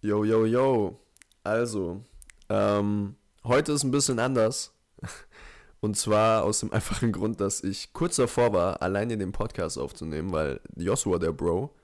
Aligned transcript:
Yo, 0.00 0.22
yo, 0.22 0.46
yo. 0.46 1.00
Also, 1.42 2.04
ähm, 2.48 3.16
heute 3.42 3.72
ist 3.72 3.82
ein 3.82 3.90
bisschen 3.90 4.20
anders. 4.20 4.72
Und 5.80 5.96
zwar 5.96 6.44
aus 6.44 6.60
dem 6.60 6.72
einfachen 6.72 7.10
Grund, 7.10 7.40
dass 7.40 7.64
ich 7.64 7.92
kurz 7.92 8.14
davor 8.14 8.52
war, 8.52 8.80
alleine 8.80 9.18
den 9.18 9.32
Podcast 9.32 9.76
aufzunehmen, 9.76 10.30
weil 10.30 10.60
Joshua, 10.76 11.18
der 11.18 11.32
Bro, 11.32 11.74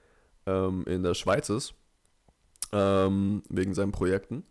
ähm, 0.47 0.85
in 0.87 1.03
der 1.03 1.15
Schweiz 1.15 1.49
ist. 1.49 1.75
Ähm, 2.71 3.43
wegen 3.49 3.75
seinen 3.75 3.93
Projekten. 3.93 4.45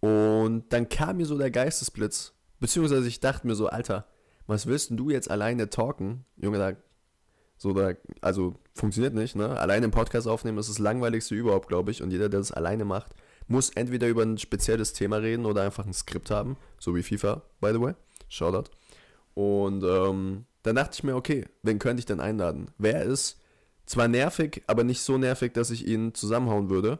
Und 0.00 0.64
dann 0.70 0.88
kam 0.88 1.18
mir 1.18 1.26
so 1.26 1.36
der 1.36 1.50
Geistesblitz. 1.50 2.32
Beziehungsweise 2.60 3.08
ich 3.08 3.20
dachte 3.20 3.46
mir 3.46 3.56
so, 3.56 3.66
Alter, 3.66 4.06
was 4.46 4.66
willst 4.66 4.88
denn 4.88 4.96
du 4.96 5.10
jetzt 5.10 5.30
alleine 5.30 5.68
talken? 5.68 6.24
Junge, 6.38 6.56
da 6.58 6.72
so, 7.58 7.72
da, 7.72 7.92
also 8.20 8.54
funktioniert 8.74 9.14
nicht, 9.14 9.34
ne? 9.34 9.58
Alleine 9.58 9.84
einen 9.84 9.92
Podcast 9.92 10.28
aufnehmen 10.28 10.58
ist 10.58 10.68
das 10.68 10.78
langweiligste 10.78 11.34
überhaupt, 11.34 11.68
glaube 11.68 11.90
ich. 11.90 12.02
Und 12.02 12.10
jeder, 12.10 12.28
der 12.28 12.40
das 12.40 12.52
alleine 12.52 12.84
macht, 12.84 13.14
muss 13.48 13.70
entweder 13.70 14.08
über 14.08 14.22
ein 14.22 14.38
spezielles 14.38 14.92
Thema 14.92 15.16
reden 15.16 15.46
oder 15.46 15.62
einfach 15.62 15.86
ein 15.86 15.94
Skript 15.94 16.30
haben. 16.30 16.56
So 16.78 16.94
wie 16.94 17.02
FIFA, 17.02 17.42
by 17.60 17.72
the 17.72 17.80
way. 17.80 17.94
Shoutout. 18.28 18.70
Und 19.34 19.84
ähm, 19.84 20.44
dann 20.62 20.76
dachte 20.76 20.94
ich 20.94 21.04
mir, 21.04 21.16
okay, 21.16 21.46
wen 21.62 21.78
könnte 21.78 22.00
ich 22.00 22.06
denn 22.06 22.20
einladen? 22.20 22.70
Wer 22.76 23.02
ist 23.02 23.40
zwar 23.86 24.08
nervig, 24.08 24.62
aber 24.66 24.84
nicht 24.84 25.00
so 25.00 25.16
nervig, 25.16 25.54
dass 25.54 25.70
ich 25.70 25.86
ihn 25.86 26.12
zusammenhauen 26.12 26.68
würde. 26.68 26.98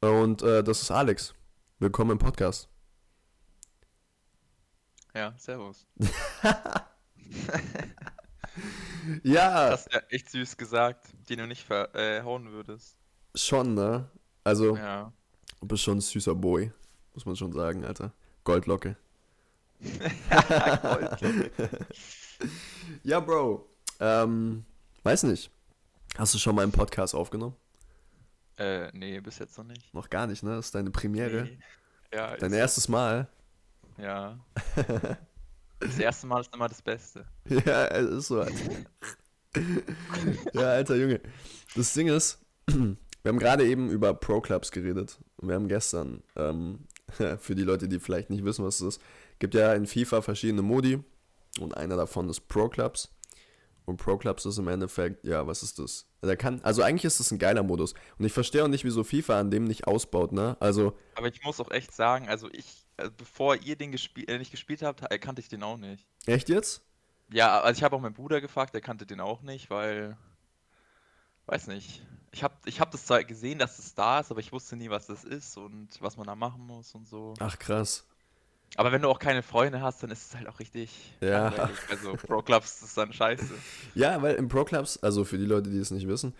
Und 0.00 0.42
äh, 0.42 0.62
das 0.62 0.82
ist 0.82 0.90
Alex. 0.90 1.34
Willkommen 1.78 2.12
im 2.12 2.18
Podcast. 2.18 2.68
Ja, 5.14 5.34
servus. 5.38 5.86
ja. 9.22 9.70
Das 9.70 9.84
hast 9.86 9.92
ja 9.94 10.00
echt 10.10 10.30
süß 10.30 10.56
gesagt, 10.56 11.06
den 11.28 11.38
du 11.38 11.46
nicht 11.46 11.64
verhauen 11.64 12.46
äh, 12.46 12.50
würdest. 12.52 12.96
Schon, 13.34 13.74
ne? 13.74 14.08
Also, 14.44 14.76
Ja. 14.76 15.12
du 15.60 15.66
bist 15.66 15.82
schon 15.82 15.98
ein 15.98 16.00
süßer 16.00 16.34
Boy. 16.34 16.72
Muss 17.14 17.26
man 17.26 17.36
schon 17.36 17.52
sagen, 17.52 17.84
Alter. 17.84 18.12
Goldlocke. 18.44 18.96
Gold. 19.80 21.50
Ja, 23.04 23.20
Bro. 23.20 23.66
Ähm, 24.00 24.64
weiß 25.04 25.22
nicht. 25.24 25.50
Hast 26.18 26.34
du 26.34 26.38
schon 26.38 26.54
mal 26.54 26.62
einen 26.62 26.72
Podcast 26.72 27.14
aufgenommen? 27.14 27.56
äh, 28.56 28.90
nee, 28.92 29.18
bis 29.20 29.38
jetzt 29.38 29.56
noch 29.58 29.64
nicht. 29.64 29.92
Noch 29.94 30.08
gar 30.10 30.26
nicht, 30.26 30.42
ne? 30.42 30.56
Das 30.56 30.66
ist 30.66 30.74
deine 30.74 30.90
Premiere. 30.90 31.44
Nee. 31.44 31.58
Ja, 32.12 32.36
Dein 32.36 32.52
erstes 32.52 32.88
Mal. 32.88 33.28
Ja. 33.98 34.38
Das 35.80 35.98
erste 35.98 36.26
Mal 36.26 36.40
ist 36.40 36.54
immer 36.54 36.68
das 36.68 36.82
Beste. 36.82 37.24
ja, 37.48 37.86
es 37.86 38.10
ist 38.10 38.28
so, 38.28 38.40
Alter. 38.40 38.54
ja, 40.52 40.62
alter 40.62 40.96
Junge. 40.96 41.20
Das 41.76 41.92
Ding 41.92 42.08
ist, 42.08 42.40
wir 42.66 42.96
haben 43.26 43.38
gerade 43.38 43.66
eben 43.66 43.90
über 43.90 44.14
Pro 44.14 44.40
Clubs 44.40 44.70
geredet. 44.70 45.18
Und 45.36 45.48
wir 45.48 45.54
haben 45.54 45.68
gestern, 45.68 46.22
ähm, 46.36 46.86
für 47.38 47.54
die 47.54 47.64
Leute, 47.64 47.88
die 47.88 48.00
vielleicht 48.00 48.30
nicht 48.30 48.44
wissen, 48.44 48.64
was 48.64 48.80
es 48.80 48.96
ist, 48.96 49.02
gibt 49.38 49.54
ja 49.54 49.74
in 49.74 49.86
FIFA 49.86 50.22
verschiedene 50.22 50.62
Modi. 50.62 51.02
Und 51.60 51.76
einer 51.76 51.96
davon 51.96 52.28
ist 52.28 52.48
Pro 52.48 52.68
Clubs. 52.68 53.10
Und 53.84 53.98
Pro 53.98 54.16
Clubs 54.16 54.46
ist 54.46 54.58
im 54.58 54.68
Endeffekt, 54.68 55.24
ja, 55.24 55.46
was 55.46 55.62
ist 55.62 55.78
das? 55.78 56.06
Der 56.22 56.36
kann, 56.36 56.60
also 56.62 56.82
eigentlich 56.82 57.04
ist 57.04 57.20
das 57.20 57.30
ein 57.30 57.38
geiler 57.38 57.62
Modus. 57.62 57.92
Und 58.18 58.24
ich 58.24 58.32
verstehe 58.32 58.64
auch 58.64 58.68
nicht, 58.68 58.84
wieso 58.84 59.04
FIFA 59.04 59.40
an 59.40 59.50
dem 59.50 59.64
nicht 59.64 59.86
ausbaut, 59.86 60.32
ne? 60.32 60.56
Also, 60.58 60.96
Aber 61.16 61.28
ich 61.28 61.42
muss 61.44 61.60
auch 61.60 61.70
echt 61.70 61.94
sagen, 61.94 62.28
also 62.28 62.48
ich, 62.50 62.64
also 62.64 62.83
bevor 63.16 63.56
ihr 63.56 63.76
den 63.76 63.92
gespielt, 63.92 64.28
äh, 64.28 64.38
nicht 64.38 64.50
gespielt 64.50 64.82
habt, 64.82 65.02
äh, 65.10 65.18
kannte 65.18 65.40
ich 65.40 65.48
den 65.48 65.62
auch 65.62 65.76
nicht. 65.76 66.06
echt 66.26 66.48
jetzt? 66.48 66.82
Ja, 67.30 67.60
also 67.60 67.78
ich 67.78 67.82
habe 67.82 67.96
auch 67.96 68.00
meinen 68.00 68.14
Bruder 68.14 68.40
gefragt, 68.40 68.74
der 68.74 68.80
kannte 68.80 69.06
den 69.06 69.20
auch 69.20 69.42
nicht, 69.42 69.70
weil, 69.70 70.16
weiß 71.46 71.68
nicht. 71.68 72.02
Ich 72.32 72.42
habe 72.42 72.54
ich 72.64 72.80
hab 72.80 72.90
das 72.90 73.06
zwar 73.06 73.22
gesehen, 73.24 73.58
dass 73.58 73.78
es 73.78 73.94
da 73.94 74.20
ist, 74.20 74.30
aber 74.30 74.40
ich 74.40 74.52
wusste 74.52 74.76
nie, 74.76 74.90
was 74.90 75.06
das 75.06 75.24
ist 75.24 75.56
und 75.56 75.88
was 76.00 76.16
man 76.16 76.26
da 76.26 76.34
machen 76.34 76.66
muss 76.66 76.94
und 76.94 77.06
so. 77.06 77.34
Ach, 77.38 77.58
krass. 77.58 78.04
Aber 78.76 78.90
wenn 78.90 79.02
du 79.02 79.08
auch 79.08 79.20
keine 79.20 79.42
Freunde 79.42 79.80
hast, 79.80 80.02
dann 80.02 80.10
ist 80.10 80.26
es 80.26 80.34
halt 80.36 80.48
auch 80.48 80.58
richtig 80.58 80.90
Ja. 81.20 81.70
Also 81.88 82.14
Pro 82.14 82.42
Clubs 82.42 82.82
ist 82.82 82.96
dann 82.96 83.12
scheiße. 83.12 83.54
Ja, 83.94 84.20
weil 84.20 84.34
im 84.34 84.48
Pro 84.48 84.64
Clubs, 84.64 84.96
also 84.98 85.24
für 85.24 85.38
die 85.38 85.44
Leute, 85.44 85.70
die 85.70 85.78
es 85.78 85.92
nicht 85.92 86.08
wissen, 86.08 86.34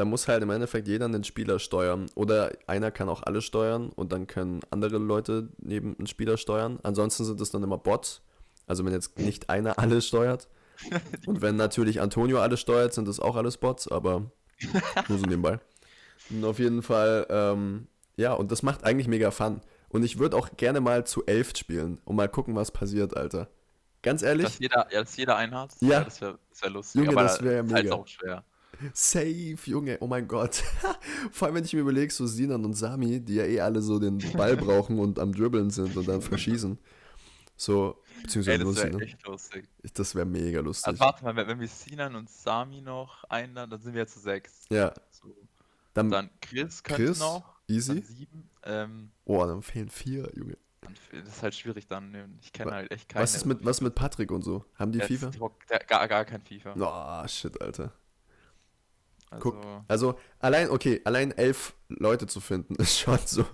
da 0.00 0.06
muss 0.06 0.26
halt 0.28 0.42
im 0.42 0.48
Endeffekt 0.48 0.88
jeder 0.88 1.04
einen 1.04 1.24
Spieler 1.24 1.58
steuern. 1.58 2.06
Oder 2.14 2.52
einer 2.66 2.90
kann 2.90 3.10
auch 3.10 3.22
alle 3.22 3.42
steuern 3.42 3.90
und 3.90 4.12
dann 4.12 4.26
können 4.26 4.60
andere 4.70 4.96
Leute 4.96 5.50
neben 5.58 5.94
einen 5.98 6.06
Spieler 6.06 6.38
steuern. 6.38 6.78
Ansonsten 6.82 7.26
sind 7.26 7.38
es 7.40 7.50
dann 7.50 7.62
immer 7.62 7.76
Bots. 7.76 8.22
Also 8.66 8.82
wenn 8.86 8.94
jetzt 8.94 9.18
nicht 9.18 9.50
einer 9.50 9.78
alles 9.78 10.06
steuert. 10.06 10.48
Und 11.26 11.42
wenn 11.42 11.56
natürlich 11.56 12.00
Antonio 12.00 12.40
alles 12.40 12.60
steuert, 12.60 12.94
sind 12.94 13.06
das 13.06 13.20
auch 13.20 13.36
alles 13.36 13.58
Bots, 13.58 13.88
aber 13.88 14.30
nur 15.08 15.18
so 15.18 15.26
nebenbei. 15.26 15.60
Und 16.30 16.44
auf 16.46 16.58
jeden 16.58 16.80
Fall, 16.82 17.26
ähm, 17.28 17.86
ja, 18.16 18.32
und 18.32 18.50
das 18.50 18.62
macht 18.62 18.84
eigentlich 18.84 19.06
mega 19.06 19.30
Fun. 19.30 19.60
Und 19.90 20.02
ich 20.02 20.18
würde 20.18 20.38
auch 20.38 20.48
gerne 20.56 20.80
mal 20.80 21.04
zu 21.04 21.26
elf 21.26 21.54
spielen 21.58 22.00
und 22.06 22.16
mal 22.16 22.28
gucken, 22.30 22.54
was 22.56 22.70
passiert, 22.70 23.14
Alter. 23.18 23.48
Ganz 24.00 24.22
ehrlich, 24.22 24.46
Dass 24.46 24.58
jeder, 24.60 24.86
ja, 24.90 25.00
dass 25.00 25.16
jeder 25.18 25.36
einen 25.36 25.54
hat, 25.54 25.72
Ja. 25.80 26.04
das 26.04 26.22
wäre 26.22 26.38
das 26.48 26.62
wär 26.62 26.70
lustig. 26.70 27.00
Junge, 27.02 27.10
aber 27.12 27.22
das 27.24 27.42
wär 27.42 27.52
ja 27.52 27.58
halt 27.58 27.84
mega. 27.84 27.94
auch 27.94 28.06
schwer. 28.06 28.44
Safe, 28.92 29.56
Junge, 29.64 29.98
oh 30.00 30.06
mein 30.06 30.26
Gott. 30.28 30.62
Vor 31.32 31.46
allem, 31.46 31.54
wenn 31.56 31.64
ich 31.64 31.72
mir 31.72 31.80
überlege, 31.80 32.12
so 32.12 32.26
Sinan 32.26 32.64
und 32.64 32.74
Sami, 32.74 33.20
die 33.20 33.34
ja 33.34 33.44
eh 33.44 33.60
alle 33.60 33.82
so 33.82 33.98
den 33.98 34.18
Ball 34.36 34.56
brauchen 34.56 34.98
und 34.98 35.18
am 35.18 35.32
Dribbeln 35.32 35.70
sind 35.70 35.96
und 35.96 36.08
dann 36.08 36.22
verschießen. 36.22 36.78
So, 37.56 38.02
Ey, 38.16 38.22
beziehungsweise 38.22 38.58
das 38.58 38.64
nur 38.64 38.76
wäre 38.76 38.86
Sinan. 38.86 39.00
echt 39.02 39.26
lustig. 39.26 39.68
Das 39.94 40.14
wäre 40.14 40.26
mega 40.26 40.60
lustig. 40.60 40.86
Also 40.88 41.00
warte 41.00 41.24
mal, 41.24 41.36
wenn, 41.36 41.60
wir 41.60 41.68
Sinan 41.68 42.14
und 42.16 42.30
Sami 42.30 42.80
noch 42.80 43.24
einladen, 43.24 43.70
dann 43.70 43.80
sind 43.82 43.94
wir 43.94 44.06
zu 44.06 44.18
sechs. 44.20 44.64
Ja, 44.70 44.94
So. 45.10 45.34
dann, 45.92 46.10
Dann 46.10 46.30
Chris 46.40 46.82
könnte 46.82 47.04
Chris, 47.04 47.18
noch. 47.20 47.44
easy. 47.68 48.02
Sieben. 48.02 48.48
Ähm, 48.62 49.10
Oh, 49.26 49.44
dann 49.44 49.60
fehlen 49.62 49.90
vier, 49.90 50.30
Junge. 50.34 50.56
das 51.12 51.28
ist 51.36 51.42
halt 51.42 51.54
schwierig 51.54 51.86
dann. 51.86 52.10
ne, 52.12 52.30
Ich 52.40 52.52
kenne 52.54 52.72
halt 52.72 52.90
echt 52.90 53.10
keine. 53.10 53.22
Was 53.22 53.34
ist 53.34 53.44
mit, 53.44 53.62
was 53.64 53.80
mit 53.82 53.94
Patrick 53.94 54.30
und 54.32 54.42
so? 54.42 54.64
Haben 54.76 54.92
die 54.92 54.98
Der 54.98 55.08
FIFA? 55.08 55.30
Der, 55.68 55.78
gar, 55.80 56.08
gar 56.08 56.24
kein 56.24 56.40
FIFA. 56.42 56.74
Oh, 57.24 57.28
shit, 57.28 57.60
Alter. 57.60 57.92
Also, 59.30 59.42
guck. 59.52 59.64
Also, 59.88 60.18
allein, 60.40 60.70
okay, 60.70 61.00
allein 61.04 61.30
elf 61.32 61.74
Leute 61.88 62.26
zu 62.26 62.40
finden, 62.40 62.74
ist 62.78 62.98
schon 62.98 63.18
so. 63.26 63.44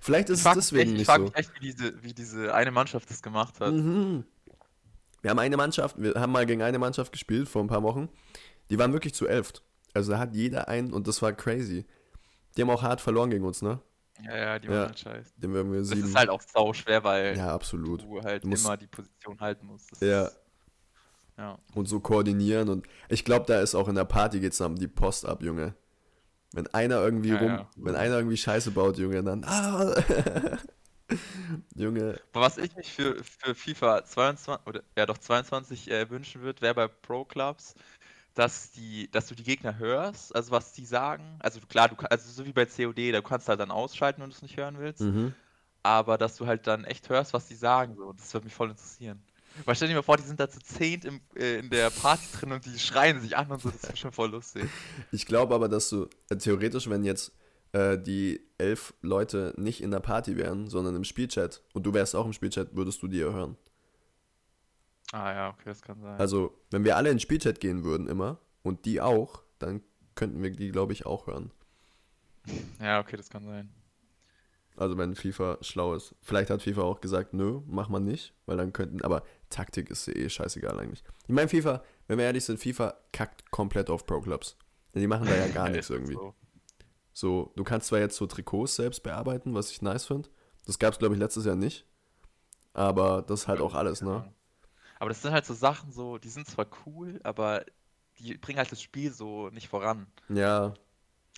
Vielleicht 0.00 0.30
ist 0.30 0.40
ich 0.40 0.46
es 0.46 0.54
deswegen 0.54 0.82
echt, 0.82 0.90
ich 0.92 0.98
nicht 0.98 1.06
frag 1.06 1.18
so. 1.18 1.24
mich 1.24 1.36
echt, 1.36 1.54
wie 1.54 1.60
diese, 1.60 2.02
wie 2.02 2.14
diese 2.14 2.54
eine 2.54 2.70
Mannschaft 2.70 3.10
das 3.10 3.22
gemacht 3.22 3.58
hat. 3.60 3.72
Mhm. 3.72 4.24
Wir 5.20 5.30
haben 5.30 5.38
eine 5.38 5.56
Mannschaft, 5.56 5.96
wir 6.00 6.14
haben 6.14 6.32
mal 6.32 6.46
gegen 6.46 6.62
eine 6.62 6.78
Mannschaft 6.78 7.12
gespielt 7.12 7.48
vor 7.48 7.62
ein 7.62 7.68
paar 7.68 7.82
Wochen. 7.82 8.08
Die 8.70 8.78
waren 8.78 8.92
wirklich 8.92 9.14
zu 9.14 9.26
elft. 9.28 9.62
Also 9.94 10.12
da 10.12 10.18
hat 10.18 10.34
jeder 10.34 10.68
einen 10.68 10.92
und 10.92 11.06
das 11.06 11.22
war 11.22 11.32
crazy. 11.32 11.84
Die 12.56 12.62
haben 12.62 12.70
auch 12.70 12.82
hart 12.82 13.00
verloren 13.00 13.30
gegen 13.30 13.44
uns, 13.44 13.62
ne? 13.62 13.80
Ja, 14.24 14.36
ja, 14.36 14.58
die 14.58 14.66
Ja. 14.68 14.74
waren 14.74 14.86
halt 14.86 14.98
scheiße. 14.98 15.32
Dem 15.36 15.54
haben 15.56 15.72
wir 15.72 15.80
Das 15.80 15.90
ist 15.90 16.14
halt 16.14 16.28
auch 16.28 16.42
sau 16.42 16.72
schwer, 16.72 17.02
weil 17.04 17.36
ja, 17.36 17.52
absolut. 17.54 18.02
du 18.02 18.22
halt 18.22 18.44
Du 18.44 18.48
musst- 18.48 18.64
immer 18.64 18.76
die 18.76 18.86
Position 18.86 19.38
halten 19.40 19.66
musst. 19.66 19.92
Das 19.92 20.00
Ja. 20.00 20.30
Ja. 21.38 21.58
Und 21.74 21.88
so 21.88 22.00
koordinieren 22.00 22.68
und 22.68 22.86
ich 23.08 23.24
glaube, 23.24 23.46
da 23.46 23.60
ist 23.60 23.74
auch 23.74 23.88
in 23.88 23.94
der 23.94 24.04
Party 24.04 24.40
geht's 24.40 24.58
dann 24.58 24.76
die 24.76 24.88
Post 24.88 25.26
ab, 25.26 25.42
Junge. 25.42 25.74
Wenn 26.52 26.66
einer 26.74 26.96
irgendwie 26.96 27.30
Ja, 27.30 27.38
rum, 27.38 27.48
ja. 27.48 27.70
wenn 27.76 27.96
einer 27.96 28.16
irgendwie 28.16 28.36
Scheiße 28.36 28.70
baut, 28.72 28.98
Junge, 28.98 29.22
dann 29.24 29.44
ah, 29.44 29.94
Junge, 31.74 32.20
was 32.32 32.58
ich 32.58 32.74
mich 32.76 32.92
für, 32.92 33.22
für 33.24 33.54
FIFA 33.54 34.04
22 34.04 34.66
oder 34.66 34.82
ja 34.96 35.06
doch 35.06 35.18
22 35.18 35.90
äh, 35.90 36.10
wünschen 36.10 36.42
würde, 36.42 36.60
wäre 36.62 36.74
bei 36.74 36.88
Pro 36.88 37.24
Clubs, 37.24 37.74
dass 38.34 38.72
die, 38.72 39.10
dass 39.10 39.26
du 39.28 39.34
die 39.34 39.42
Gegner 39.42 39.78
hörst, 39.78 40.34
also 40.34 40.50
was 40.52 40.72
die 40.72 40.86
sagen. 40.86 41.36
Also 41.40 41.60
klar, 41.60 41.88
du 41.88 41.96
also 42.10 42.30
so 42.30 42.46
wie 42.46 42.52
bei 42.52 42.66
COD, 42.66 43.12
da 43.12 43.20
kannst 43.22 43.46
du 43.48 43.50
halt 43.50 43.60
dann 43.60 43.70
ausschalten, 43.70 44.22
wenn 44.22 44.30
du 44.30 44.36
es 44.36 44.42
nicht 44.42 44.56
hören 44.56 44.78
willst. 44.78 45.02
mhm. 45.02 45.34
Aber 45.82 46.16
dass 46.18 46.36
du 46.36 46.46
halt 46.46 46.66
dann 46.68 46.84
echt 46.84 47.08
hörst, 47.08 47.32
was 47.34 47.46
die 47.48 47.56
sagen, 47.56 47.96
so, 47.96 48.12
das 48.12 48.32
würde 48.34 48.44
mich 48.44 48.54
voll 48.54 48.70
interessieren. 48.70 49.20
Weil 49.64 49.74
stell 49.74 49.88
dir 49.88 49.94
mal 49.94 50.02
vor, 50.02 50.16
die 50.16 50.22
sind 50.22 50.40
da 50.40 50.48
zu 50.48 50.60
zehnt 50.60 51.04
im, 51.04 51.20
äh, 51.36 51.58
in 51.58 51.70
der 51.70 51.90
Party 51.90 52.24
drin 52.32 52.52
und 52.52 52.64
die 52.64 52.78
schreien 52.78 53.20
sich 53.20 53.36
an 53.36 53.50
und 53.50 53.60
so, 53.60 53.70
das 53.70 53.84
ist 53.84 53.98
schon 53.98 54.12
voll 54.12 54.30
lustig. 54.30 54.64
Ich 55.10 55.26
glaube 55.26 55.54
aber, 55.54 55.68
dass 55.68 55.88
du 55.88 56.08
äh, 56.30 56.36
theoretisch, 56.36 56.88
wenn 56.88 57.04
jetzt 57.04 57.32
äh, 57.72 57.98
die 57.98 58.40
elf 58.58 58.94
Leute 59.02 59.54
nicht 59.56 59.82
in 59.82 59.90
der 59.90 60.00
Party 60.00 60.36
wären, 60.36 60.68
sondern 60.68 60.96
im 60.96 61.04
Spielchat 61.04 61.62
und 61.72 61.84
du 61.84 61.94
wärst 61.94 62.14
auch 62.14 62.26
im 62.26 62.32
Spielchat, 62.32 62.74
würdest 62.74 63.02
du 63.02 63.08
die 63.08 63.18
ja 63.18 63.30
hören. 63.30 63.56
Ah 65.12 65.32
ja, 65.32 65.48
okay, 65.50 65.64
das 65.66 65.82
kann 65.82 66.00
sein. 66.00 66.18
Also, 66.18 66.58
wenn 66.70 66.84
wir 66.84 66.96
alle 66.96 67.10
in 67.10 67.16
den 67.16 67.20
Spielchat 67.20 67.60
gehen 67.60 67.84
würden 67.84 68.08
immer 68.08 68.38
und 68.62 68.86
die 68.86 69.00
auch, 69.00 69.42
dann 69.58 69.82
könnten 70.14 70.42
wir 70.42 70.50
die, 70.50 70.70
glaube 70.70 70.92
ich, 70.92 71.06
auch 71.06 71.26
hören. 71.26 71.50
Ja, 72.80 72.98
okay, 72.98 73.16
das 73.16 73.30
kann 73.30 73.44
sein. 73.44 73.72
Also, 74.76 74.96
wenn 74.96 75.14
FIFA 75.14 75.58
schlau 75.60 75.94
ist. 75.94 76.14
Vielleicht 76.22 76.50
hat 76.50 76.62
FIFA 76.62 76.82
auch 76.82 77.00
gesagt, 77.00 77.34
nö, 77.34 77.60
mach 77.66 77.88
man 77.88 78.04
nicht, 78.04 78.34
weil 78.46 78.56
dann 78.56 78.72
könnten, 78.72 79.02
aber 79.02 79.22
Taktik 79.52 79.90
ist 79.90 80.08
eh 80.08 80.28
scheißegal 80.28 80.78
eigentlich. 80.78 81.04
Ich 81.26 81.34
meine, 81.34 81.48
FIFA, 81.48 81.82
wenn 82.08 82.18
wir 82.18 82.24
ehrlich 82.24 82.44
sind, 82.44 82.58
FIFA 82.60 82.94
kackt 83.12 83.50
komplett 83.50 83.90
auf 83.90 84.04
Pro 84.06 84.20
Clubs. 84.20 84.56
Denn 84.94 85.00
die 85.02 85.06
machen 85.08 85.26
da 85.26 85.34
ja 85.36 85.48
gar 85.48 85.68
nichts 85.70 85.88
halt 85.90 86.00
irgendwie. 86.00 86.14
so. 86.14 86.34
So, 87.14 87.52
du 87.56 87.64
kannst 87.64 87.88
zwar 87.88 87.98
jetzt 88.00 88.16
so 88.16 88.26
Trikots 88.26 88.76
selbst 88.76 89.02
bearbeiten, 89.02 89.54
was 89.54 89.70
ich 89.70 89.82
nice 89.82 90.06
finde. 90.06 90.28
Das 90.66 90.78
gab 90.78 90.92
es, 90.94 90.98
glaube 90.98 91.14
ich, 91.14 91.20
letztes 91.20 91.44
Jahr 91.44 91.56
nicht. 91.56 91.86
Aber 92.72 93.22
das 93.22 93.42
ist 93.42 93.48
halt 93.48 93.60
auch 93.60 93.74
alles, 93.74 94.00
ne? 94.00 94.32
Aber 94.98 95.10
das 95.10 95.20
sind 95.20 95.32
halt 95.32 95.44
so 95.44 95.52
Sachen, 95.52 95.92
so, 95.92 96.16
die 96.18 96.28
sind 96.30 96.46
zwar 96.46 96.66
cool, 96.86 97.20
aber 97.22 97.64
die 98.18 98.38
bringen 98.38 98.58
halt 98.58 98.72
das 98.72 98.80
Spiel 98.80 99.12
so 99.12 99.50
nicht 99.50 99.68
voran. 99.68 100.06
Ja, 100.28 100.72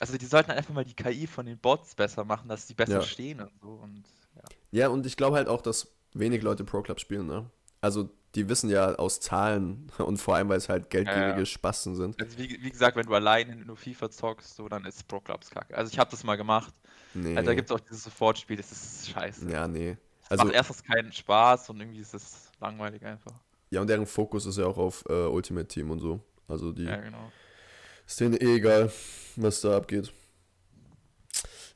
Also 0.00 0.16
die 0.18 0.26
sollten 0.26 0.50
einfach 0.52 0.74
mal 0.74 0.84
die 0.84 0.94
KI 0.94 1.26
von 1.26 1.46
den 1.46 1.58
Bots 1.58 1.94
besser 1.94 2.24
machen, 2.24 2.48
dass 2.48 2.66
die 2.66 2.74
besser 2.74 2.94
Ja. 3.00 3.02
stehen 3.02 3.40
und 3.40 3.52
so. 3.60 3.68
Und 3.70 4.04
ja. 4.36 4.42
Ja, 4.70 4.88
und 4.88 5.06
ich 5.06 5.16
glaube 5.16 5.36
halt 5.36 5.48
auch, 5.48 5.62
dass 5.62 5.88
wenig 6.12 6.42
Leute 6.42 6.64
Pro 6.64 6.82
Club 6.82 7.00
spielen, 7.00 7.26
ne? 7.26 7.50
Also, 7.84 8.08
die 8.34 8.48
wissen 8.48 8.70
ja 8.70 8.94
aus 8.96 9.20
Zahlen 9.20 9.90
und 9.98 10.16
vor 10.16 10.34
allem, 10.36 10.48
weil 10.48 10.56
es 10.58 10.68
halt 10.68 10.90
geldgierige 10.90 11.40
Ja. 11.40 11.44
Spasten 11.46 11.94
sind. 11.94 12.20
Also 12.20 12.38
wie, 12.38 12.58
wie 12.62 12.70
gesagt, 12.70 12.96
wenn 12.96 13.06
du 13.06 13.14
alleine 13.14 13.54
nur 13.56 13.76
FIFA 13.76 14.10
zockst, 14.10 14.56
so, 14.56 14.68
dann 14.68 14.84
ist 14.86 15.06
Pro 15.06 15.20
Clubs 15.20 15.50
kacke. 15.50 15.76
Also 15.76 15.92
ich 15.92 15.98
habe 15.98 16.10
das 16.10 16.24
mal 16.24 16.36
gemacht. 16.36 16.72
Nee. 17.12 17.36
Also 17.36 17.46
da 17.46 17.54
gibt 17.54 17.68
es 17.70 17.76
auch 17.76 17.80
dieses 17.80 18.02
Sofortspiel, 18.04 18.56
das 18.56 18.72
ist 18.72 19.10
scheiße. 19.10 19.50
ja, 19.50 19.68
nee. 19.68 19.96
Es 20.24 20.30
Also, 20.32 20.44
macht 20.46 20.54
erstens 20.54 20.82
keinen 20.82 21.12
Spaß 21.12 21.68
und 21.70 21.80
irgendwie 21.80 22.00
ist 22.00 22.14
es 22.14 22.50
langweilig 22.58 23.04
einfach. 23.04 23.32
ja, 23.70 23.82
und 23.82 23.86
deren 23.88 24.06
Fokus 24.06 24.46
ist 24.46 24.56
ja 24.58 24.64
auch 24.66 24.78
auf 24.78 25.04
äh, 25.08 25.12
Ultimate 25.26 25.68
Team 25.68 25.90
und 25.90 26.00
so. 26.00 26.20
Also, 26.48 26.72
die 26.72 26.84
Ja, 26.84 26.96
genau. 26.96 27.30
ist 28.06 28.18
denen 28.18 28.34
eh 28.34 28.56
egal, 28.56 28.90
was 29.36 29.60
da 29.60 29.76
abgeht. 29.76 30.12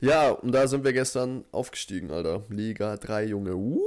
Ja, 0.00 0.30
und 0.30 0.52
da 0.52 0.66
sind 0.66 0.82
wir 0.84 0.92
gestern 0.92 1.44
aufgestiegen, 1.52 2.10
Alter. 2.10 2.42
Liga 2.48 2.96
3, 2.96 3.24
Junge. 3.26 3.54
Uh! 3.54 3.80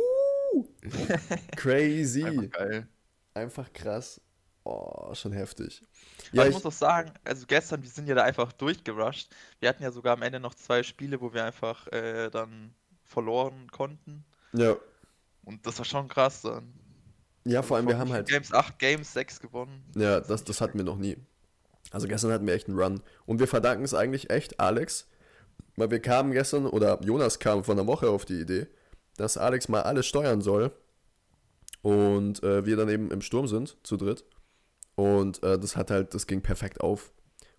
Crazy. 1.55 2.23
Einfach 2.25 2.49
geil. 2.51 2.87
Einfach 3.33 3.73
krass. 3.73 4.21
Oh, 4.63 5.13
schon 5.15 5.31
heftig. 5.31 5.81
Aber 6.33 6.43
Ja, 6.43 6.43
ich 6.43 6.49
ich, 6.49 6.53
muss 6.53 6.65
auch 6.65 6.71
sagen, 6.71 7.13
also 7.23 7.45
gestern, 7.47 7.81
wir 7.81 7.89
sind 7.89 8.07
ja 8.07 8.15
da 8.15 8.23
einfach 8.23 8.51
durchgerusht. 8.53 9.33
Wir 9.59 9.69
hatten 9.69 9.83
ja 9.83 9.91
sogar 9.91 10.13
am 10.13 10.21
Ende 10.21 10.39
noch 10.39 10.53
zwei 10.55 10.83
Spiele, 10.83 11.19
wo 11.21 11.33
wir 11.33 11.43
einfach 11.45 11.87
äh, 11.87 12.29
dann 12.29 12.73
verloren 13.03 13.69
konnten. 13.71 14.25
ja, 14.53 14.75
Und 15.43 15.65
das 15.65 15.77
war 15.79 15.85
schon 15.85 16.07
krass 16.07 16.41
dann. 16.43 16.73
ja, 17.45 17.61
vor 17.63 17.77
allem, 17.77 17.87
wir 17.87 17.97
haben 17.97 18.11
halt. 18.11 18.27
Games, 18.29 18.53
8 18.53 18.77
Games, 18.79 19.13
6 19.13 19.39
gewonnen. 19.39 19.83
Ja, 19.95 20.19
das, 20.19 20.43
das 20.43 20.61
hatten 20.61 20.77
wir 20.77 20.85
noch 20.85 20.97
nie. 20.97 21.17
Also 21.91 22.07
gestern 22.07 22.31
hatten 22.31 22.45
wir 22.47 22.53
echt 22.53 22.67
einen 22.67 22.79
Run. 22.79 23.01
Und 23.25 23.39
wir 23.39 23.47
verdanken 23.47 23.83
es 23.83 23.93
eigentlich 23.93 24.29
echt 24.29 24.59
Alex, 24.59 25.07
weil 25.75 25.91
wir 25.91 26.01
kamen 26.01 26.31
gestern, 26.31 26.67
oder 26.67 27.01
Jonas 27.03 27.39
kam 27.39 27.63
von 27.63 27.77
der 27.77 27.87
Woche 27.87 28.09
auf 28.09 28.25
die 28.25 28.39
Idee, 28.41 28.67
dass 29.17 29.37
Alex 29.37 29.69
mal 29.69 29.81
alles 29.81 30.05
steuern 30.05 30.41
soll. 30.41 30.71
Und 31.81 32.43
äh, 32.43 32.65
wir 32.65 32.75
dann 32.77 32.89
eben 32.89 33.09
im 33.11 33.21
Sturm 33.21 33.47
sind, 33.47 33.77
zu 33.83 33.97
dritt. 33.97 34.23
Und 34.95 35.41
äh, 35.43 35.57
das 35.57 35.75
hat 35.75 35.89
halt, 35.89 36.13
das 36.13 36.27
ging 36.27 36.41
perfekt 36.41 36.81
auf. 36.81 37.11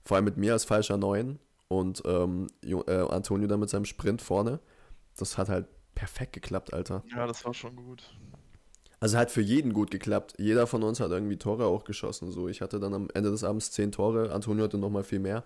Vor 0.05 0.17
allem 0.17 0.25
mit 0.25 0.37
mir 0.37 0.53
als 0.53 0.65
falscher 0.65 0.97
Neun 0.97 1.39
und 1.69 2.03
ähm, 2.05 2.49
äh, 2.63 2.93
Antonio 2.93 3.49
dann 3.49 3.61
mit 3.61 3.71
seinem 3.71 3.85
Sprint 3.85 4.23
vorne. 4.23 4.61
Das 5.17 5.39
hat 5.39 5.49
halt 5.49 5.67
perfekt 5.95 6.33
geklappt, 6.33 6.73
Alter. 6.73 7.03
Ja, 7.15 7.27
das 7.27 7.45
war 7.45 7.55
schon 7.55 7.77
gut. 7.77 8.03
Also 9.01 9.19
hat 9.19 9.31
für 9.31 9.41
jeden 9.41 9.73
gut 9.73 9.91
geklappt. 9.91 10.35
Jeder 10.39 10.67
von 10.67 10.83
uns 10.85 11.01
hat 11.01 11.11
irgendwie 11.11 11.37
Tore 11.37 11.67
auch 11.67 11.85
geschossen. 11.85 12.31
So, 12.31 12.49
ich 12.49 12.61
hatte 12.61 12.79
dann 12.79 12.95
am 12.95 13.09
Ende 13.15 13.31
des 13.31 13.43
Abends 13.43 13.73
zehn 13.73 13.91
Tore. 13.91 14.33
Antonio 14.33 14.65
hatte 14.65 14.79
noch 14.79 14.91
mal 14.91 15.03
viel 15.03 15.19
mehr. 15.19 15.43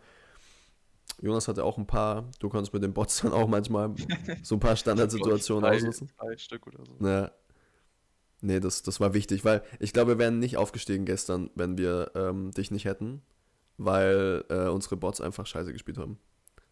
Jonas 1.20 1.49
hatte 1.49 1.64
auch 1.64 1.79
ein 1.79 1.87
paar. 1.87 2.31
Du 2.41 2.49
konntest 2.49 2.73
mit 2.75 2.82
den 2.82 2.93
Bots 2.93 3.23
dann 3.23 3.32
auch 3.32 3.49
manchmal 3.49 3.94
so 4.43 4.56
ein 4.56 4.61
paar 4.61 4.76
Standardsituationen 4.76 5.64
Drei- 5.64 5.76
ausnutzen. 5.76 6.11
Drei 6.19 6.37
Stück 6.37 6.67
oder 6.67 6.85
so. 6.85 7.06
Ja. 7.06 7.31
Nee, 8.43 8.61
das, 8.61 8.82
das 8.82 9.00
war 9.00 9.14
wichtig, 9.14 9.44
weil 9.44 9.62
ich 9.81 9.93
glaube, 9.94 10.12
wir 10.12 10.19
wären 10.19 10.38
nicht 10.38 10.56
aufgestiegen 10.58 11.06
gestern, 11.06 11.50
wenn 11.55 11.79
wir 11.79 12.11
ähm, 12.14 12.50
dich 12.53 12.70
nicht 12.70 12.85
hätten, 12.85 13.23
weil 13.79 14.44
äh, 14.50 14.69
unsere 14.69 14.97
Bots 14.97 15.20
einfach 15.23 15.47
scheiße 15.47 15.73
gespielt 15.73 15.97
haben. 15.99 16.19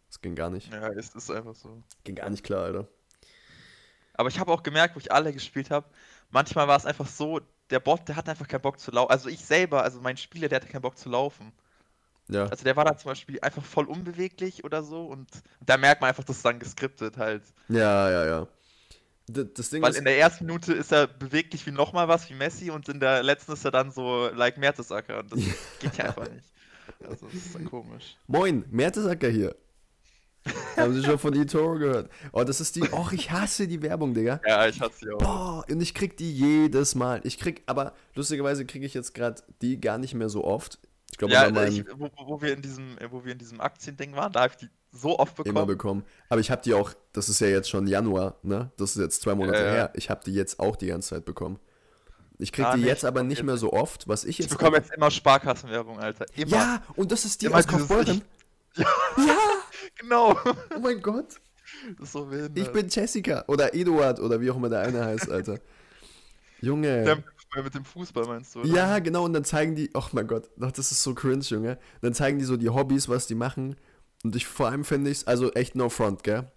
Das 0.07 0.21
ging 0.21 0.35
gar 0.35 0.51
nicht. 0.51 0.71
Ja, 0.71 0.89
es 0.89 1.15
ist 1.15 1.31
einfach 1.31 1.55
so. 1.55 1.81
Ging 2.03 2.15
gar 2.15 2.29
nicht 2.29 2.43
klar, 2.43 2.65
Alter. 2.65 2.87
Aber 4.13 4.29
ich 4.29 4.39
habe 4.39 4.51
auch 4.51 4.63
gemerkt, 4.63 4.95
wo 4.95 4.99
ich 4.99 5.11
alle 5.11 5.33
gespielt 5.33 5.71
habe, 5.71 5.87
manchmal 6.29 6.67
war 6.67 6.77
es 6.77 6.85
einfach 6.85 7.07
so, 7.07 7.41
der 7.71 7.79
Bot, 7.79 8.07
der 8.07 8.15
hat 8.15 8.29
einfach 8.29 8.47
keinen 8.47 8.61
Bock 8.61 8.79
zu 8.79 8.91
laufen. 8.91 9.11
Also 9.11 9.27
ich 9.27 9.43
selber, 9.43 9.83
also 9.83 9.99
mein 9.99 10.17
Spieler, 10.17 10.47
der 10.47 10.57
hatte 10.57 10.67
keinen 10.67 10.83
Bock 10.83 10.97
zu 10.97 11.09
laufen. 11.09 11.51
Ja. 12.27 12.45
Also 12.47 12.63
der 12.63 12.75
war 12.75 12.85
dann 12.85 12.97
zum 12.97 13.09
Beispiel 13.09 13.39
einfach 13.41 13.63
voll 13.63 13.85
unbeweglich 13.85 14.63
oder 14.63 14.83
so 14.83 15.05
und 15.05 15.29
da 15.63 15.77
merkt 15.77 16.01
man 16.01 16.09
einfach, 16.09 16.23
das 16.23 16.37
ist 16.37 16.45
dann 16.45 16.59
geskriptet 16.59 17.17
halt. 17.17 17.43
Ja, 17.69 18.09
ja, 18.09 18.25
ja. 18.25 18.47
D 19.27 19.45
das 19.55 19.69
Ding 19.69 19.81
Weil 19.81 19.91
ist. 19.91 19.97
in 19.97 20.05
der 20.05 20.17
ersten 20.17 20.45
Minute 20.45 20.73
ist 20.73 20.91
er 20.91 21.07
beweglich 21.07 21.65
wie 21.65 21.71
nochmal 21.71 22.07
was, 22.07 22.29
wie 22.29 22.35
Messi 22.35 22.71
und 22.71 22.89
in 22.89 22.99
der 22.99 23.23
letzten 23.23 23.53
ist 23.53 23.65
er 23.65 23.71
dann 23.71 23.91
so 23.91 24.29
like 24.33 24.57
Mertesacker 24.57 25.19
und 25.19 25.31
das 25.31 25.39
geht 25.79 25.97
ja 25.97 26.05
einfach 26.05 26.29
nicht. 26.29 26.45
Also 27.03 27.25
das 27.25 27.35
ist 27.35 27.55
dann 27.55 27.65
komisch. 27.65 28.17
Moin, 28.27 28.65
Mertesacker 28.69 29.29
hier. 29.29 29.55
Haben 30.77 30.93
Sie 30.93 31.03
schon 31.03 31.17
von 31.17 31.33
eToro 31.39 31.77
gehört? 31.79 32.11
Oh, 32.31 32.43
das 32.43 32.61
ist 32.61 32.75
die. 32.75 32.83
Och, 32.93 33.11
ich 33.13 33.31
hasse 33.31 33.67
die 33.67 33.81
Werbung, 33.81 34.13
Digga. 34.13 34.41
Ja, 34.45 34.67
ich 34.67 34.79
hatte 34.79 34.95
sie 34.95 35.11
auch. 35.11 35.17
Boah, 35.17 35.65
und 35.67 35.81
ich 35.81 35.95
krieg 35.95 36.17
die 36.17 36.31
jedes 36.31 36.93
Mal. 36.93 37.21
Ich 37.23 37.39
krieg, 37.39 37.63
aber 37.65 37.93
lustigerweise 38.13 38.65
kriege 38.65 38.85
ich 38.85 38.93
jetzt 38.93 39.15
gerade 39.15 39.41
die 39.61 39.81
gar 39.81 39.97
nicht 39.97 40.13
mehr 40.13 40.29
so 40.29 40.43
oft. 40.43 40.77
Ich 41.15 41.17
glaube, 41.17 41.33
Ja, 41.33 41.49
meinem 41.49 41.71
ich, 41.71 41.85
wo, 41.97 42.09
wo 42.25 42.41
wir 42.41 42.51
in 42.51 42.61
diesem, 42.61 42.97
wo 43.09 43.23
wir 43.23 43.31
in 43.31 43.37
diesem 43.37 43.61
Aktiending 43.61 44.17
waren, 44.17 44.33
da 44.33 44.41
habe 44.41 44.51
ich 44.51 44.57
die 44.57 44.69
so 44.91 45.17
oft 45.17 45.33
bekommen. 45.37 45.55
immer 45.55 45.65
bekommen. 45.65 46.03
Aber 46.27 46.41
ich 46.41 46.51
habe 46.51 46.61
die 46.61 46.73
auch, 46.73 46.91
das 47.13 47.29
ist 47.29 47.39
ja 47.39 47.47
jetzt 47.47 47.69
schon 47.69 47.87
Januar, 47.87 48.35
ne? 48.43 48.69
Das 48.75 48.97
ist 48.97 49.01
jetzt 49.01 49.21
zwei 49.21 49.33
Monate 49.33 49.59
ja. 49.63 49.71
her. 49.71 49.91
Ich 49.93 50.09
habe 50.09 50.19
die 50.25 50.33
jetzt 50.33 50.59
auch 50.59 50.75
die 50.75 50.87
ganze 50.87 51.15
Zeit 51.15 51.23
bekommen. 51.23 51.57
Ich 52.37 52.51
krieg 52.51 52.65
Ah, 52.65 52.75
die 52.75 52.81
nee, 52.81 52.87
jetzt 52.87 53.03
ich 53.03 53.07
aber 53.07 53.23
nicht 53.23 53.43
mehr 53.43 53.55
so 53.55 53.71
oft, 53.71 54.09
was 54.09 54.25
ich 54.25 54.31
Ich 54.31 54.37
jetzt. 54.39 54.49
bekomme 54.49 54.75
jetzt 54.75 54.91
immer 54.93 55.09
Sparkassenwerbung, 55.09 56.01
Alter. 56.01 56.25
Immer. 56.35 56.51
ja, 56.57 56.83
und 56.97 57.13
das 57.13 57.23
ist 57.23 57.41
die 57.41 57.45
Immer 57.45 57.59
aus 57.59 57.67
Kaufbeuren. 57.67 58.21
Ja. 58.75 58.85
ja, 59.15 59.37
Genau. 60.01 60.37
oh 60.75 60.79
mein 60.81 61.01
Gott. 61.01 61.35
Das 61.97 62.07
ist 62.07 62.11
so 62.11 62.29
wild. 62.29 62.57
Ich 62.57 62.69
bin 62.73 62.89
Jessica 62.89 63.45
oder 63.47 63.73
Eduard 63.73 64.19
oder 64.19 64.41
wie 64.41 64.51
auch 64.51 64.57
immer 64.57 64.67
der 64.67 64.81
eine 64.81 65.05
heißt, 65.05 65.31
Alter. 65.31 65.59
Junge. 66.59 67.05
Der 67.05 67.23
mit 67.63 67.73
dem 67.75 67.85
Fußball 67.85 68.25
meinst 68.25 68.55
du? 68.55 68.61
oder? 68.61 68.69
Ja, 68.69 68.99
genau, 68.99 69.25
und 69.25 69.33
dann 69.33 69.43
zeigen 69.45 69.75
die, 69.75 69.89
oh 69.93 70.03
mein 70.11 70.27
Gott, 70.27 70.49
doch, 70.57 70.71
das 70.71 70.91
ist 70.91 71.03
so 71.03 71.13
cringe, 71.13 71.43
Junge. 71.43 71.77
Dann 72.01 72.13
zeigen 72.13 72.39
die 72.39 72.45
so 72.45 72.57
die 72.57 72.69
Hobbys, 72.69 73.07
was 73.09 73.27
die 73.27 73.35
machen. 73.35 73.75
Und 74.23 74.35
ich 74.35 74.45
vor 74.47 74.67
allem 74.67 74.83
finde 74.85 75.11
ich 75.11 75.19
es, 75.19 75.27
also 75.27 75.51
echt 75.53 75.75
no 75.75 75.89
front, 75.89 76.23
gell? 76.23 76.51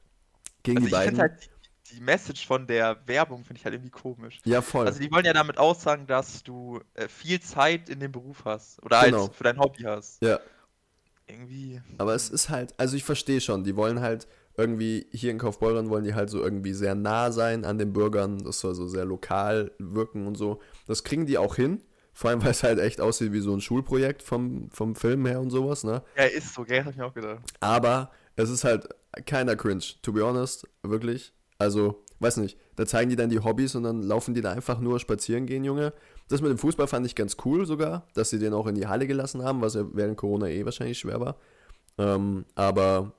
Gegen 0.63 0.79
Also 0.79 0.89
die 0.89 0.95
ich 0.95 0.99
beiden. 0.99 1.19
halt 1.21 1.51
die, 1.91 1.95
die 1.95 2.01
Message 2.01 2.47
von 2.47 2.67
der 2.67 2.99
Werbung 3.07 3.45
finde 3.45 3.59
ich 3.61 3.65
halt 3.65 3.75
irgendwie 3.75 3.91
komisch. 3.91 4.41
ja, 4.45 4.61
voll. 4.63 4.87
Also 4.87 5.01
die 5.01 5.11
wollen 5.11 5.25
ja 5.25 5.33
damit 5.33 5.59
aussagen, 5.59 6.07
dass 6.07 6.43
du 6.43 6.81
äh, 6.95 7.09
viel 7.09 7.41
Zeit 7.41 7.89
in 7.89 8.01
dem 8.01 8.13
Beruf 8.13 8.45
hast 8.45 8.83
oder 8.83 9.01
halt 9.01 9.13
Genau. 9.13 9.29
für 9.29 9.45
dein 9.45 9.59
Hobby 9.59 9.83
hast. 9.85 10.23
ja, 10.23 10.39
Irgendwie. 11.27 11.81
aber 11.99 12.15
es 12.15 12.31
ist 12.31 12.49
halt, 12.49 12.73
also 12.79 12.97
ich 12.97 13.05
verstehe 13.05 13.41
schon, 13.41 13.65
die 13.65 13.77
wollen 13.77 14.01
halt 14.01 14.27
irgendwie, 14.59 15.07
hier 15.13 15.31
in 15.31 15.39
Kaufbeuren 15.39 15.89
wollen 15.89 16.03
die 16.03 16.15
halt 16.15 16.31
so 16.31 16.43
irgendwie 16.43 16.73
sehr 16.73 16.97
nah 16.97 17.31
sein 17.31 17.65
an 17.65 17.79
den 17.79 17.93
Bürgern. 17.93 18.39
Das 18.39 18.59
soll 18.59 18.75
so 18.75 18.89
sehr 18.89 19.05
lokal 19.05 19.71
wirken 19.79 20.27
und 20.27 20.37
so. 20.37 20.61
Das 20.87 21.05
kriegen 21.05 21.27
die 21.27 21.39
auch 21.39 21.55
hin. 21.55 21.81
Vor 22.13 22.31
allem, 22.31 22.43
weil 22.45 22.51
es 22.51 22.65
halt 22.65 22.81
echt 22.81 23.01
aussieht 23.01 23.33
wie 23.33 23.41
so 23.41 23.55
ein 23.55 23.61
Schulprojekt 23.61 24.21
vom, 24.23 24.69
vom 24.71 24.97
Film 24.97 25.27
her 25.27 25.41
und 25.41 25.51
sowas, 25.51 25.85
ne? 25.85 26.03
Ja, 26.17 26.25
ist 26.25 26.55
so, 26.55 26.65
gell? 26.65 26.85
Hab 26.85 26.91
ich 26.91 26.99
mir 26.99 27.07
auch 27.07 27.15
gedacht. 27.15 27.39
Aber 27.61 28.11
es 28.35 28.51
ist 28.51 28.65
halt 28.65 28.89
keiner 29.27 29.55
cringe, 29.55 29.85
to 30.03 30.13
be 30.13 30.25
honest, 30.25 30.67
wirklich. 30.83 31.33
Also, 31.59 32.05
weiß 32.19 32.39
nicht, 32.39 32.59
da 32.75 32.85
zeigen 32.85 33.11
die 33.11 33.17
dann 33.17 33.31
die 33.31 33.39
Hobbys 33.39 33.77
und 33.77 33.85
dann 33.85 34.03
laufen 34.03 34.35
die 34.35 34.41
da 34.41 34.51
einfach 34.51 34.81
nur 34.81 34.99
spazieren 34.99 35.47
gehen, 35.47 35.63
Junge. 35.63 35.93
Das 36.29 36.41
mit 36.41 36.51
dem 36.51 36.59
Fußball 36.59 36.89
fand 36.89 37.07
ich 37.07 37.15
ganz 37.15 37.37
cool 37.45 37.65
sogar, 37.65 38.09
dass 38.15 38.31
sie 38.31 38.41
den 38.41 38.55
auch 38.55 38.67
in 38.67 38.75
die 38.75 38.89
Halle 38.89 39.07
gelassen 39.07 39.45
haben, 39.45 39.61
was 39.61 39.75
ja 39.75 39.85
während 39.93 40.17
Corona 40.17 40.49
eh 40.49 40.65
wahrscheinlich 40.65 40.99
schwer 40.99 41.21
war. 41.21 41.37
Ähm, 41.97 42.45
aber 42.55 43.13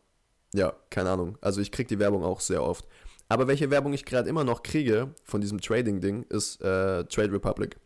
ja, 0.54 0.74
keine 0.90 1.12
Ahnung. 1.12 1.38
Also 1.42 1.62
ich 1.62 1.72
krieg 1.72 1.88
die 1.88 2.00
Werbung 2.00 2.24
auch 2.24 2.40
sehr 2.40 2.64
oft. 2.64 2.86
Aber 3.28 3.48
welche 3.48 3.70
Werbung 3.70 3.94
ich 3.94 4.06
gerade 4.06 4.28
immer 4.28 4.44
noch 4.44 4.64
kriege 4.64 5.14
von 5.24 5.40
diesem 5.40 5.62
Trading-Ding 5.62 6.24
ist 6.30 6.62
äh, 6.62 7.04
Trade 7.06 7.32
Republic. 7.32 7.78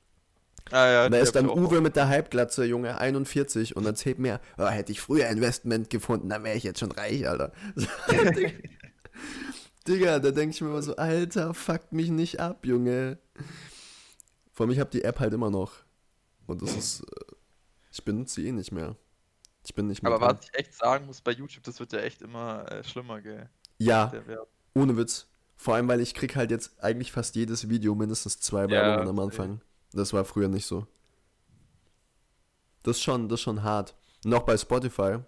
Ah, 0.72 0.88
ja, 0.90 1.10
Da 1.10 1.18
ist 1.18 1.36
dann. 1.36 1.50
Uwe 1.50 1.82
mit 1.82 1.98
der 1.98 2.08
Halbglatze, 2.08 2.64
Junge, 2.64 2.98
41 2.98 3.76
und 3.76 3.86
erzählt 3.86 4.20
mir, 4.20 4.40
oh, 4.58 4.68
hätte 4.68 4.94
ich 4.94 5.02
früher 5.02 5.28
Investment 5.28 5.90
gefunden, 5.90 6.30
dann 6.30 6.46
wäre 6.46 6.56
ich 6.56 6.64
jetzt 6.64 6.80
schon 6.80 6.94
reich, 6.94 7.28
Alter. 7.28 7.52
Digga, 9.88 10.20
da 10.20 10.32
denke 10.32 10.56
ich 10.56 10.62
mir 10.62 10.70
immer 10.70 10.82
so, 10.82 10.96
Alter, 10.96 11.54
fuckt 11.54 11.92
mich 11.92 12.10
nicht 12.10 12.40
ab, 12.40 12.66
Junge. 12.66 13.18
Vor 14.54 14.66
allem, 14.66 14.72
ich 14.72 14.80
habe 14.80 14.92
die 14.92 15.04
App 15.04 15.20
halt 15.20 15.34
immer 15.34 15.50
noch. 15.50 15.74
Und 16.48 16.62
das 16.62 16.74
ist, 16.76 17.02
äh, 17.02 17.36
ich 17.92 18.06
benutze 18.06 18.36
sie 18.36 18.48
eh 18.48 18.52
nicht 18.54 18.72
mehr. 18.72 18.96
Ich 19.66 19.74
bin 19.74 19.88
nicht 19.88 20.04
mehr 20.04 20.12
Aber 20.12 20.26
dran. 20.28 20.38
was 20.38 20.46
ich 20.46 20.54
echt 20.60 20.74
sagen 20.74 21.06
muss, 21.06 21.22
bei 21.22 21.32
YouTube, 21.32 21.64
das 21.64 21.80
wird 21.80 21.94
ja 21.94 22.00
echt 22.00 22.22
immer 22.22 22.70
äh, 22.72 22.84
schlimmer, 22.84 23.22
gell? 23.22 23.50
Ja, 23.78 24.12
ohne 24.74 24.98
Witz. 24.98 25.28
Vor 25.56 25.76
allem, 25.76 25.88
weil 25.88 26.02
ich 26.02 26.14
krieg 26.14 26.36
halt 26.36 26.52
jetzt 26.52 26.84
eigentlich 26.84 27.12
fast 27.12 27.36
jedes 27.36 27.70
Video 27.70 27.96
mindestens 27.96 28.40
zwei 28.40 28.64
Ja, 28.64 28.70
Werbungen 28.70 29.08
am 29.10 29.16
safe. 29.18 29.24
Anfang. 29.28 29.62
Das 29.94 30.12
war 30.14 30.26
früher 30.26 30.48
nicht 30.50 30.66
so. 30.66 30.86
Das 32.84 32.98
ist 32.98 33.04
schon, 33.04 33.30
das 33.30 33.40
ist 33.40 33.44
schon 33.44 33.64
hart. 33.64 33.96
Noch 34.26 34.44
bei 34.44 34.58
Spotify. 34.58 35.20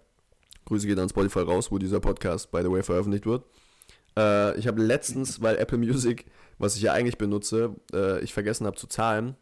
Grüße 0.66 0.86
gehen 0.86 0.98
an 0.98 1.08
Spotify 1.08 1.40
raus, 1.40 1.70
wo 1.70 1.78
dieser 1.78 2.00
Podcast, 2.00 2.50
by 2.50 2.60
the 2.62 2.70
way, 2.70 2.82
veröffentlicht 2.82 3.24
wird. 3.24 3.44
Äh, 4.16 4.58
ich 4.58 4.66
habe 4.66 4.82
letztens, 4.82 5.40
weil 5.40 5.56
Apple 5.56 5.78
Music, 5.78 6.26
was 6.58 6.76
ich 6.76 6.82
ja 6.82 6.92
eigentlich 6.92 7.18
benutze, 7.18 7.74
äh, 7.92 8.20
ich 8.20 8.34
vergessen 8.34 8.66
habe 8.66 8.76
zu 8.76 8.86
zahlen, 8.88 9.36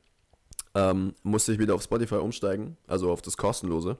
ähm, 0.74 1.14
musste 1.22 1.52
ich 1.52 1.58
wieder 1.58 1.74
auf 1.74 1.82
Spotify 1.82 2.16
umsteigen, 2.16 2.76
also 2.86 3.10
auf 3.10 3.22
das 3.22 3.36
kostenlose. 3.36 3.96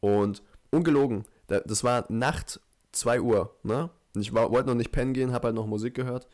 Und 0.00 0.42
ungelogen, 0.70 1.24
da, 1.46 1.60
das 1.60 1.84
war 1.84 2.06
Nacht 2.10 2.60
2 2.92 3.20
Uhr, 3.20 3.56
ne? 3.62 3.90
Und 4.14 4.22
ich 4.22 4.34
wollte 4.34 4.66
noch 4.66 4.74
nicht 4.74 4.90
pennen 4.90 5.12
gehen, 5.12 5.32
habe 5.32 5.48
halt 5.48 5.54
noch 5.54 5.66
Musik 5.66 5.94
gehört. 5.94 6.26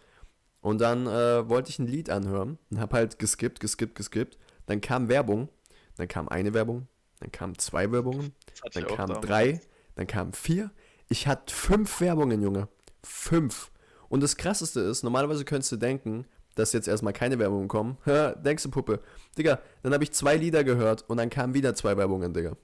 Und 0.60 0.80
dann 0.80 1.06
äh, 1.06 1.48
wollte 1.48 1.70
ich 1.70 1.78
ein 1.78 1.86
Lied 1.86 2.10
anhören 2.10 2.58
und 2.70 2.80
habe 2.80 2.96
halt 2.96 3.18
geskippt, 3.18 3.60
geskippt, 3.60 3.94
geskippt. 3.94 4.38
Dann 4.64 4.80
kam 4.80 5.08
Werbung, 5.08 5.48
dann 5.96 6.08
kam 6.08 6.28
eine 6.28 6.54
Werbung, 6.54 6.88
dann 7.20 7.30
kamen 7.30 7.58
zwei 7.58 7.92
Werbungen, 7.92 8.32
dann 8.72 8.86
kamen 8.86 9.20
drei, 9.20 9.60
dann 9.94 10.06
kamen 10.06 10.32
vier. 10.32 10.70
Ich 11.08 11.26
hatte 11.26 11.54
fünf 11.54 12.00
Werbungen, 12.00 12.42
Junge. 12.42 12.68
Fünf. 13.04 13.70
Und 14.08 14.22
das 14.22 14.36
krasseste 14.36 14.80
ist, 14.80 15.02
normalerweise 15.02 15.44
könntest 15.44 15.72
du 15.72 15.76
denken, 15.76 16.26
dass 16.54 16.72
jetzt 16.72 16.88
erstmal 16.88 17.12
keine 17.12 17.38
Werbungen 17.38 17.68
kommen. 17.68 17.98
Denkst 18.44 18.62
du, 18.64 18.70
Puppe? 18.70 19.00
Digga, 19.38 19.60
dann 19.82 19.92
habe 19.92 20.04
ich 20.04 20.12
zwei 20.12 20.36
Lieder 20.36 20.64
gehört 20.64 21.04
und 21.08 21.18
dann 21.18 21.30
kamen 21.30 21.54
wieder 21.54 21.74
zwei 21.74 21.96
Werbungen, 21.96 22.32
Digga. 22.32 22.56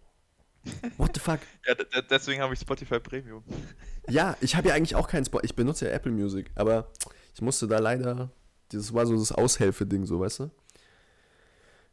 What 0.97 1.13
the 1.15 1.21
fuck? 1.21 1.41
ja, 1.67 2.03
deswegen 2.03 2.41
habe 2.41 2.55
ich 2.55 2.61
Spotify 2.61 3.01
Premium. 3.01 3.43
ja, 4.09 4.37
ich 4.41 4.55
habe 4.57 4.69
ja 4.69 4.75
eigentlich 4.75 4.95
auch 4.95 5.09
keinen 5.09 5.25
Spotify. 5.25 5.47
Ich 5.47 5.57
benutze 5.57 5.87
ja 5.87 5.93
Apple 5.93 6.13
Music, 6.13 6.51
aber 6.55 6.91
ich 7.35 7.43
musste 7.43 7.67
da 7.67 7.79
leider. 7.79 8.31
Das 8.71 8.95
war 8.95 9.07
so 9.07 9.17
das 9.17 9.33
Aushelfe-Ding, 9.33 10.07
so, 10.07 10.21
weißt 10.21 10.41
du? 10.41 10.51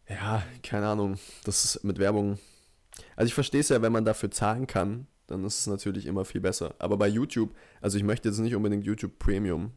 Ja, 0.08 0.44
keine 0.64 0.88
Ahnung. 0.88 1.20
Das 1.44 1.66
ist 1.66 1.84
mit 1.84 2.00
Werbung. 2.00 2.40
Also 3.16 3.28
ich 3.28 3.34
verstehe 3.34 3.62
es 3.62 3.70
ja, 3.70 3.82
wenn 3.82 3.92
man 3.92 4.06
dafür 4.06 4.32
zahlen 4.32 4.66
kann, 4.66 5.08
dann 5.28 5.44
ist 5.46 5.60
es 5.60 5.68
natürlich 5.68 6.06
immer 6.06 6.26
viel 6.26 6.42
besser. 6.42 6.74
Aber 6.80 6.98
bei 6.98 7.08
YouTube, 7.08 7.54
also 7.82 7.98
ich 7.98 8.04
möchte 8.04 8.30
jetzt 8.30 8.40
nicht 8.40 8.56
unbedingt 8.56 8.86
YouTube 8.86 9.20
Premium. 9.20 9.72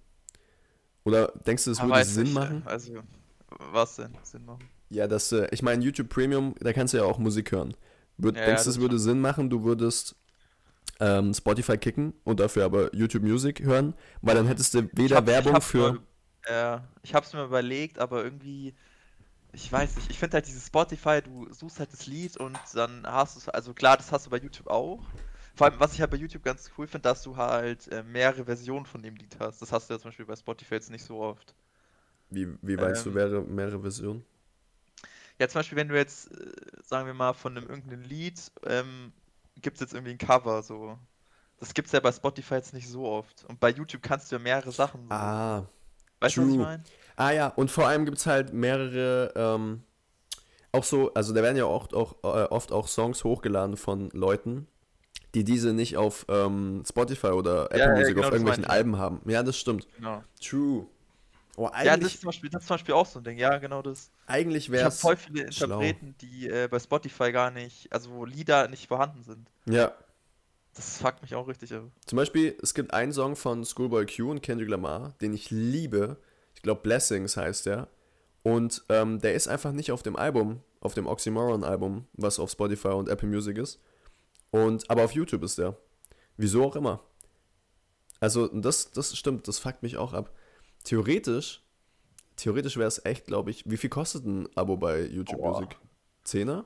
Oder 1.05 1.33
denkst 1.47 1.65
du, 1.65 1.71
das 1.71 1.83
würde 1.83 2.05
Sinn 2.05 2.25
nicht, 2.25 2.35
machen? 2.35 2.63
Also, 2.65 2.95
was 3.73 3.97
denn 3.97 4.17
Sinn 4.23 4.45
machen? 4.45 4.69
Ja, 4.89 5.07
das, 5.07 5.33
äh, 5.33 5.49
ich 5.51 5.63
meine, 5.63 5.83
YouTube 5.83 6.09
Premium, 6.09 6.55
da 6.61 6.73
kannst 6.73 6.95
du 6.95 6.99
ja 6.99 7.05
auch 7.05 7.19
Musik 7.19 7.53
hören. 7.53 7.75
Würd, 8.19 8.37
ja, 8.37 8.47
denkst 8.47 8.65
du, 8.65 8.71
ja, 8.71 8.75
es 8.75 8.81
würde 8.81 8.99
Sinn 8.99 9.21
machen, 9.21 9.51
du 9.51 9.65
würdest 9.65 10.17
ähm, 11.01 11.35
Spotify 11.35 11.79
kicken 11.79 12.15
und 12.25 12.41
dafür 12.41 12.65
aber 12.65 12.95
YouTube 12.95 13.23
Music 13.23 13.61
hören? 13.61 13.95
Weil 14.21 14.37
dann 14.37 14.47
hättest 14.47 14.75
du 14.75 14.89
weder 14.93 15.17
hab, 15.17 15.27
Werbung 15.27 15.61
für. 15.61 16.01
Mal, 16.47 16.77
äh, 16.77 16.81
ich 17.03 17.15
hab's 17.15 17.33
mir 17.33 17.45
überlegt, 17.45 17.99
aber 17.99 18.23
irgendwie 18.23 18.75
ich 19.53 19.71
weiß 19.71 19.97
nicht, 19.97 20.11
ich 20.11 20.19
finde 20.19 20.37
halt 20.37 20.47
dieses 20.47 20.67
Spotify, 20.67 21.21
du 21.23 21.53
suchst 21.53 21.79
halt 21.79 21.93
das 21.93 22.07
Lied 22.07 22.37
und 22.39 22.59
dann 22.75 23.07
hast 23.07 23.37
du 23.37 23.41
es, 23.41 23.49
also 23.49 23.75
klar, 23.75 23.97
das 23.97 24.11
hast 24.11 24.27
du 24.27 24.31
bei 24.31 24.39
YouTube 24.39 24.67
auch. 24.67 25.05
Vor 25.55 25.67
allem, 25.67 25.79
was 25.79 25.93
ich 25.93 26.01
halt 26.01 26.11
bei 26.11 26.17
YouTube 26.17 26.43
ganz 26.43 26.71
cool 26.79 26.87
finde, 26.87 27.03
dass 27.03 27.23
du 27.23 27.37
halt 27.37 27.87
äh, 27.93 28.03
mehrere 28.03 28.47
Versionen 28.47 28.87
von 28.87 29.03
dem 29.03 29.15
Lied 29.17 29.37
hast. 29.39 29.61
Das 29.61 29.71
hast 29.71 29.91
du 29.91 29.95
ja 29.95 30.01
zum 30.01 30.09
Beispiel 30.09 30.25
bei 30.25 30.37
Spotify 30.37 30.75
jetzt 30.75 30.91
nicht 30.91 31.05
so 31.05 31.21
oft. 31.21 31.55
Wie, 32.31 32.49
wie 32.63 32.79
weißt 32.79 33.07
ähm, 33.07 33.13
du 33.13 33.19
mehrere, 33.19 33.43
mehrere 33.43 33.81
Versionen? 33.81 34.25
Ja, 35.43 35.49
zum 35.49 35.59
Beispiel, 35.59 35.77
wenn 35.77 35.89
du 35.89 35.97
jetzt, 35.97 36.31
äh, 36.31 36.53
sagen 36.85 37.09
wir 37.09 37.15
mal, 37.15 37.33
von 37.33 37.57
einem 37.57 37.69
irgendeinem 37.69 38.03
Lied, 38.03 38.41
ähm, 38.65 39.13
gibt 39.61 39.75
es 39.75 39.81
jetzt 39.81 39.93
irgendwie 39.93 40.13
ein 40.13 40.19
Cover, 40.19 40.63
so. 40.63 40.97
Das 41.59 41.75
gibt 41.75 41.87
es 41.87 41.93
ja 41.93 41.99
bei 41.99 42.13
Spotify 42.13 42.55
jetzt 42.55 42.73
nicht 42.73 42.89
so 42.89 43.07
oft. 43.07 43.45
Und 43.49 43.59
bei 43.59 43.71
YouTube 43.71 44.03
kannst 44.05 44.31
du 44.31 44.37
ja 44.37 44.39
mehrere 44.39 44.71
Sachen. 44.71 45.01
So. 45.09 45.13
Ah. 45.13 45.67
Weißt 46.21 46.37
du, 46.37 46.43
was 46.43 46.49
ich 46.49 46.57
meine? 46.59 46.85
Ah 47.17 47.33
ja, 47.33 47.49
und 47.49 47.73
vor 47.73 47.89
allem 47.89 48.05
gibt 48.05 48.19
es 48.19 48.27
halt 48.27 48.53
mehrere, 48.53 49.33
ähm, 49.35 49.83
auch 50.71 50.85
so, 50.85 51.13
also 51.13 51.35
da 51.35 51.43
werden 51.43 51.57
ja 51.57 51.65
auch, 51.65 51.93
auch, 51.93 52.15
äh, 52.23 52.45
oft 52.45 52.71
auch 52.71 52.87
Songs 52.87 53.25
hochgeladen 53.25 53.77
von 53.77 54.11
Leuten, 54.11 54.69
die 55.35 55.43
diese 55.43 55.73
nicht 55.73 55.97
auf 55.97 56.25
ähm, 56.29 56.85
Spotify 56.89 57.33
oder 57.33 57.65
Apple 57.65 57.81
ja, 57.81 57.91
Music 57.91 58.07
ja, 58.07 58.15
genau, 58.15 58.27
auf 58.29 58.33
irgendwelchen 58.33 58.67
Alben 58.67 58.97
haben. 58.97 59.21
Ja, 59.29 59.43
das 59.43 59.59
stimmt. 59.59 59.89
Genau. 59.97 60.23
True. 60.41 60.87
Oh, 61.57 61.69
ja, 61.85 61.97
das 61.97 62.15
ist, 62.15 62.21
zum 62.21 62.29
Beispiel, 62.29 62.49
das 62.49 62.65
zum 62.65 62.75
Beispiel 62.75 62.95
auch 62.95 63.07
so 63.07 63.21
ein 63.21 63.25
Ding, 63.25 63.37
ja, 63.37 63.59
genau 63.59 63.83
das. 63.83 64.11
Eigentlich 64.27 64.71
wäre 64.71 64.89
es. 64.89 64.99
Ich 64.99 65.05
habe 65.05 65.17
voll 65.17 65.17
viele 65.17 65.45
Interpreten, 65.45 66.15
schlau. 66.19 66.29
die 66.29 66.49
äh, 66.49 66.69
bei 66.69 66.79
Spotify 66.79 67.31
gar 67.31 67.51
nicht, 67.51 67.93
also 67.93 68.11
wo 68.11 68.25
Lieder 68.25 68.69
nicht 68.69 68.89
vorhanden 68.89 69.23
sind. 69.23 69.51
Ja. 69.67 69.93
Das 70.75 70.99
fuckt 70.99 71.21
mich 71.21 71.35
auch 71.35 71.47
richtig 71.49 71.75
ab. 71.75 71.85
Zum 72.07 72.17
Beispiel, 72.17 72.57
es 72.63 72.73
gibt 72.73 72.95
einen 72.95 73.13
Song 73.13 73.37
von 73.37 73.65
Schoolboy 73.67 74.07
Q 74.07 74.31
und 74.31 74.43
Kendrick 74.43 74.71
Lamar, 74.71 75.15
den 75.21 75.35
ich 75.35 75.51
liebe. 75.51 76.17
Ich 76.55 76.63
glaube, 76.63 76.81
Blessings 76.81 77.37
heißt 77.37 77.67
der. 77.67 77.89
Und 78.43 78.83
ähm, 78.89 79.21
der 79.21 79.35
ist 79.35 79.49
einfach 79.49 79.73
nicht 79.73 79.93
auf 79.93 80.03
dem 80.03 80.17
Album, 80.17 80.61
auf 80.81 80.95
dem 80.95 81.07
Oxymoron-Album, 81.07 82.07
was 82.15 82.39
auf 82.39 82.51
Spotify 82.51 82.89
und 82.89 83.11
Apple 83.11 83.29
Music 83.29 83.59
ist. 83.59 83.79
Und, 84.51 84.89
aber 84.91 85.05
auf 85.05 85.13
YouTube 85.13 85.43
ist 85.43 85.59
der. 85.59 85.77
Wieso 86.39 86.65
auch 86.65 86.77
immer. 86.77 87.01
Also, 88.21 88.49
das, 88.49 88.91
das 88.93 89.17
stimmt, 89.17 89.49
das 89.49 89.59
fuckt 89.59 89.83
mich 89.83 89.99
auch 89.99 90.15
ab. 90.15 90.35
Theoretisch, 90.85 91.63
theoretisch 92.37 92.77
wäre 92.77 92.89
es 92.89 93.05
echt, 93.05 93.27
glaube 93.27 93.51
ich, 93.51 93.69
wie 93.69 93.77
viel 93.77 93.91
kostet 93.91 94.25
ein 94.27 94.49
Abo 94.57 94.77
bei 94.77 95.03
YouTube 95.03 95.41
Boah. 95.41 95.53
Music? 95.53 95.79
Zehner? 96.25 96.65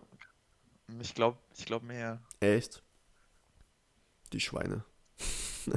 Ich 1.01 1.15
glaube, 1.15 1.39
ich 1.57 1.67
glaube 1.67 1.87
mehr. 1.87 2.23
Echt? 2.41 2.83
Die 4.33 4.41
Schweine. 4.41 4.85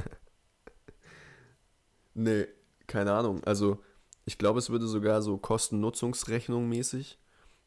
nee, 2.14 2.46
keine 2.86 3.12
Ahnung. 3.12 3.42
Also, 3.44 3.82
ich 4.24 4.38
glaube, 4.38 4.58
es 4.58 4.70
würde 4.70 4.86
sogar 4.86 5.22
so 5.22 5.38
Kosten-Nutzungsrechnung 5.38 6.68
mäßig, 6.68 7.18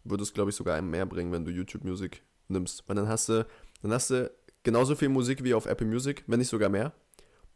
würde 0.04 0.24
es, 0.24 0.34
glaube 0.34 0.50
ich, 0.50 0.56
sogar 0.56 0.76
einem 0.76 0.90
mehr 0.90 1.06
bringen, 1.06 1.32
wenn 1.32 1.46
du 1.46 1.52
YouTube 1.52 1.84
Music 1.84 2.24
nimmst. 2.48 2.88
Weil 2.88 2.96
dann 2.96 3.08
hast 3.08 3.30
du, 3.30 3.46
dann 3.82 3.92
hast 3.92 4.10
du 4.10 4.32
genauso 4.64 4.96
viel 4.96 5.10
Musik 5.10 5.44
wie 5.44 5.54
auf 5.54 5.66
Apple 5.66 5.88
Music, 5.88 6.24
wenn 6.28 6.40
nicht 6.40 6.50
sogar 6.50 6.70
mehr. 6.70 6.94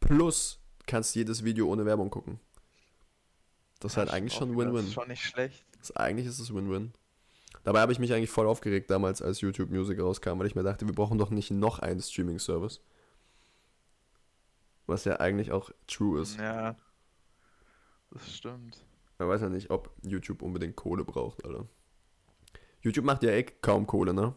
Plus 0.00 0.60
kannst 0.86 1.14
jedes 1.14 1.44
Video 1.44 1.68
ohne 1.70 1.86
Werbung 1.86 2.10
gucken. 2.10 2.40
Das 3.80 3.92
ist 3.92 3.96
halt 3.96 4.10
eigentlich 4.10 4.34
schon 4.34 4.56
Win-Win. 4.56 4.76
Das 4.76 4.84
ist 4.86 4.92
schon 4.94 5.08
nicht 5.08 5.22
schlecht. 5.22 5.64
Das, 5.78 5.94
eigentlich 5.96 6.26
ist 6.26 6.38
es 6.38 6.52
Win-Win. 6.52 6.92
Dabei 7.64 7.80
habe 7.80 7.92
ich 7.92 7.98
mich 7.98 8.12
eigentlich 8.12 8.30
voll 8.30 8.46
aufgeregt 8.46 8.90
damals, 8.90 9.22
als 9.22 9.40
YouTube 9.40 9.70
Music 9.70 10.00
rauskam, 10.00 10.38
weil 10.38 10.46
ich 10.46 10.54
mir 10.54 10.62
dachte, 10.62 10.86
wir 10.86 10.94
brauchen 10.94 11.18
doch 11.18 11.30
nicht 11.30 11.50
noch 11.50 11.78
einen 11.78 12.00
Streaming-Service. 12.00 12.80
Was 14.86 15.04
ja 15.04 15.20
eigentlich 15.20 15.52
auch 15.52 15.70
true 15.86 16.20
ist. 16.22 16.38
Ja. 16.38 16.76
Das 18.10 18.34
stimmt. 18.34 18.84
Man 19.18 19.28
weiß 19.28 19.42
ja 19.42 19.48
nicht, 19.48 19.70
ob 19.70 19.94
YouTube 20.02 20.42
unbedingt 20.42 20.76
Kohle 20.76 21.04
braucht, 21.04 21.44
Alter. 21.44 21.66
YouTube 22.80 23.04
macht 23.04 23.22
ja 23.22 23.30
eh 23.30 23.42
kaum 23.42 23.86
Kohle, 23.86 24.14
ne? 24.14 24.34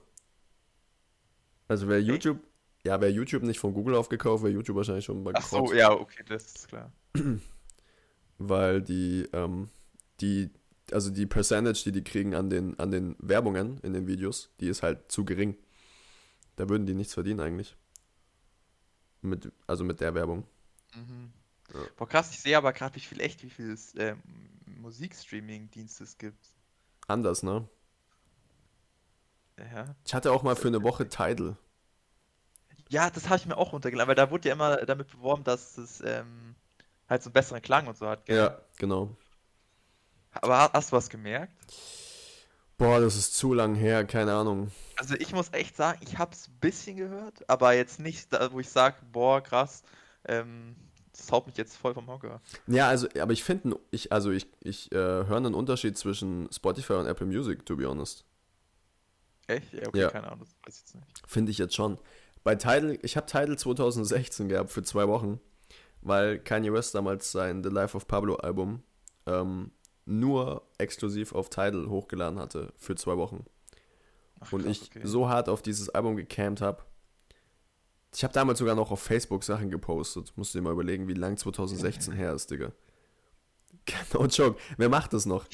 Also 1.67 1.88
wer 1.88 2.01
YouTube, 2.01 2.39
ja, 2.83 3.00
wäre 3.00 3.12
YouTube 3.12 3.43
nicht 3.43 3.60
von 3.60 3.74
Google 3.74 3.95
aufgekauft, 3.95 4.43
wäre 4.43 4.53
YouTube 4.53 4.75
wahrscheinlich 4.75 5.05
schon 5.05 5.24
bankrott. 5.24 5.43
Ach 5.45 5.67
so, 5.67 5.74
ja, 5.74 5.91
okay, 5.91 6.24
das 6.27 6.45
ist 6.53 6.67
klar. 6.67 6.91
Weil 8.50 8.81
die, 8.81 9.27
ähm, 9.33 9.69
die, 10.19 10.50
also 10.91 11.10
die 11.10 11.25
Percentage, 11.25 11.83
die 11.86 11.91
die 11.91 12.03
kriegen 12.03 12.33
an 12.33 12.50
den, 12.50 12.79
an 12.79 12.91
den 12.91 13.15
Werbungen 13.19 13.77
in 13.79 13.93
den 13.93 14.07
Videos, 14.07 14.50
die 14.60 14.67
ist 14.67 14.83
halt 14.83 15.12
zu 15.12 15.25
gering. 15.25 15.55
Da 16.55 16.69
würden 16.69 16.86
die 16.86 16.95
nichts 16.95 17.13
verdienen 17.13 17.39
eigentlich. 17.39 17.75
Mit, 19.21 19.51
also 19.67 19.83
mit 19.83 20.00
der 20.01 20.15
Werbung. 20.15 20.45
Mhm. 20.95 21.31
Ja. 21.74 21.79
Boah, 21.95 22.07
krass, 22.07 22.31
ich 22.31 22.39
sehe 22.39 22.57
aber 22.57 22.74
gerade, 22.74 22.95
wie 22.95 23.00
viel 23.00 23.21
echt, 23.21 23.43
wie 23.43 23.50
viel 23.50 23.77
äh, 23.95 24.15
Musikstreaming-Dienste 24.65 26.03
es 26.03 26.17
gibt. 26.17 26.53
Anders, 27.07 27.43
ne? 27.43 27.67
Ja. 29.57 29.95
Ich 30.05 30.13
hatte 30.13 30.31
auch 30.31 30.43
mal 30.43 30.55
für 30.55 30.67
eine 30.67 30.83
Woche 30.83 31.07
Tidal. 31.07 31.57
Ja, 32.89 33.10
das 33.10 33.29
habe 33.29 33.38
ich 33.38 33.45
mir 33.45 33.57
auch 33.57 33.71
runtergeladen, 33.71 34.10
weil 34.10 34.15
da 34.15 34.31
wurde 34.31 34.50
ja 34.50 34.55
immer 34.55 34.77
damit 34.86 35.07
beworben, 35.12 35.43
dass 35.43 35.77
es 35.77 36.01
ähm, 36.01 36.50
halt 37.12 37.22
so 37.22 37.27
einen 37.27 37.34
besseren 37.34 37.62
Klang 37.62 37.88
und 37.88 37.98
so 37.98 38.08
hat. 38.08 38.25
Gell? 38.25 38.38
Ja, 38.38 38.58
genau. 38.77 39.15
Aber 40.32 40.72
hast 40.74 40.91
du 40.91 40.96
was 40.96 41.10
gemerkt? 41.10 41.53
Boah, 42.77 43.00
das 43.00 43.15
ist 43.15 43.36
zu 43.36 43.53
lang 43.53 43.75
her, 43.75 44.06
keine 44.06 44.34
Ahnung. 44.34 44.72
Also 44.96 45.15
ich 45.15 45.34
muss 45.34 45.50
echt 45.51 45.75
sagen, 45.75 46.00
ich 46.01 46.18
habe 46.18 46.34
es 46.34 46.48
ein 46.48 46.58
bisschen 46.60 46.98
gehört, 46.98 47.48
aber 47.48 47.74
jetzt 47.74 48.00
nicht, 48.00 48.30
wo 48.51 48.60
ich 48.60 48.70
sage, 48.70 48.96
boah, 49.12 49.41
krass, 49.41 49.84
ähm, 50.25 50.75
das 51.12 51.32
haut 51.32 51.46
mich 51.46 51.58
jetzt 51.58 51.75
voll 51.75 51.94
vom 51.94 52.08
Hocker. 52.08 52.41
Ja, 52.65 52.88
also, 52.88 53.08
aber 53.20 53.34
ich 53.34 53.44
finde, 53.44 53.77
ich, 53.91 54.12
also 54.12 54.32
ich, 54.32 54.48
ich 54.62 54.91
äh, 54.91 54.96
höre 54.96 55.38
einen 55.38 55.53
Unterschied 55.53 55.98
zwischen 55.98 56.50
Spotify 56.51 56.94
und 56.94 57.06
Apple 57.06 57.27
Music, 57.27 57.65
to 57.65 57.75
be 57.75 57.88
honest. 57.88 58.25
Echt? 59.48 59.74
Ja, 59.74 59.88
okay, 59.88 60.00
ja. 60.00 60.10
keine 60.10 60.27
Ahnung, 60.32 60.39
das 60.39 60.56
weiß 60.65 60.75
ich 60.75 60.82
jetzt 60.82 60.96
nicht. 60.96 61.08
Finde 61.27 61.51
ich 61.51 61.58
jetzt 61.58 61.75
schon. 61.75 62.00
Bei 62.44 62.56
Tidal, 62.56 62.98
ich 63.03 63.18
habe 63.18 63.27
Tidal 63.27 63.60
2016 63.60 64.50
gehabt 64.50 64.72
für 64.72 64.82
zwei 64.82 65.08
Wochen, 65.08 65.39
weil 66.01 66.39
Kanye 66.39 66.74
West 66.74 66.96
damals 66.96 67.31
sein 67.31 67.63
The 67.63 67.70
Life 67.70 67.96
of 67.96 68.08
Pablo 68.08 68.36
Album 68.36 68.84
ähm, 69.25 69.72
nur 70.05 70.67
exklusiv 70.77 71.34
auf 71.34 71.50
Tidal 71.50 71.88
hochgeladen 71.88 72.39
hatte 72.39 72.74
für 72.77 72.96
zwei 72.96 73.17
Wochen. 73.17 73.46
Ach, 74.39 74.51
und 74.53 74.65
ich 74.65 74.84
okay. 74.84 75.01
so 75.03 75.29
hart 75.29 75.50
auf 75.50 75.62
dieses 75.62 75.89
Album 75.89 76.15
gecampt 76.15 76.62
habe, 76.62 76.84
ich 78.13 78.24
habe 78.24 78.34
damals 78.34 78.60
sogar 78.60 78.75
noch 78.75 78.91
auf 78.91 79.01
Facebook 79.01 79.43
Sachen 79.43 79.70
gepostet. 79.70 80.34
Musst 80.36 80.53
du 80.53 80.60
dir 80.60 80.63
mal 80.63 80.74
überlegen, 80.74 81.08
wie 81.08 81.13
lang 81.13 81.38
2016 81.38 82.13
her 82.13 82.34
ist, 82.34 82.51
Digga. 82.51 82.72
No 84.13 84.25
joke. 84.25 84.60
Wer 84.77 84.89
macht 84.89 85.13
das 85.13 85.25
noch? 85.25 85.46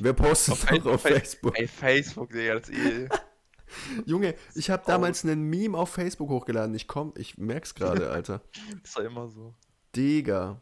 Wer 0.00 0.12
postet 0.12 0.52
auf 0.52 0.70
noch 0.70 0.86
auf 0.86 1.02
Facebook? 1.02 1.58
Ey, 1.58 1.66
Facebook, 1.66 2.30
Digga, 2.30 2.54
das 2.54 2.68
ist 2.68 2.76
eh. 2.76 3.08
Junge, 4.06 4.34
ich 4.54 4.70
habe 4.70 4.82
damals 4.86 5.24
einen 5.24 5.42
Meme 5.42 5.78
auf 5.78 5.90
Facebook 5.90 6.28
hochgeladen. 6.28 6.74
Ich 6.74 6.88
komm, 6.88 7.14
ich 7.16 7.38
merk's 7.38 7.74
gerade, 7.74 8.10
Alter. 8.10 8.42
das 8.82 8.96
war 8.96 9.04
immer 9.04 9.28
so. 9.28 9.54
Digga. 9.94 10.60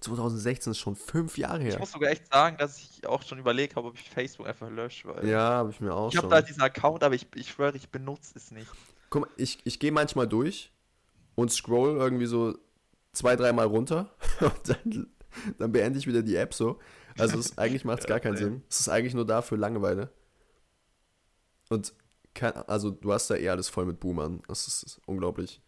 2016 0.00 0.70
ist 0.70 0.78
schon 0.78 0.94
fünf 0.94 1.36
Jahre 1.38 1.60
her. 1.60 1.74
Ich 1.74 1.78
muss 1.78 1.90
sogar 1.90 2.10
echt 2.10 2.32
sagen, 2.32 2.56
dass 2.56 2.78
ich 2.78 3.06
auch 3.06 3.22
schon 3.22 3.38
überlegt 3.38 3.74
habe, 3.74 3.88
ob 3.88 3.96
ich 3.96 4.08
Facebook 4.08 4.46
einfach 4.46 4.70
lösche. 4.70 5.08
ja, 5.24 5.40
habe 5.40 5.70
ich 5.70 5.80
mir 5.80 5.92
auch 5.92 6.08
ich 6.08 6.14
schon. 6.14 6.28
Ich 6.28 6.32
habe 6.32 6.42
da 6.42 6.46
diesen 6.46 6.62
Account, 6.62 7.02
aber 7.02 7.14
ich, 7.14 7.26
ich 7.34 7.50
schwöre, 7.50 7.76
ich 7.76 7.88
benutze 7.88 8.34
es 8.36 8.52
nicht. 8.52 8.70
Guck 9.10 9.22
mal, 9.22 9.30
ich, 9.36 9.58
ich 9.64 9.80
gehe 9.80 9.90
manchmal 9.90 10.28
durch 10.28 10.72
und 11.34 11.50
scroll 11.50 11.96
irgendwie 11.96 12.26
so 12.26 12.56
zwei, 13.12 13.34
dreimal 13.34 13.66
runter 13.66 14.14
und 14.40 14.68
dann, 14.68 15.06
dann 15.58 15.72
beende 15.72 15.98
ich 15.98 16.06
wieder 16.06 16.22
die 16.22 16.36
App 16.36 16.54
so. 16.54 16.78
Also 17.18 17.38
es, 17.38 17.58
eigentlich 17.58 17.84
macht 17.84 18.00
es 18.00 18.06
gar 18.06 18.20
keinen 18.20 18.36
Sinn. 18.36 18.62
Es 18.68 18.80
ist 18.80 18.88
eigentlich 18.88 19.14
nur 19.14 19.26
da 19.26 19.42
für 19.42 19.56
Langeweile. 19.56 20.12
Und 21.70 21.92
kein, 22.34 22.52
also 22.52 22.90
du 22.90 23.12
hast 23.12 23.30
da 23.30 23.34
eh 23.34 23.48
alles 23.48 23.68
voll 23.68 23.84
mit 23.84 23.98
Boomern. 23.98 24.42
Das 24.46 24.68
ist, 24.68 24.84
ist 24.84 25.00
unglaublich. 25.06 25.60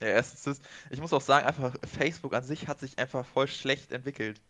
Ja, 0.00 0.08
erstens. 0.08 0.60
Ich 0.90 1.00
muss 1.00 1.12
auch 1.12 1.20
sagen, 1.20 1.46
einfach 1.46 1.76
Facebook 1.96 2.34
an 2.34 2.42
sich 2.44 2.68
hat 2.68 2.80
sich 2.80 2.98
einfach 2.98 3.26
voll 3.26 3.48
schlecht 3.48 3.92
entwickelt. 3.92 4.40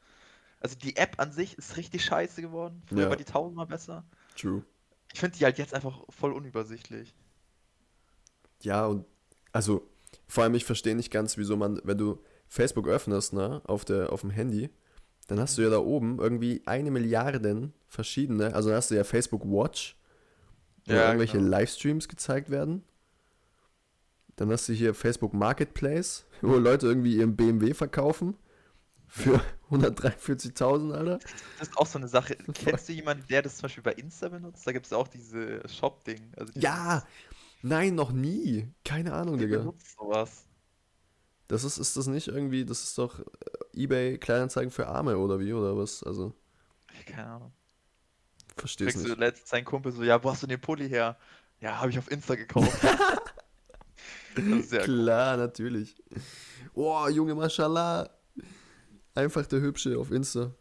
Also 0.61 0.77
die 0.77 0.97
App 0.97 1.19
an 1.19 1.33
sich 1.33 1.59
ist 1.59 1.77
richtig 1.77 2.05
scheiße 2.05 2.43
geworden. 2.43 2.83
Früher 2.87 3.03
Ja. 3.05 3.09
war 3.11 3.17
die 3.17 3.25
tausendmal 3.25 3.67
besser. 3.67 4.05
True. 4.37 4.65
Ich 5.13 5.19
finde 5.21 5.37
die 5.39 5.45
halt 5.45 5.59
jetzt 5.59 5.75
einfach 5.75 6.05
voll 6.11 6.33
unübersichtlich. 6.33 7.15
Ja, 8.63 8.87
und 8.87 9.07
also 9.53 9.89
vor 10.29 10.45
allem, 10.45 10.55
ich 10.55 10.65
verstehe 10.65 10.95
nicht 10.95 11.11
ganz, 11.11 11.37
wieso 11.37 11.57
man, 11.57 11.81
wenn 11.85 11.99
du 11.99 12.23
Facebook 12.49 12.89
öffnest, 12.89 13.33
ne, 13.33 13.63
auf, 13.65 13.85
der, 13.85 14.13
auf 14.13 14.21
dem 14.21 14.31
Handy, 14.31 14.71
dann 15.29 15.41
hast 15.41 15.57
du 15.59 15.63
ja 15.63 15.71
da 15.71 15.79
oben 15.79 16.19
irgendwie 16.19 16.63
eine 16.67 16.91
Milliarde 16.91 17.73
verschiedene, 17.89 18.55
also 18.55 18.69
dann 18.69 18.77
hast 18.77 18.91
du 18.91 18.97
ja 18.97 19.05
Facebook 19.05 19.45
Watch, 19.45 19.97
wo 20.87 20.93
Ja, 20.93 21.07
irgendwelche 21.07 21.39
genau. 21.39 21.51
Livestreams 21.51 22.09
gezeigt 22.09 22.51
werden. 22.51 22.85
Dann 24.41 24.51
hast 24.51 24.71
du 24.71 24.73
hier 24.73 24.95
Facebook 24.95 25.35
Marketplace, 25.35 26.25
wo 26.41 26.57
Leute 26.57 26.87
irgendwie 26.87 27.17
ihren 27.17 27.37
BMW 27.37 27.75
verkaufen 27.75 28.39
für 29.07 29.39
143.000, 29.71 30.95
Alter. 30.95 31.19
Das 31.59 31.69
ist 31.69 31.77
auch 31.77 31.85
so 31.85 31.99
eine 31.99 32.09
Sache. 32.09 32.37
Kennst 32.55 32.89
du 32.89 32.95
jemanden, 32.95 33.27
der 33.29 33.43
das 33.43 33.59
zum 33.59 33.65
Beispiel 33.65 33.83
bei 33.83 33.93
Insta 33.93 34.31
benutzt? 34.31 34.67
Da 34.67 34.73
gibt 34.73 34.87
es 34.87 34.95
auch 34.95 35.09
diese 35.09 35.61
Shop-Ding. 35.69 36.33
Also 36.39 36.55
Ja, 36.59 37.07
nein, 37.61 37.95
noch 37.95 38.13
nie. 38.13 38.67
Keine 38.83 39.13
Ahnung, 39.13 39.37
Digga. 39.37 39.59
benutzt 39.59 39.95
sowas. 39.99 40.47
Das 41.49 41.63
ist, 41.63 41.77
ist 41.77 41.99
das 41.99 42.07
nicht 42.07 42.29
irgendwie, 42.29 42.65
das 42.65 42.83
ist 42.83 42.97
doch 42.97 43.19
äh, 43.19 43.25
eBay 43.75 44.17
Kleinanzeigen 44.17 44.71
für 44.71 44.87
Arme 44.87 45.19
oder 45.19 45.39
wie, 45.39 45.53
oder 45.53 45.77
was? 45.77 46.03
Also, 46.03 46.33
Keine 47.05 47.27
Ahnung. 47.29 47.53
versteh's 48.57 48.95
Kriegst 48.95 49.07
du 49.07 49.15
letztens 49.17 49.51
seinen 49.51 49.67
Kumpel 49.67 49.93
so, 49.93 50.03
ja, 50.03 50.25
wo 50.25 50.31
hast 50.31 50.43
du 50.43 50.47
den 50.47 50.63
Pulli 50.63 50.89
her? 50.89 51.19
Ja, 51.61 51.79
habe 51.79 51.91
ich 51.91 51.99
auf 51.99 52.11
Insta 52.11 52.37
gekauft. 52.37 52.73
sehr 54.63 54.81
cool. 54.81 54.85
Klar, 54.85 55.37
natürlich. 55.37 55.97
Oh, 56.75 57.07
Junge, 57.09 57.35
Mashallah. 57.35 58.11
Einfach 59.15 59.47
der 59.47 59.61
Hübsche 59.61 59.99
auf 59.99 60.11
Insta. 60.11 60.55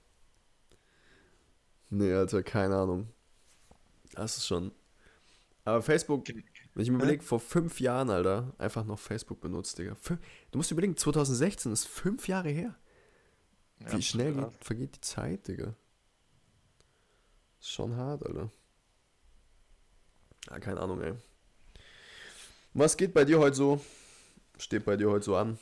Nee, 1.89 2.13
Alter, 2.13 2.43
keine 2.43 2.75
Ahnung. 2.77 3.07
Das 4.13 4.38
ist 4.38 4.48
schon. 4.48 4.71
Aber 5.65 5.81
Facebook, 5.81 6.27
wenn 6.27 6.83
ich 6.83 6.89
mir 6.89 6.98
überlege, 6.98 7.24
vor 7.24 7.39
fünf 7.39 7.79
Jahren, 7.79 8.09
Alter, 8.09 8.53
einfach 8.57 8.86
noch 8.86 8.98
Facebook 9.00 9.39
benutzt, 9.39 9.77
Digga. 9.77 9.95
Du 10.51 10.57
musst 10.57 10.71
dir 10.71 10.75
überlegen, 10.75 10.98
2016 10.98 11.71
ist 11.71 11.88
fünf 11.88 12.27
Jahre 12.27 12.50
her. 12.50 12.75
Ja, 13.81 13.98
Wie 13.98 14.01
schnell 14.01 14.33
krass. 14.33 14.51
geht, 14.51 14.65
vergeht 14.65 14.95
die 14.95 15.01
Zeit, 15.01 15.48
Digga. 15.48 15.75
Ist 17.59 17.69
schon 17.69 17.95
hart, 17.95 18.25
Alter. 18.25 18.51
Ja, 20.50 20.59
keine 20.59 20.79
Ahnung, 20.79 21.01
ey. 21.01 21.13
Was 22.73 22.97
geht 22.97 23.13
bei 23.13 23.25
dir 23.25 23.39
heute 23.39 23.55
so? 23.55 23.81
Steht 24.57 24.85
bei 24.85 24.95
dir 24.95 25.09
heute 25.09 25.25
so 25.25 25.35
an? 25.35 25.57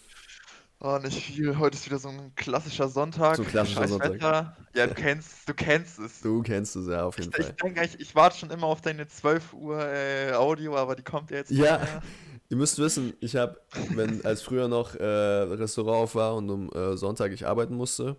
Oh, 0.80 1.00
nicht 1.02 1.24
viel. 1.24 1.58
Heute 1.58 1.76
ist 1.76 1.86
wieder 1.88 1.98
so 1.98 2.10
ein 2.10 2.34
klassischer 2.36 2.88
Sonntag. 2.88 3.36
So 3.38 3.44
ein 3.44 3.48
klassischer 3.48 3.82
Scheiß 3.82 3.90
Sonntag. 3.90 4.14
Wetter. 4.14 4.58
Ja, 4.76 4.86
du 4.88 4.94
kennst, 4.94 5.50
du 5.50 5.54
kennst 5.56 5.98
es. 6.00 6.22
Du 6.22 6.44
kennst 6.44 6.76
es 6.76 6.88
ja 6.88 7.06
auf 7.06 7.18
jeden 7.18 7.32
Ich, 7.32 7.40
ich 7.40 7.46
Fall. 7.46 7.56
denke 7.64 7.82
eigentlich, 7.82 8.00
ich 8.02 8.16
warte 8.16 8.38
schon 8.38 8.52
immer 8.52 8.68
auf 8.68 8.82
deine 8.82 9.08
12 9.08 9.54
Uhr 9.54 9.80
äh, 9.80 10.34
Audio, 10.34 10.76
aber 10.76 10.96
die 10.96 11.04
kommt 11.04 11.32
ja 11.32 11.38
jetzt 11.38 11.52
Ja. 11.52 11.78
mehr. 11.78 12.02
Ihr 12.50 12.56
müsst 12.58 12.78
wissen, 12.80 13.14
ich 13.20 13.36
habe, 13.36 13.60
wenn 13.74 14.24
als 14.24 14.42
früher 14.42 14.68
noch 14.70 14.96
äh, 14.96 15.04
Restaurant 15.04 15.98
auf 16.04 16.16
war 16.16 16.36
und 16.36 16.50
um 16.50 16.72
äh, 16.72 16.96
Sonntag 16.96 17.34
ich 17.34 17.46
arbeiten 17.46 17.76
musste, 17.76 18.16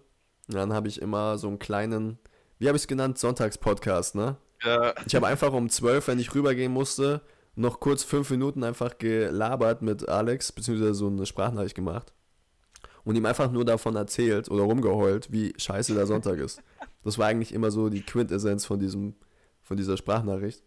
dann 0.48 0.74
habe 0.74 0.88
ich 0.88 1.00
immer 1.00 1.38
so 1.38 1.48
einen 1.48 1.58
kleinen, 1.58 2.18
wie 2.58 2.68
habe 2.68 2.76
ich 2.76 2.82
es 2.82 2.88
genannt, 2.88 3.18
Sonntagspodcast, 3.18 4.16
ne? 4.16 4.36
Ja, 4.62 4.92
Ich 5.06 5.14
habe 5.14 5.26
einfach 5.28 5.52
um 5.52 5.70
12, 5.70 6.08
wenn 6.08 6.18
ich 6.18 6.34
rübergehen 6.34 6.72
musste, 6.72 7.22
noch 7.58 7.80
kurz 7.80 8.04
fünf 8.04 8.30
Minuten 8.30 8.62
einfach 8.62 8.98
gelabert 8.98 9.82
mit 9.82 10.08
Alex, 10.08 10.52
beziehungsweise 10.52 10.94
so 10.94 11.08
eine 11.08 11.26
Sprachnachricht 11.26 11.74
gemacht. 11.74 12.12
Und 13.04 13.16
ihm 13.16 13.26
einfach 13.26 13.50
nur 13.50 13.64
davon 13.64 13.96
erzählt 13.96 14.50
oder 14.50 14.62
rumgeheult, 14.64 15.32
wie 15.32 15.54
scheiße 15.56 15.94
der 15.94 16.06
Sonntag 16.06 16.38
ist. 16.38 16.62
Das 17.02 17.18
war 17.18 17.26
eigentlich 17.26 17.52
immer 17.52 17.70
so 17.70 17.88
die 17.88 18.02
Quintessenz 18.02 18.64
von, 18.64 18.78
diesem, 18.78 19.14
von 19.62 19.76
dieser 19.76 19.96
Sprachnachricht. 19.96 20.62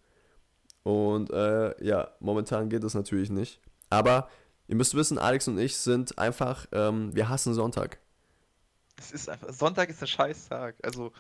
Und 0.84 1.30
äh, 1.30 1.84
ja, 1.84 2.10
momentan 2.20 2.70
geht 2.70 2.84
das 2.84 2.94
natürlich 2.94 3.30
nicht. 3.30 3.62
Aber 3.90 4.30
ihr 4.68 4.76
müsst 4.76 4.96
wissen, 4.96 5.18
Alex 5.18 5.48
und 5.48 5.60
ich 5.60 5.78
sind 5.78 6.18
einfach, 6.18 6.66
ähm, 6.72 7.16
wir 7.16 7.30
hassen 7.30 7.54
Sonntag. 7.54 8.00
es 8.98 9.12
ist 9.12 9.30
einfach, 9.30 9.54
Sonntag 9.54 9.90
ist 9.90 10.02
ein 10.02 10.08
Scheißtag. 10.08 10.76
Also, 10.84 11.12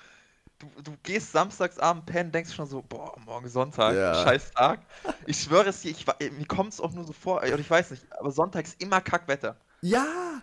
du, 0.62 0.82
du 0.82 0.98
gehst 1.04 1.32
samstags 1.32 1.78
abend 1.80 2.06
pennen, 2.06 2.32
denkst 2.32 2.54
schon 2.54 2.68
so, 2.68 2.82
boah, 2.82 3.18
morgen 3.26 3.50
Sonntag, 3.50 3.96
Ja. 3.96 4.16
Scheißtag. 4.24 4.80
Ich 5.26 5.42
schwöre 5.42 5.70
es 5.70 5.82
dir, 5.82 5.92
ich, 5.92 6.06
mir 6.06 6.46
kommt 6.48 6.74
es 6.74 6.80
auch 6.80 6.92
nur 6.94 7.04
so 7.04 7.14
vor, 7.14 7.38
oder 7.38 7.60
ich 7.60 7.70
weiß 7.70 7.92
nicht, 7.92 8.06
aber 8.14 8.32
Sonntag 8.32 8.66
ist 8.66 8.82
immer 8.82 9.02
Kackwetter. 9.02 9.58
Ja, 9.82 10.42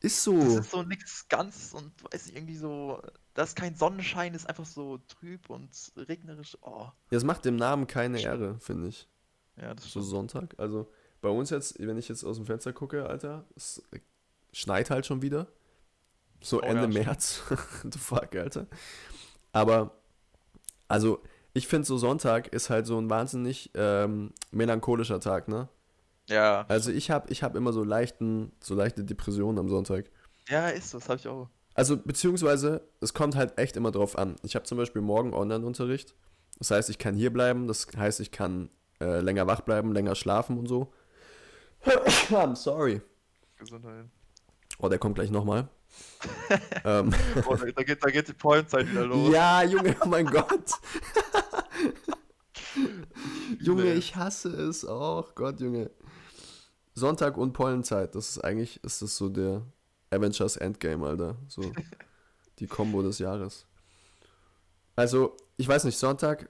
ist 0.00 0.16
Das 0.18 0.24
so. 0.24 0.58
ist 0.58 0.70
so 0.70 0.82
nichts 0.82 1.28
ganz 1.28 1.72
und 1.74 1.92
weiß 2.12 2.26
nicht, 2.26 2.36
irgendwie 2.36 2.56
so, 2.56 3.00
da 3.34 3.42
ist 3.42 3.56
kein 3.56 3.74
Sonnenschein, 3.74 4.34
ist 4.34 4.48
einfach 4.48 4.66
so 4.66 4.98
trüb 5.08 5.48
und 5.50 5.70
regnerisch. 5.96 6.56
Oh, 6.62 6.86
Das 7.10 7.24
macht 7.24 7.44
dem 7.44 7.56
Namen 7.56 7.86
keine 7.86 8.20
Ehre, 8.20 8.58
finde 8.60 8.88
ich. 8.88 9.08
ja, 9.56 9.74
das 9.74 9.84
So 9.84 10.00
stimmt. 10.00 10.06
Sonntag. 10.06 10.54
Also 10.58 10.90
bei 11.20 11.28
uns 11.28 11.50
jetzt, 11.50 11.78
wenn 11.78 11.98
ich 11.98 12.08
jetzt 12.08 12.24
aus 12.24 12.36
dem 12.36 12.46
Fenster 12.46 12.72
gucke, 12.72 13.06
Alter, 13.06 13.44
es 13.56 13.82
schneit 14.52 14.90
halt 14.90 15.06
schon 15.06 15.22
wieder. 15.22 15.46
So 16.40 16.60
Oh 16.60 16.66
Ende 16.66 16.82
ja. 16.82 16.88
März. 16.88 17.42
the 17.84 17.98
fuck, 17.98 18.34
Alter. 18.34 18.66
Aber, 19.52 19.92
also, 20.88 21.20
ich 21.54 21.68
finde 21.68 21.86
so 21.86 21.98
Sonntag 21.98 22.48
ist 22.48 22.70
halt 22.70 22.86
so 22.86 22.98
ein 22.98 23.10
wahnsinnig 23.10 23.70
ähm, 23.74 24.32
melancholischer 24.50 25.20
Tag, 25.20 25.48
ne? 25.48 25.68
Ja, 26.28 26.64
Also 26.68 26.90
ich 26.90 27.10
habe 27.10 27.30
ich 27.30 27.42
hab 27.42 27.56
immer 27.56 27.72
so 27.72 27.82
leichten, 27.84 28.52
so 28.60 28.74
leichte 28.74 29.04
Depressionen 29.04 29.58
am 29.58 29.68
Sonntag. 29.68 30.10
ja, 30.48 30.68
ist 30.68 30.90
so, 30.90 30.98
das 30.98 31.08
habe 31.08 31.18
ich 31.18 31.28
auch. 31.28 31.48
Also, 31.74 31.96
beziehungsweise, 31.96 32.82
es 33.00 33.12
kommt 33.14 33.34
halt 33.36 33.58
echt 33.58 33.76
immer 33.76 33.90
drauf 33.90 34.16
an. 34.16 34.36
Ich 34.42 34.54
habe 34.54 34.64
zum 34.64 34.78
Beispiel 34.78 35.02
morgen 35.02 35.34
Online-Unterricht. 35.34 36.14
Das 36.58 36.70
heißt, 36.70 36.90
ich 36.90 36.98
kann 36.98 37.14
hier 37.14 37.32
bleiben. 37.32 37.66
Das 37.66 37.86
heißt, 37.96 38.20
ich 38.20 38.30
kann 38.30 38.68
äh, 39.00 39.20
länger 39.20 39.46
wach 39.46 39.62
bleiben, 39.62 39.92
länger 39.92 40.14
schlafen 40.14 40.58
und 40.58 40.68
so. 40.68 40.92
I'm 42.30 42.54
sorry. 42.56 43.00
Gesundheit. 43.58 44.06
Oh, 44.78 44.88
der 44.88 44.98
kommt 44.98 45.14
gleich 45.16 45.30
nochmal. 45.30 45.68
Ähm, 46.84 47.12
Oh, 47.46 47.54
da, 47.56 47.66
da, 47.66 47.82
geht, 47.82 48.02
da 48.04 48.10
geht 48.10 48.28
die 48.28 48.32
Pointzeit 48.32 48.88
wieder 48.90 49.06
los. 49.06 49.32
ja, 49.32 49.62
Junge, 49.64 49.96
oh 50.00 50.06
mein 50.08 50.26
Gott. 50.26 50.46
Junge, 53.60 53.82
Nee. 53.84 53.92
ich 53.94 54.16
hasse 54.16 54.48
es 54.50 54.84
auch. 54.84 55.34
Gott, 55.34 55.60
Junge. 55.60 55.90
Sonntag 56.94 57.36
und 57.36 57.52
Pollenzeit. 57.52 58.14
Das 58.14 58.30
ist 58.30 58.38
eigentlich, 58.44 58.82
ist 58.84 59.02
das 59.02 59.16
so 59.16 59.28
der 59.28 59.62
Avengers 60.10 60.56
Endgame, 60.56 61.06
Alter. 61.06 61.36
So 61.48 61.72
die 62.58 62.66
Combo 62.66 63.02
des 63.02 63.18
Jahres. 63.18 63.66
Also, 64.96 65.36
ich 65.56 65.66
weiß 65.68 65.84
nicht, 65.84 65.98
Sonntag, 65.98 66.48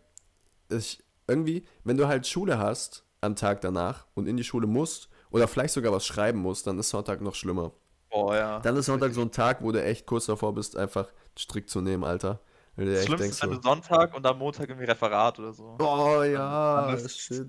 ich, 0.68 1.02
irgendwie, 1.28 1.64
wenn 1.84 1.96
du 1.96 2.08
halt 2.08 2.26
Schule 2.26 2.58
hast 2.58 3.04
am 3.20 3.36
Tag 3.36 3.60
danach 3.60 4.06
und 4.14 4.26
in 4.26 4.36
die 4.36 4.44
Schule 4.44 4.66
musst 4.66 5.08
oder 5.30 5.46
vielleicht 5.46 5.74
sogar 5.74 5.92
was 5.92 6.04
schreiben 6.04 6.40
musst, 6.40 6.66
dann 6.66 6.78
ist 6.78 6.90
Sonntag 6.90 7.20
noch 7.20 7.36
schlimmer. 7.36 7.72
Boah, 8.12 8.36
ja. 8.36 8.60
Dann 8.60 8.76
ist 8.76 8.86
Sonntag 8.86 9.12
so 9.14 9.22
ein 9.22 9.30
Tag, 9.32 9.62
wo 9.62 9.72
du 9.72 9.82
echt 9.82 10.06
kurz 10.06 10.26
davor 10.26 10.54
bist, 10.54 10.76
einfach 10.76 11.08
Strick 11.36 11.68
zu 11.68 11.80
nehmen, 11.80 12.04
Alter. 12.04 12.40
Du 12.76 12.84
Das 12.84 13.04
Schlimmste 13.04 13.16
denkst 13.16 13.36
ist, 13.36 13.42
wenn 13.42 13.50
so, 13.50 13.56
du 13.56 13.62
Sonntag 13.62 14.14
und 14.14 14.24
am 14.26 14.38
Montag 14.38 14.68
irgendwie 14.68 14.86
Referat 14.86 15.38
oder 15.38 15.52
so. 15.52 15.76
oh 15.80 16.22
ja, 16.22 16.86
Dann 16.86 16.96
ist- 16.96 17.18
shit. 17.18 17.48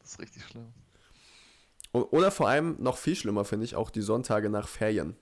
Das 0.00 0.12
ist 0.12 0.20
richtig 0.20 0.44
schlimm. 0.44 0.72
Oder 1.92 2.30
vor 2.30 2.48
allem 2.48 2.76
noch 2.78 2.96
viel 2.98 3.16
schlimmer 3.16 3.44
finde 3.44 3.64
ich 3.64 3.74
auch 3.74 3.90
die 3.90 4.02
Sonntage 4.02 4.50
nach 4.50 4.68
Ferien. 4.68 5.16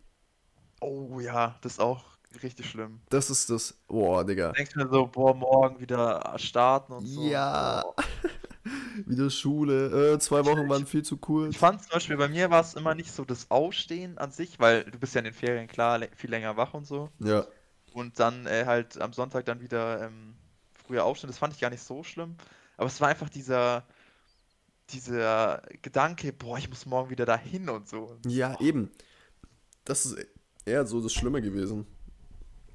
Oh 0.81 1.21
ja, 1.21 1.55
das 1.63 1.75
ist 1.75 1.81
auch 1.81 2.03
richtig 2.43 2.69
schlimm. 2.69 3.01
Das 3.11 3.31
ist 3.31 3.49
das, 3.49 3.75
boah, 3.87 4.25
Digga. 4.25 4.51
Denkst 4.53 4.75
mir 4.75 4.89
so, 4.89 5.07
boah, 5.07 5.35
morgen 5.35 5.79
wieder 5.81 6.35
starten 6.37 6.93
und 6.95 7.07
so. 7.07 7.23
Ja. 7.23 7.83
Boah. 7.83 7.95
Wieder 9.07 9.31
Schule, 9.31 10.15
äh, 10.15 10.19
zwei 10.19 10.45
Wochen 10.45 10.69
waren 10.69 10.87
viel 10.87 11.03
zu 11.03 11.17
kurz. 11.17 11.51
Ich 11.51 11.59
fand 11.59 11.83
zum 11.83 11.91
Beispiel, 11.91 12.17
bei 12.17 12.29
mir 12.29 12.51
war 12.51 12.61
es 12.61 12.75
immer 12.75 12.95
nicht 12.95 13.13
so 13.13 13.25
das 13.25 13.51
Aufstehen 13.51 14.19
an 14.19 14.31
sich, 14.31 14.59
weil 14.59 14.85
du 14.85 14.99
bist 14.99 15.15
ja 15.15 15.21
in 15.21 15.27
den 15.27 15.35
Ferien 15.35 15.67
klar 15.67 16.01
viel 16.17 16.31
länger 16.31 16.57
wach 16.57 16.75
und 16.75 16.87
so. 16.87 17.11
Ja, 17.19 17.47
Und 17.93 18.19
dann 18.19 18.47
äh, 18.47 18.65
halt 18.67 19.01
am 19.01 19.13
Sonntag 19.13 19.45
dann 19.45 19.61
wieder 19.61 20.03
ähm, 20.07 20.35
früher 20.87 21.05
aufstehen, 21.05 21.29
das 21.29 21.39
fand 21.39 21.55
ich 21.55 21.61
gar 21.61 21.71
nicht 21.71 21.83
so 21.83 22.03
schlimm. 22.03 22.37
Aber 22.77 22.87
es 22.87 23.01
war 23.01 23.09
einfach 23.09 23.29
dieser, 23.29 23.85
dieser 24.91 25.63
Gedanke, 25.83 26.33
boah, 26.33 26.59
ich 26.59 26.69
muss 26.69 26.87
morgen 26.87 27.11
wieder 27.11 27.27
dahin 27.27 27.69
und 27.69 27.89
so. 27.89 28.17
ja, 28.27 28.59
eben. 28.61 28.91
Das 29.85 30.07
ist 30.07 30.17
eher 30.65 30.87
so 30.87 31.03
das 31.03 31.13
Schlimme 31.13 31.43
gewesen. 31.43 31.87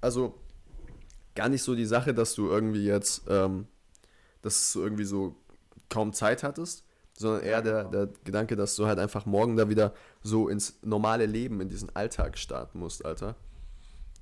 Also, 0.02 0.39
gar 1.36 1.49
nicht 1.49 1.63
so 1.63 1.75
die 1.75 1.86
Sache, 1.86 2.13
dass 2.13 2.36
du 2.36 2.47
irgendwie 2.47 2.86
jetzt, 2.86 3.23
ähm, 3.28 3.67
dass 4.41 4.73
du 4.73 4.82
irgendwie 4.82 5.06
so 5.06 5.36
kaum 5.89 6.13
Zeit 6.13 6.43
hattest, 6.43 6.86
sondern 7.13 7.43
eher 7.43 7.62
der, 7.62 7.84
genau. 7.84 7.91
der 7.91 8.08
Gedanke, 8.23 8.56
dass 8.56 8.75
du 8.75 8.88
halt 8.88 8.99
einfach 8.99 9.25
morgen 9.25 9.58
da 9.58 9.69
wieder 9.69 9.93
so 10.21 10.47
ins 10.47 10.80
normale 10.84 11.25
Leben, 11.25 11.60
in 11.62 11.69
diesen 11.69 11.93
Alltag 11.95 12.38
starten 12.38 12.80
musst, 12.80 13.06
Alter. 13.06 13.36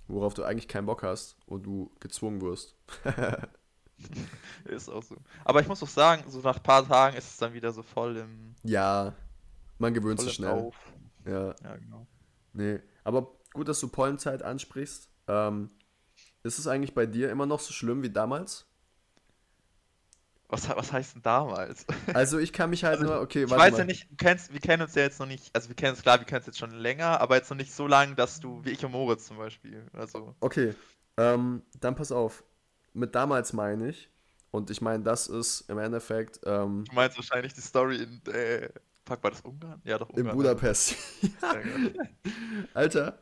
Worauf 0.08 0.34
du 0.34 0.44
eigentlich 0.44 0.68
keinen 0.68 0.86
Bock 0.86 1.04
hast 1.04 1.38
und 1.46 1.66
du 1.66 1.92
gezwungen 2.00 2.42
wirst. 2.42 2.76
Ist 4.66 4.90
auch 4.90 5.04
so. 5.04 5.18
Aber 5.44 5.62
ich 5.62 5.68
muss 5.68 5.82
auch 5.84 5.88
sagen, 5.88 6.24
so 6.30 6.40
nach 6.40 6.58
ein 6.58 6.64
paar 6.64 6.88
Tagen 6.88 7.18
ist 7.18 7.32
es 7.32 7.38
dann 7.38 7.54
wieder 7.54 7.72
so 7.72 7.82
voll 7.82 8.18
im, 8.18 8.56
Ja, 8.64 9.14
man 9.80 9.94
gewöhnt 9.94 10.20
sich 10.20 10.34
schnell. 10.34 10.72
Ja, 11.26 11.56
Ja, 11.64 11.76
genau. 11.78 12.08
nee. 12.54 12.80
Aber 13.04 13.32
gut, 13.54 13.68
dass 13.68 13.80
du 13.80 13.88
Pollenzeit 13.88 14.44
ansprichst. 14.44 15.10
Ähm, 15.28 15.72
ist 16.44 16.60
es 16.60 16.68
eigentlich 16.68 16.94
bei 16.94 17.06
dir 17.06 17.30
immer 17.30 17.46
noch 17.46 17.60
so 17.60 17.74
schlimm 17.74 18.04
wie 18.04 18.10
damals? 18.10 18.66
Was, 20.50 20.70
was 20.70 20.94
heißt 20.94 21.16
denn 21.16 21.22
damals? 21.24 21.86
Also 22.14 22.38
ich 22.40 22.54
kann 22.54 22.70
mich 22.70 22.84
halt 22.86 23.00
Also, 23.00 23.12
nur, 23.14 23.22
okay, 23.22 23.44
Ich 23.44 23.50
warte 23.50 23.64
weiß 23.64 23.72
mal. 23.74 23.80
ja 23.80 23.84
nicht, 23.86 24.10
du 24.10 24.16
kennst, 24.16 24.54
wir 24.54 24.62
kennen 24.62 24.82
uns 24.84 24.96
ja 24.96 25.02
jetzt 25.02 25.20
noch 25.20 25.28
nicht, 25.28 25.54
also 25.54 25.68
wir 25.68 25.76
kennen 25.76 25.92
uns 25.94 26.02
klar, 26.04 26.20
wir 26.20 26.26
kennen 26.26 26.40
uns 26.40 26.46
jetzt 26.48 26.58
schon 26.60 26.72
länger, 26.72 27.20
aber 27.20 27.36
jetzt 27.36 27.50
noch 27.50 27.58
nicht 27.58 27.74
so 27.74 27.86
lange, 27.86 28.16
dass 28.16 28.40
du, 28.40 28.64
wie 28.64 28.70
ich 28.70 28.84
und 28.86 28.92
Moritz 28.94 29.28
zum 29.28 29.38
Beispiel, 29.38 29.86
also, 29.94 30.36
Okay, 30.40 30.74
ähm, 31.18 31.64
dann 31.82 31.96
pass 31.96 32.12
auf. 32.14 32.44
Mit 32.94 33.14
damals 33.14 33.52
meine 33.54 33.90
ich, 33.90 34.10
und 34.52 34.70
ich 34.72 34.82
meine, 34.82 35.04
das 35.04 35.28
ist 35.28 35.70
im 35.70 35.78
Endeffekt 35.80 36.40
ähm, 36.46 36.86
du 36.88 36.96
meinst 36.96 37.18
wahrscheinlich 37.18 37.54
die 37.54 37.62
Story 37.62 37.98
in, 37.98 38.34
äh, 38.34 38.70
fuck, 39.06 39.22
war 39.24 39.32
das 39.32 39.42
Ungarn? 39.42 39.82
Ja, 39.84 39.98
doch, 39.98 40.10
in 40.12 40.20
Ungarn. 40.22 40.38
Budapest. 40.38 40.96
Ja, 41.42 41.54
genau. 41.56 41.90
Alter. 42.74 43.20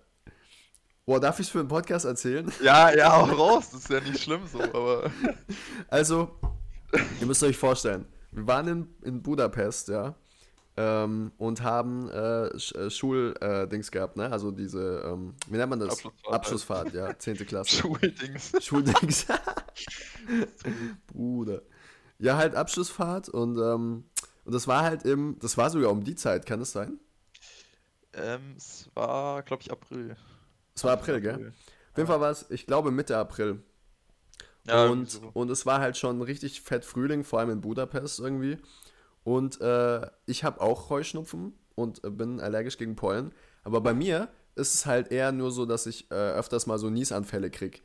Boah, 1.08 1.20
darf 1.20 1.40
ich 1.40 1.48
es 1.48 1.52
für 1.52 1.60
einen 1.60 1.68
Podcast 1.68 2.06
erzählen? 2.06 2.52
ja, 2.62 2.96
ja, 2.96 3.14
auch 3.18 3.38
raus, 3.38 3.72
das 3.72 3.82
ist 3.82 3.90
ja 3.90 4.00
nicht 4.00 4.22
schlimm 4.24 4.42
so, 4.48 4.62
aber, 4.62 5.12
Also, 5.88 6.40
ihr 7.19 7.28
müsst 7.28 7.43
euch 7.43 7.58
vorstellen, 7.58 8.06
wir 8.32 8.48
waren 8.48 8.67
in, 8.67 8.88
in 9.04 9.21
Budapest, 9.21 9.89
ja, 9.89 10.15
ähm, 10.78 11.32
und 11.38 11.63
haben 11.63 12.10
äh, 12.10 12.60
Sch 12.60 12.76
äh, 12.76 12.89
Schuldings 12.89 13.91
gehabt, 13.91 14.17
ne? 14.17 14.30
Also 14.32 14.52
diese, 14.52 15.04
ähm, 15.06 15.36
wie 15.48 15.58
nennt 15.58 15.69
man 15.69 15.80
das? 15.80 15.89
Abschlussfahrt 15.89 16.26
halt. 16.26 16.36
Abschlussfahrt, 16.36 16.93
ja, 16.93 17.17
10. 17.17 17.38
Klasse. 17.45 17.78
Schuldings. 17.78 18.52
Schuldings. 18.60 19.26
Bruder. 21.08 21.62
Ja, 22.19 22.38
halt 22.38 22.56
Abschlussfahrt 22.56 23.30
und, 23.30 23.58
ähm, 23.58 24.04
und 24.43 24.54
das 24.54 24.67
war 24.67 24.84
halt 24.84 25.04
im, 25.04 25.38
das 25.39 25.58
war 25.58 25.69
sogar 25.69 25.91
um 25.91 26.04
die 26.04 26.15
Zeit, 26.15 26.45
kann 26.45 26.62
es 26.62 26.71
sein? 26.71 27.00
Ähm, 28.13 28.56
es 28.58 28.89
war, 28.93 29.43
glaube 29.43 29.63
ich, 29.63 29.71
April. 29.71 30.15
Es 30.76 30.84
war 30.84 30.93
April, 30.93 31.21
gell? 31.21 31.54
Auf 31.91 31.98
jeden 31.98 32.08
Fall 32.08 32.19
war 32.19 32.32
es, 32.32 32.50
ich 32.50 32.67
glaube, 32.67 32.91
Mitte 32.91 33.17
April. 33.17 33.63
Ja, 34.67 34.88
und, 34.88 35.10
so. 35.12 35.30
und 35.34 35.49
es 35.51 35.65
war 35.65 35.80
halt 35.80 35.97
schon 35.97 36.21
richtig 36.21 36.62
fett 36.62 36.86
Frühling, 36.86 37.23
vor 37.23 37.39
allem 37.39 37.51
in 37.51 37.62
Budapest 37.62 38.19
irgendwie. 38.19 38.58
Und 39.23 39.62
äh, 39.62 40.08
ich 40.25 40.43
habe 40.43 40.62
auch 40.62 40.89
Heuschnupfen 40.89 41.54
und 41.75 42.04
äh, 42.04 42.10
bin 42.10 42.39
allergisch 42.39 42.78
gegen 42.78 42.95
Pollen. 42.95 43.32
Aber 43.63 43.82
bei 43.82 43.93
mir 43.93 44.30
ist 44.56 44.73
es 44.73 44.86
halt 44.86 45.12
eher 45.12 45.32
nur 45.32 45.51
so, 45.51 45.65
dass 45.65 45.86
ich 45.86 46.10
äh, 46.12 46.13
öfters 46.13 46.67
mal 46.67 46.78
so 46.80 46.89
Niesanfälle 46.89 47.49
krieg. 47.49 47.84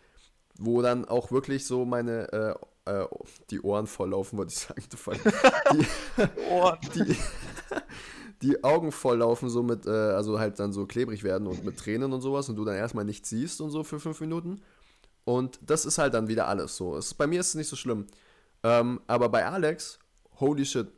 Wo 0.59 0.83
dann 0.83 1.07
auch 1.07 1.33
wirklich 1.33 1.67
so 1.67 1.85
meine, 1.85 2.33
äh, 2.33 2.55
äh, 2.91 3.07
die 3.51 3.61
Ohren 3.61 3.87
volllaufen, 3.87 4.39
wollte 4.39 4.53
ich 4.53 4.59
sagen. 4.59 4.83
Die, 6.95 7.05
die, 7.05 7.17
die 8.43 8.65
Augen 8.65 8.93
volllaufen, 8.93 9.49
so 9.49 9.63
mit, 9.63 9.87
äh, 9.87 9.91
also 9.91 10.39
halt 10.39 10.59
dann 10.59 10.73
so 10.73 10.87
klebrig 10.87 11.23
werden 11.23 11.47
und 11.47 11.65
mit 11.65 11.79
Tränen 11.79 12.13
und 12.13 12.21
sowas 12.21 12.49
und 12.49 12.57
du 12.57 12.65
dann 12.65 12.77
erstmal 12.77 13.05
nichts 13.05 13.29
siehst 13.29 13.61
und 13.61 13.71
so 13.71 13.85
für 13.85 14.01
fünf 14.01 14.21
Minuten. 14.21 14.63
Und 15.25 15.59
das 15.63 15.85
ist 15.85 15.99
halt 15.99 16.15
dann 16.15 16.29
wieder 16.29 16.49
alles 16.49 16.77
so. 16.77 16.97
Es, 16.97 17.15
bei 17.15 17.27
mir 17.27 17.41
ist 17.41 17.49
es 17.51 17.55
nicht 17.55 17.69
so 17.69 17.77
schlimm. 17.77 18.07
Ähm, 18.63 19.01
aber 19.07 19.29
bei 19.29 19.47
Alex, 19.47 19.99
holy 20.41 20.65
shit. 20.67 20.89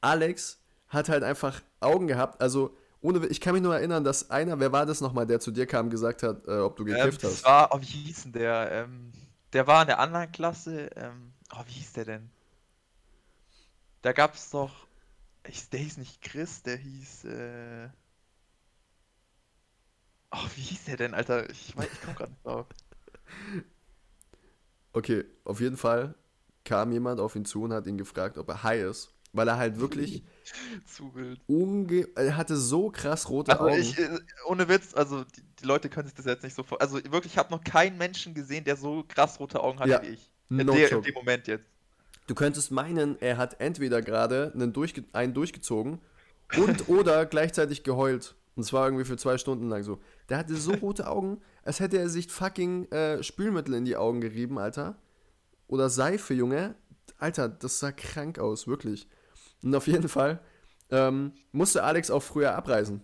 Alex 0.00 0.60
hat 0.88 1.08
halt 1.08 1.22
einfach 1.24 1.60
Augen 1.80 2.06
gehabt. 2.06 2.40
Also, 2.40 2.76
ohne, 3.00 3.26
ich 3.26 3.40
kann 3.40 3.54
mich 3.54 3.62
nur 3.62 3.74
erinnern, 3.74 4.04
dass 4.04 4.30
einer, 4.30 4.58
wer 4.60 4.72
war 4.72 4.86
das 4.86 5.00
nochmal, 5.00 5.26
der 5.26 5.40
zu 5.40 5.50
dir 5.50 5.66
kam, 5.66 5.90
gesagt 5.90 6.22
hat, 6.22 6.46
äh, 6.46 6.58
ob 6.58 6.76
du 6.76 6.86
Ähm, 6.86 7.10
gekifft 7.10 7.22
das 7.22 7.32
hast. 7.32 7.44
war, 7.44 7.70
oh, 7.74 7.80
wie 7.80 7.84
hieß 7.86 8.24
denn 8.24 8.32
der? 8.32 8.70
Ähm, 8.72 9.12
der 9.52 9.66
war 9.66 9.82
in 9.82 9.88
der 9.88 9.98
anderen 9.98 10.30
Klasse. 10.32 10.90
Ähm, 10.96 11.32
oh, 11.54 11.62
wie 11.66 11.72
hieß 11.72 11.92
der 11.94 12.04
denn? 12.06 12.30
Da 14.02 14.12
gab's 14.12 14.50
doch. 14.50 14.86
Ich, 15.48 15.68
der 15.70 15.80
hieß 15.80 15.96
nicht 15.98 16.22
Chris, 16.22 16.62
der 16.62 16.76
hieß. 16.76 17.24
Äh, 17.24 17.88
oh, 20.32 20.46
wie 20.56 20.60
hieß 20.62 20.84
der 20.84 20.96
denn, 20.96 21.14
Alter? 21.14 21.48
Ich, 21.50 21.74
weiß- 21.76 21.88
ich 21.92 22.00
komm 22.02 22.14
grad 22.14 22.30
nicht 22.30 22.44
drauf. 22.44 22.66
Okay, 24.92 25.24
auf 25.44 25.60
jeden 25.60 25.76
Fall 25.76 26.14
kam 26.64 26.92
jemand 26.92 27.20
auf 27.20 27.36
ihn 27.36 27.44
zu 27.44 27.62
und 27.62 27.72
hat 27.72 27.86
ihn 27.86 27.98
gefragt, 27.98 28.38
ob 28.38 28.48
er 28.48 28.62
high 28.62 28.82
ist. 28.82 29.10
Weil 29.32 29.48
er 29.48 29.56
halt 29.56 29.80
wirklich 29.80 30.22
Zu 30.86 31.12
wild. 31.14 31.40
unge... 31.46 32.06
Er 32.14 32.36
hatte 32.36 32.56
so 32.56 32.90
krass 32.90 33.28
rote 33.28 33.58
Also 33.58 33.64
Augen. 33.64 33.80
ich, 33.80 33.98
äh, 33.98 34.18
ohne 34.46 34.68
Witz, 34.68 34.94
also 34.94 35.24
die, 35.24 35.42
die 35.60 35.64
Leute 35.64 35.88
können 35.90 36.06
sich 36.06 36.14
das 36.14 36.26
jetzt 36.26 36.44
nicht 36.44 36.54
so 36.54 36.62
vor. 36.62 36.80
Also 36.80 36.96
wirklich, 37.04 37.32
ich 37.32 37.38
habe 37.38 37.50
noch 37.52 37.64
keinen 37.64 37.98
Menschen 37.98 38.34
gesehen, 38.34 38.64
der 38.64 38.76
so 38.76 39.04
krass 39.08 39.40
rote 39.40 39.60
Augen 39.60 39.80
hatte 39.80 39.90
Ja, 39.90 40.02
wie 40.02 40.06
ich. 40.08 40.30
In, 40.56 40.66
no 40.66 40.74
der, 40.74 40.92
in 40.92 41.02
dem 41.02 41.14
Moment 41.14 41.46
jetzt. 41.48 41.64
Du 42.26 42.34
könntest 42.34 42.70
meinen, 42.70 43.20
er 43.20 43.36
hat 43.36 43.60
entweder 43.60 44.00
gerade 44.02 44.52
einen, 44.54 44.72
durchge 44.72 45.04
einen 45.12 45.34
durchgezogen 45.34 46.00
und 46.56 46.88
oder 46.88 47.26
gleichzeitig 47.26 47.82
geheult. 47.82 48.36
Und 48.56 48.64
zwar 48.64 48.86
irgendwie 48.86 49.04
für 49.04 49.16
zwei 49.16 49.36
Stunden 49.36 49.68
lang 49.68 49.82
so. 49.82 49.98
Der 50.28 50.38
hatte 50.38 50.54
so 50.54 50.72
rote 50.72 51.08
Augen, 51.08 51.40
als 51.64 51.80
hätte 51.80 51.98
er 51.98 52.08
sich 52.08 52.30
fucking 52.30 52.90
äh, 52.92 53.22
Spülmittel 53.22 53.74
in 53.74 53.84
die 53.84 53.96
Augen 53.96 54.20
gerieben, 54.20 54.58
Alter. 54.58 54.96
Oder 55.66 55.88
Seife, 55.90 56.34
Junge. 56.34 56.76
Alter, 57.18 57.48
das 57.48 57.80
sah 57.80 57.92
krank 57.92 58.38
aus, 58.38 58.66
wirklich. 58.66 59.08
Und 59.62 59.74
auf 59.74 59.86
jeden 59.86 60.08
Fall 60.08 60.40
ähm, 60.90 61.32
musste 61.52 61.82
Alex 61.82 62.10
auch 62.10 62.22
früher 62.22 62.54
abreisen. 62.54 63.02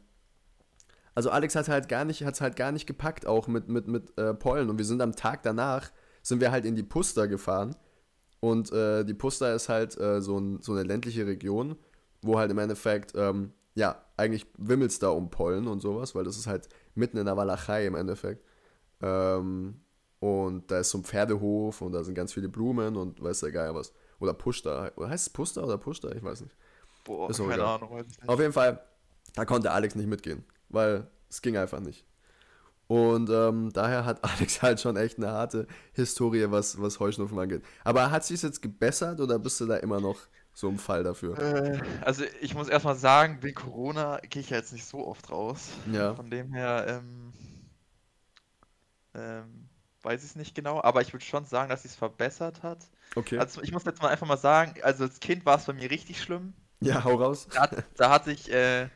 Also 1.15 1.31
Alex 1.31 1.55
hat 1.57 1.69
halt 1.69 1.89
gar 1.89 2.05
nicht, 2.05 2.25
hat's 2.25 2.41
halt 2.41 2.57
gar 2.57 2.73
nicht 2.73 2.87
gepackt, 2.87 3.27
auch 3.27 3.49
mit, 3.49 3.69
mit, 3.69 3.89
mit 3.89 4.17
äh, 4.17 4.35
Pollen. 4.35 4.71
Und 4.71 4.79
wir 4.79 4.85
sind 4.85 5.03
am 5.03 5.17
Tag 5.17 5.43
danach, 5.43 5.91
sind 6.23 6.41
wir 6.41 6.53
halt 6.53 6.65
in 6.65 6.77
die 6.77 6.83
Puster 6.83 7.29
gefahren. 7.29 7.75
Und 8.39 8.73
äh, 8.73 9.05
die 9.05 9.15
Puster 9.15 9.55
ist 9.55 9.69
halt 9.69 9.99
äh, 9.99 10.23
so, 10.23 10.39
ein, 10.39 10.63
so 10.63 10.73
eine 10.73 10.83
ländliche 10.83 11.27
Region, 11.27 11.77
wo 12.23 12.39
halt 12.39 12.51
im 12.51 12.59
Endeffekt, 12.59 13.13
ähm, 13.17 13.53
ja, 13.75 14.03
eigentlich 14.21 14.47
wimmelt's 14.57 14.99
da 14.99 15.09
um 15.09 15.31
Pollen 15.31 15.67
und 15.67 15.81
sowas, 15.81 16.15
weil 16.15 16.25
das 16.25 16.37
ist 16.37 16.47
halt 16.47 16.69
mitten 16.95 17.17
in 17.17 17.27
der 17.27 17.37
Walachei 17.37 17.87
im 17.87 17.95
Endeffekt. 17.95 18.45
Ähm, 19.03 19.81
und 20.21 20.71
da 20.71 20.81
ist 20.81 20.91
so 20.91 20.99
ein 20.99 21.05
Pferdehof 21.05 21.81
und 21.81 21.93
da 21.93 22.05
sind 22.05 22.15
ganz 22.15 22.35
viele 22.35 22.49
Blumen 22.49 22.97
und 22.97 23.23
weiß 23.23 23.41
der 23.41 23.53
Geier 23.53 23.75
was. 23.75 23.93
Oder. 24.19 24.37
Oder 24.97 25.09
heißt 25.09 25.29
es 25.29 25.33
Puster 25.33 25.65
oder 25.65 25.79
Puster? 25.79 26.15
Ich 26.15 26.23
weiß 26.23 26.43
nicht. 26.43 26.55
Boah, 27.05 27.29
keine 27.29 27.55
egal. 27.55 27.61
Ahnung. 27.61 28.05
Auf 28.27 28.39
jeden 28.39 28.53
Fall, 28.53 28.83
da 29.35 29.47
konnte 29.47 29.71
Alex 29.71 29.95
nicht 29.95 30.09
mitgehen, 30.09 30.45
weil 30.69 31.09
es 31.31 31.41
ging 31.41 31.57
einfach 31.57 31.81
nicht. 31.81 32.05
Und 32.87 33.31
ähm, 33.31 33.73
daher 33.73 34.05
hat 34.05 34.23
Alex 34.25 34.63
halt 34.63 34.81
schon 34.81 34.97
echt 34.97 35.17
eine 35.17 35.29
harte 35.29 35.67
Historie, 35.93 36.51
was, 36.51 36.81
was 36.81 37.01
Heuschnupfen 37.01 37.39
angeht. 37.39 37.63
Aber 37.85 38.11
hat 38.11 38.25
sich 38.25 38.43
jetzt 38.43 38.61
gebessert 38.61 39.21
oder 39.21 39.39
bist 39.39 39.61
du 39.61 39.67
da 39.67 39.77
immer 39.77 40.01
noch 40.01 40.19
so 40.55 40.69
im 40.69 40.79
Fall 40.79 41.03
dafür? 41.05 41.39
Äh, 41.39 41.81
also 42.03 42.25
ich 42.41 42.55
muss 42.55 42.69
erstmal 42.69 42.97
sagen, 42.97 43.39
wegen 43.43 43.55
Corona 43.55 44.19
gehe 44.29 44.43
ich 44.43 44.51
ja 44.51 44.57
jetzt 44.59 44.73
nicht 44.73 44.85
so 44.85 45.07
oft 45.07 45.31
raus. 45.31 45.71
Ja. 45.93 46.15
Von 46.15 46.31
dem 46.31 46.53
her, 46.53 46.87
ähm, 46.89 47.33
ähm, 49.15 49.69
weiß 50.03 50.23
ich 50.25 50.31
es 50.31 50.37
nicht 50.37 50.55
genau, 50.55 50.83
aber 50.83 51.03
ich 51.03 51.13
würde 51.13 51.25
schon 51.25 51.45
sagen, 51.45 51.69
dass 51.69 51.83
sich 51.83 51.93
es 51.93 51.97
verbessert 51.97 52.63
hat. 52.63 52.89
Okay. 53.17 53.39
Also 53.39 53.63
ich 53.63 53.73
muss 53.73 53.85
jetzt 53.85 54.01
mal 54.03 54.09
einfach 54.09 54.27
mal 54.27 54.37
sagen, 54.39 54.81
also 54.83 55.05
als 55.05 55.21
Kind 55.21 55.45
war 55.45 55.59
es 55.59 55.65
bei 55.67 55.73
mir 55.73 55.91
richtig 55.91 56.21
schlimm. 56.23 56.55
ja, 56.81 57.05
hau 57.05 57.17
raus. 57.17 57.49
Da, 57.53 57.63
hat- 57.63 57.85
da 57.97 58.11
hatte 58.11 58.33
ich, 58.33 58.51
äh, 58.53 58.89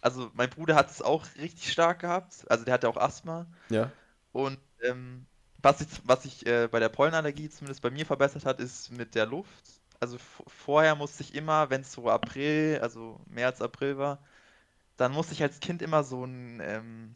also 0.00 0.30
mein 0.34 0.50
Bruder 0.50 0.76
hat 0.76 0.90
es 0.90 1.02
auch 1.02 1.26
richtig 1.38 1.72
stark 1.72 2.00
gehabt, 2.00 2.44
also 2.50 2.64
der 2.64 2.74
hatte 2.74 2.88
auch 2.88 2.96
Asthma. 2.96 3.46
Ja. 3.70 3.90
Und 4.32 4.58
ähm, 4.82 5.26
was 5.62 5.80
ich, 5.80 5.88
was 6.04 6.24
sich 6.24 6.46
äh, 6.46 6.68
bei 6.70 6.80
der 6.80 6.90
Pollenallergie 6.90 7.50
zumindest 7.50 7.82
bei 7.82 7.90
mir 7.90 8.06
verbessert 8.06 8.46
hat, 8.46 8.60
ist 8.60 8.92
mit 8.92 9.14
der 9.14 9.26
Luft. 9.26 9.75
Also 10.00 10.18
vorher 10.46 10.94
musste 10.94 11.22
ich 11.22 11.34
immer, 11.34 11.70
wenn 11.70 11.80
es 11.80 11.92
so 11.92 12.08
April, 12.08 12.78
also 12.82 13.20
März, 13.26 13.60
April 13.60 13.98
war, 13.98 14.18
dann 14.96 15.12
musste 15.12 15.34
ich 15.34 15.42
als 15.42 15.60
Kind 15.60 15.82
immer 15.82 16.04
so 16.04 16.24
ein, 16.24 16.60
ähm, 16.62 17.14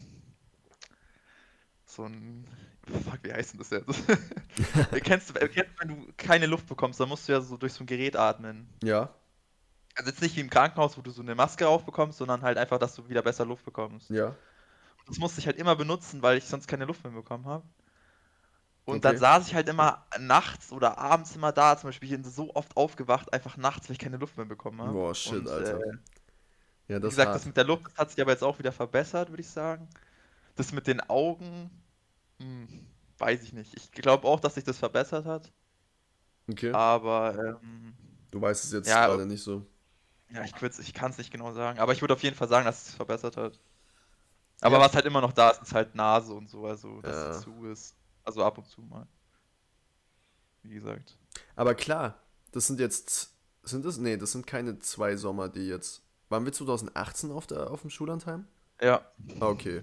so 1.84 2.04
ein, 2.04 2.46
fuck, 2.86 3.18
wie 3.22 3.32
heißt 3.32 3.52
denn 3.52 3.58
das 3.58 3.70
jetzt? 3.70 3.86
kennst, 5.04 5.30
du, 5.30 5.34
kennst, 5.34 5.56
du, 5.56 5.80
wenn 5.80 5.88
du 5.88 6.12
keine 6.16 6.46
Luft 6.46 6.66
bekommst, 6.66 7.00
dann 7.00 7.08
musst 7.08 7.28
du 7.28 7.32
ja 7.32 7.40
so 7.40 7.56
durch 7.56 7.72
so 7.72 7.84
ein 7.84 7.86
Gerät 7.86 8.16
atmen. 8.16 8.68
Ja. 8.82 9.14
Also 9.96 10.10
jetzt 10.10 10.22
nicht 10.22 10.36
wie 10.36 10.40
im 10.40 10.50
Krankenhaus, 10.50 10.96
wo 10.96 11.02
du 11.02 11.10
so 11.10 11.22
eine 11.22 11.34
Maske 11.34 11.68
aufbekommst, 11.68 12.18
sondern 12.18 12.42
halt 12.42 12.58
einfach, 12.58 12.78
dass 12.78 12.94
du 12.94 13.08
wieder 13.08 13.22
besser 13.22 13.44
Luft 13.44 13.64
bekommst. 13.64 14.08
Ja. 14.10 14.34
Das 15.06 15.18
musste 15.18 15.40
ich 15.40 15.46
halt 15.46 15.56
immer 15.56 15.74
benutzen, 15.74 16.22
weil 16.22 16.38
ich 16.38 16.44
sonst 16.44 16.68
keine 16.68 16.84
Luft 16.84 17.02
mehr 17.02 17.12
bekommen 17.12 17.46
habe. 17.46 17.64
Und 18.90 19.04
dann 19.04 19.16
Okay. 19.16 19.18
saß 19.18 19.46
ich 19.48 19.54
halt 19.54 19.68
immer 19.68 20.06
nachts 20.18 20.72
oder 20.72 20.98
abends 20.98 21.34
immer 21.36 21.52
da. 21.52 21.76
Zum 21.78 21.88
Beispiel, 21.88 22.08
ich 22.10 22.14
bin 22.22 22.24
so 22.30 22.54
oft 22.54 22.76
aufgewacht, 22.76 23.32
einfach 23.32 23.56
nachts, 23.56 23.88
weil 23.88 23.92
ich 23.94 23.98
keine 23.98 24.16
Luft 24.18 24.36
mehr 24.36 24.46
bekommen 24.46 24.80
habe. 24.82 25.00
Boah, 25.00 25.14
shit, 25.14 25.46
Und, 25.46 25.48
Alter. 25.48 25.80
Äh, 25.80 25.98
Ja, 26.88 27.00
wie 27.02 27.08
das 27.08 27.10
gesagt, 27.10 27.34
ist 27.34 27.42
das 27.42 27.46
hart. 27.46 27.46
mit 27.46 27.56
der 27.56 27.64
Luft 27.64 27.96
hat 27.98 28.10
sich 28.10 28.20
aber 28.20 28.32
jetzt 28.32 28.42
auch 28.44 28.58
wieder 28.58 28.72
verbessert, 28.72 29.30
würde 29.30 29.42
ich 29.42 29.48
sagen. 29.50 29.88
Das 30.56 30.72
mit 30.72 30.86
den 30.88 31.00
Augen, 31.10 31.70
hm, 32.40 32.68
weiß 33.18 33.42
ich 33.44 33.52
nicht. 33.54 33.74
Ich 33.76 33.92
glaube 33.92 34.28
auch, 34.28 34.40
dass 34.40 34.54
sich 34.56 34.64
das 34.64 34.78
verbessert 34.78 35.26
hat. 35.26 35.52
Okay. 36.50 36.78
Aber 36.78 37.34
ähm, 37.62 37.94
Du 38.32 38.40
weißt 38.40 38.64
es 38.64 38.72
jetzt 38.72 38.88
Ja, 38.88 39.06
gerade 39.06 39.26
nicht 39.26 39.42
so. 39.42 39.66
ja, 40.30 40.44
ich, 40.44 40.54
ich 40.78 40.94
kann 40.94 41.10
es 41.10 41.18
nicht 41.18 41.30
genau 41.32 41.52
sagen. 41.52 41.78
Aber 41.78 41.92
ich 41.92 42.00
würde 42.00 42.14
auf 42.14 42.22
jeden 42.22 42.36
Fall 42.36 42.48
sagen, 42.48 42.64
dass 42.64 42.78
es 42.80 42.86
sich 42.86 42.96
verbessert 42.96 43.36
hat. 43.36 43.58
Aber 44.62 44.78
Ja. 44.78 44.80
was 44.80 44.94
halt 44.94 45.04
immer 45.06 45.20
noch 45.20 45.32
da 45.32 45.50
ist, 45.50 45.62
ist 45.62 45.74
halt 45.74 45.94
Nase 45.94 46.32
und 46.34 46.48
so, 46.48 46.64
also 46.66 47.02
dass 47.02 47.26
Ja. 47.26 47.26
es 47.26 47.42
zu 47.42 47.64
ist. 47.66 47.94
Also 48.30 48.44
ab 48.44 48.58
und 48.58 48.68
zu 48.68 48.80
mal. 48.82 49.08
Wie 50.62 50.74
gesagt. 50.74 51.18
Aber 51.56 51.74
klar, 51.74 52.22
das 52.52 52.68
sind 52.68 52.78
jetzt. 52.78 53.34
Sind 53.64 53.84
das? 53.84 53.98
Nee, 53.98 54.16
das 54.16 54.30
sind 54.30 54.46
keine 54.46 54.78
zwei 54.78 55.16
Sommer, 55.16 55.48
die 55.48 55.66
jetzt 55.66 56.02
waren 56.28 56.44
wir 56.44 56.52
2018 56.52 57.32
auf, 57.32 57.48
der, 57.48 57.72
auf 57.72 57.80
dem 57.80 57.90
Schullandheim? 57.90 58.46
Ja. 58.80 59.04
Ah, 59.40 59.48
okay. 59.48 59.82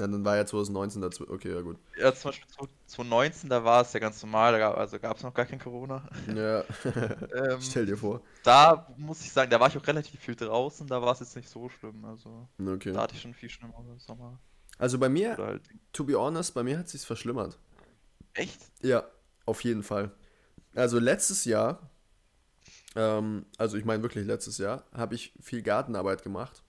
Ja, 0.00 0.08
dann 0.08 0.24
war 0.24 0.36
ja 0.36 0.44
2019 0.44 1.00
dazu. 1.00 1.28
Okay, 1.30 1.54
ja 1.54 1.60
gut. 1.60 1.78
Ja, 1.96 2.12
zum 2.12 2.30
Beispiel 2.30 2.48
2019, 2.48 3.48
da 3.48 3.62
war 3.62 3.82
es 3.82 3.92
ja 3.92 4.00
ganz 4.00 4.20
normal, 4.22 4.50
da 4.52 4.58
gab, 4.58 4.76
also 4.76 4.98
gab 4.98 5.16
es 5.16 5.22
noch 5.22 5.34
gar 5.34 5.46
kein 5.46 5.60
Corona. 5.60 6.08
Ja. 6.26 6.64
Ähm, 7.32 7.60
Stell 7.60 7.86
dir 7.86 7.96
vor. 7.96 8.22
da 8.42 8.92
muss 8.96 9.20
ich 9.20 9.32
sagen, 9.32 9.50
da 9.52 9.60
war 9.60 9.68
ich 9.68 9.78
auch 9.78 9.86
relativ 9.86 10.18
viel 10.20 10.34
draußen, 10.34 10.86
da 10.88 11.00
war 11.00 11.12
es 11.12 11.20
jetzt 11.20 11.36
nicht 11.36 11.48
so 11.48 11.68
schlimm. 11.68 12.04
Also 12.04 12.48
Okay. 12.60 12.92
da 12.92 13.02
hatte 13.02 13.14
ich 13.14 13.22
schon 13.22 13.34
viel 13.34 13.48
schlimmer 13.50 13.74
im 13.78 13.98
Sommer. 14.00 14.40
Also 14.78 14.98
bei 14.98 15.08
mir, 15.08 15.36
halt. 15.36 15.62
to 15.92 16.04
be 16.04 16.18
honest, 16.18 16.54
bei 16.54 16.62
mir 16.62 16.78
hat 16.78 16.88
sich's 16.88 17.04
verschlimmert. 17.04 17.58
Echt? 18.34 18.58
Ja, 18.82 19.04
auf 19.44 19.64
jeden 19.64 19.82
Fall. 19.82 20.12
Also 20.74 20.98
letztes 20.98 21.44
Jahr, 21.44 21.90
ähm, 22.94 23.46
also 23.56 23.76
ich 23.76 23.84
meine 23.84 24.02
wirklich 24.02 24.26
letztes 24.26 24.58
Jahr, 24.58 24.84
habe 24.94 25.14
ich 25.14 25.32
viel 25.40 25.62
Gartenarbeit 25.62 26.22
gemacht. 26.22 26.62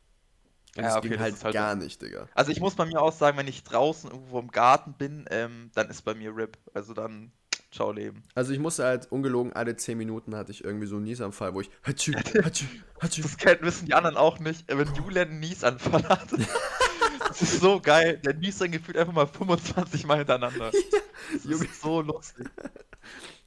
Und 0.75 0.83
Ja, 0.83 0.89
es 0.91 0.95
okay, 0.97 1.09
ging 1.09 1.19
halt, 1.19 1.43
halt 1.43 1.53
gar 1.53 1.75
nicht, 1.75 2.01
Digga. 2.01 2.27
Also 2.33 2.51
ich 2.51 2.59
muss 2.59 2.75
bei 2.75 2.85
mir 2.85 3.01
auch 3.01 3.11
sagen, 3.13 3.37
wenn 3.37 3.47
ich 3.47 3.63
draußen 3.63 4.09
irgendwo 4.09 4.39
im 4.39 4.49
Garten 4.49 4.93
bin, 4.93 5.25
ähm, 5.29 5.71
dann 5.75 5.89
ist 5.89 6.03
bei 6.03 6.13
mir 6.13 6.35
RIP. 6.35 6.57
Also 6.73 6.93
dann 6.93 7.31
ciao 7.71 7.91
Leben. 7.91 8.23
Also 8.35 8.51
ich 8.53 8.59
musste 8.59 8.83
halt 8.85 9.11
ungelogen 9.11 9.53
alle 9.53 9.75
10 9.75 9.97
Minuten 9.97 10.35
hatte 10.35 10.51
ich 10.51 10.63
irgendwie 10.63 10.87
so 10.87 10.95
einen 10.95 11.05
Niesanfall, 11.05 11.53
wo 11.53 11.61
ich 11.61 11.69
Hatschü, 11.83 12.13
Hatschü, 12.43 12.65
Hatschü. 12.99 13.21
Das 13.21 13.37
kennen, 13.37 13.61
wissen 13.61 13.85
die 13.85 13.93
anderen 13.93 14.17
auch 14.17 14.39
nicht. 14.39 14.65
Wenn 14.67 14.93
Julian 14.95 15.29
einen 15.29 15.39
Niesanfall 15.39 16.07
hat, 16.07 16.27
das 17.29 17.41
ist 17.41 17.61
so 17.61 17.79
geil. 17.81 18.19
Der 18.25 18.33
niest 18.33 18.61
dann 18.61 18.71
gefühlt 18.71 18.97
einfach 18.97 19.13
mal 19.13 19.27
25 19.27 20.05
Mal 20.05 20.19
hintereinander. 20.19 20.71
Das 21.33 21.43
Junge. 21.43 21.65
ist 21.65 21.81
so 21.81 22.01
lustig. 22.01 22.47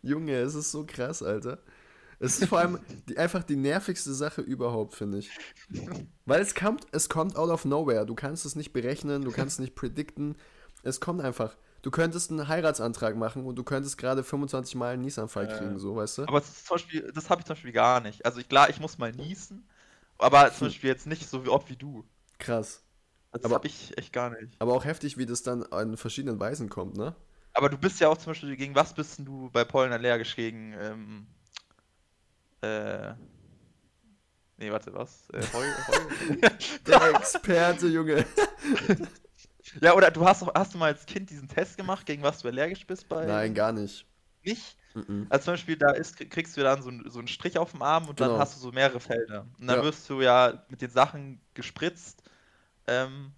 Junge, 0.02 0.36
es 0.36 0.54
ist 0.54 0.70
so 0.70 0.84
krass, 0.86 1.22
Alter. 1.22 1.58
Es 2.20 2.38
ist 2.40 2.48
vor 2.48 2.58
allem 2.60 2.78
die, 3.08 3.18
einfach 3.18 3.42
die 3.42 3.56
nervigste 3.56 4.14
Sache 4.14 4.42
überhaupt, 4.42 4.94
finde 4.94 5.18
ich. 5.18 5.30
Weil 6.26 6.40
es 6.42 6.54
kommt, 6.54 6.86
es 6.92 7.08
kommt 7.08 7.36
out 7.36 7.50
of 7.50 7.64
nowhere. 7.64 8.06
Du 8.06 8.14
kannst 8.14 8.46
es 8.46 8.56
nicht 8.56 8.72
berechnen, 8.72 9.24
du 9.24 9.32
kannst 9.32 9.54
es 9.54 9.58
nicht 9.58 9.74
predikten. 9.74 10.36
Es 10.84 11.00
kommt 11.00 11.20
einfach. 11.22 11.56
Du 11.82 11.90
könntest 11.90 12.30
einen 12.30 12.46
Heiratsantrag 12.46 13.16
machen 13.16 13.44
und 13.44 13.56
du 13.56 13.64
könntest 13.64 13.98
gerade 13.98 14.22
25 14.22 14.76
Mal 14.76 14.94
einen 14.94 15.02
Niesanfall 15.02 15.48
Äh, 15.48 15.58
kriegen, 15.58 15.78
so, 15.80 15.96
weißt 15.96 16.18
du? 16.18 16.22
Aber 16.28 16.42
zum 16.44 16.76
Beispiel, 16.76 17.10
das 17.12 17.28
habe 17.30 17.40
ich 17.40 17.46
zum 17.46 17.54
Beispiel 17.54 17.72
gar 17.72 18.00
nicht. 18.00 18.24
Also 18.24 18.38
ich, 18.38 18.48
klar, 18.48 18.70
ich 18.70 18.78
muss 18.80 18.98
mal 18.98 19.12
niesen, 19.12 19.68
aber 20.18 20.52
zum 20.52 20.68
Beispiel 20.68 20.90
jetzt 20.90 21.06
nicht 21.08 21.28
so 21.28 21.44
wie 21.44 21.48
oft 21.48 21.68
wie 21.70 21.76
du. 21.76 22.04
Krass. 22.38 22.84
Das 23.32 23.44
Aber- 23.44 23.54
habe 23.56 23.66
ich 23.66 23.96
echt 23.98 24.12
gar 24.12 24.30
nicht. 24.30 24.54
Aber 24.58 24.74
auch 24.74 24.84
heftig, 24.84 25.16
wie 25.18 25.26
das 25.26 25.42
dann 25.42 25.62
in 25.62 25.96
verschiedenen 25.96 26.38
Weisen 26.38 26.68
kommt, 26.68 26.96
ne? 26.96 27.14
Aber 27.54 27.68
du 27.68 27.76
bist 27.76 28.00
ja 28.00 28.08
auch 28.08 28.16
zum 28.16 28.30
Beispiel, 28.32 28.56
gegen 28.56 28.74
was 28.74 28.94
bist 28.94 29.18
denn 29.18 29.24
du 29.26 29.50
bei 29.52 29.64
Pollen 29.64 29.92
allergisch? 29.92 30.36
Gegen, 30.36 30.72
ähm, 30.74 31.26
äh, 32.62 33.12
nee, 34.56 34.70
warte, 34.70 34.92
was? 34.94 35.28
Äh, 35.32 35.42
Heu, 35.52 35.64
Heu? 35.88 36.36
Der 36.86 37.10
Experte, 37.14 37.88
Junge. 37.88 38.24
ja, 39.80 39.94
oder 39.94 40.10
du 40.10 40.24
hast, 40.24 40.42
doch- 40.42 40.54
hast 40.54 40.74
du 40.74 40.78
mal 40.78 40.92
als 40.92 41.04
Kind 41.06 41.30
diesen 41.30 41.48
Test 41.48 41.76
gemacht, 41.76 42.06
gegen 42.06 42.22
was 42.22 42.40
du 42.40 42.48
allergisch 42.48 42.86
bist 42.86 43.08
bei... 43.08 43.26
Nein, 43.26 43.54
gar 43.54 43.72
nicht. 43.72 44.06
Nicht? 44.44 44.76
Mhm. 44.94 45.26
Also 45.30 45.44
zum 45.46 45.52
Beispiel, 45.54 45.76
da 45.76 45.90
ist, 45.92 46.18
kriegst 46.30 46.56
du 46.56 46.62
dann 46.62 46.82
so, 46.82 46.88
einen- 46.90 47.10
so 47.10 47.18
einen 47.18 47.28
Strich 47.28 47.58
auf 47.58 47.72
dem 47.72 47.82
Arm 47.82 48.08
und 48.08 48.20
dann 48.20 48.28
Genau. 48.28 48.40
hast 48.40 48.56
du 48.56 48.60
so 48.60 48.72
mehrere 48.72 49.00
Felder. 49.00 49.46
Und 49.58 49.66
dann 49.66 49.78
Ja. 49.78 49.84
wirst 49.84 50.08
du 50.10 50.20
ja 50.20 50.64
mit 50.68 50.80
den 50.82 50.90
Sachen 50.90 51.40
gespritzt 51.54 52.21
ähm, 52.86 53.32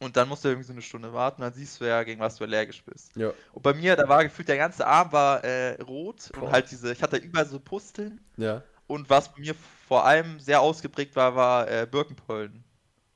und 0.00 0.16
dann 0.16 0.28
musst 0.28 0.44
du 0.44 0.48
irgendwie 0.48 0.66
so 0.66 0.72
eine 0.72 0.82
Stunde 0.82 1.12
warten, 1.12 1.42
dann 1.42 1.52
siehst 1.54 1.80
du 1.80 1.86
ja, 1.86 2.02
gegen 2.04 2.20
was 2.20 2.36
du 2.36 2.44
allergisch 2.44 2.84
bist. 2.84 3.12
Ja, 3.16 3.32
Und 3.52 3.62
bei 3.62 3.74
mir, 3.74 3.96
da 3.96 4.08
war 4.08 4.24
gefühlt 4.24 4.48
der 4.48 4.56
ganze 4.58 4.86
Arm 4.86 5.12
war 5.12 5.44
äh, 5.44 5.80
rot 5.82 6.32
Boah. 6.32 6.42
und 6.42 6.52
halt 6.52 6.70
diese, 6.70 6.92
ich 6.92 7.02
hatte 7.02 7.16
überall 7.18 7.46
so 7.46 7.60
Pusteln 7.60 8.20
ja. 8.36 8.62
und 8.86 9.10
was 9.10 9.32
bei 9.34 9.40
mir 9.40 9.54
vor 9.88 10.04
allem 10.06 10.40
sehr 10.40 10.60
ausgeprägt 10.60 11.16
war, 11.16 11.36
war 11.36 11.70
äh, 11.70 11.86
Birkenpollen. 11.90 12.64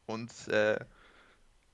Und 0.06 0.32
äh, 0.48 0.78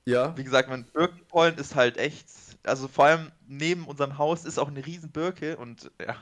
Ja, 0.05 0.35
wie 0.35 0.43
gesagt, 0.43 0.69
mein 0.69 0.85
Birkenpollen 0.85 1.57
ist 1.57 1.75
halt 1.75 1.97
echt, 1.97 2.27
also 2.63 2.87
vor 2.87 3.05
allem 3.05 3.31
neben 3.47 3.87
unserem 3.87 4.17
Haus 4.17 4.45
ist 4.45 4.57
auch 4.59 4.67
eine 4.67 4.85
riesen 4.85 5.11
Birke 5.11 5.57
und 5.57 5.91
ja. 5.99 6.15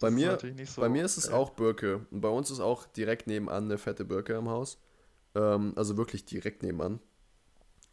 Bei 0.00 0.10
mir- 0.10 0.30
natürlich 0.30 0.56
nicht 0.56 0.72
so, 0.72 0.82
bei 0.82 0.88
mir 0.88 1.04
ist 1.04 1.16
es 1.16 1.28
äh, 1.28 1.32
auch 1.32 1.50
Birke. 1.50 2.06
Und 2.10 2.20
bei 2.22 2.28
uns 2.28 2.50
ist 2.50 2.60
auch 2.60 2.86
direkt 2.86 3.26
nebenan 3.26 3.64
eine 3.64 3.78
fette 3.78 4.04
Birke 4.04 4.34
im 4.34 4.48
Haus. 4.48 4.78
Ähm, 5.34 5.72
also 5.76 5.96
wirklich 5.96 6.24
direkt 6.24 6.62
nebenan. 6.62 7.00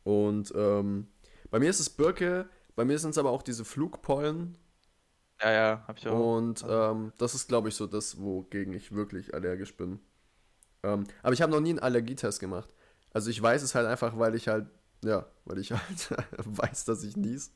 Und 0.04 0.54
ähm, 0.56 1.08
bei 1.50 1.60
mir 1.60 1.70
ist 1.70 1.80
es 1.80 1.90
Birke, 1.90 2.50
bei 2.76 2.86
mir 2.86 3.00
sind 3.00 3.12
es 3.12 3.18
aber 3.18 3.32
auch 3.32 3.44
diese 3.44 3.66
Flugpollen. 3.66 4.58
Ja, 5.42 5.52
ja, 5.52 5.84
hab 5.88 5.98
ich 5.98 6.08
auch. 6.08 6.38
Und 6.38 6.66
ähm, 6.68 7.14
das 7.18 7.36
ist, 7.36 7.48
glaube 7.48 7.70
ich, 7.70 7.76
so 7.76 7.88
das, 7.88 8.20
wogegen 8.20 8.74
ich 8.74 8.92
wirklich 8.94 9.34
allergisch 9.34 9.76
bin. 9.78 10.00
Ähm, 10.84 11.06
aber 11.24 11.34
ich 11.34 11.42
habe 11.42 11.52
noch 11.52 11.60
nie 11.60 11.72
einen 11.72 11.80
Allergietest 11.80 12.40
gemacht. 12.40 12.74
Also 13.14 13.30
ich 13.30 13.42
weiß 13.42 13.62
es 13.64 13.76
halt 13.76 13.88
einfach, 13.88 14.18
weil 14.18 14.36
ich 14.36 14.48
halt, 14.48 14.68
ja, 15.04 15.26
weil 15.46 15.60
ich 15.60 15.72
halt 15.74 16.10
weiß, 16.46 16.86
dass 16.86 17.04
ich 17.04 17.18
nies. 17.18 17.54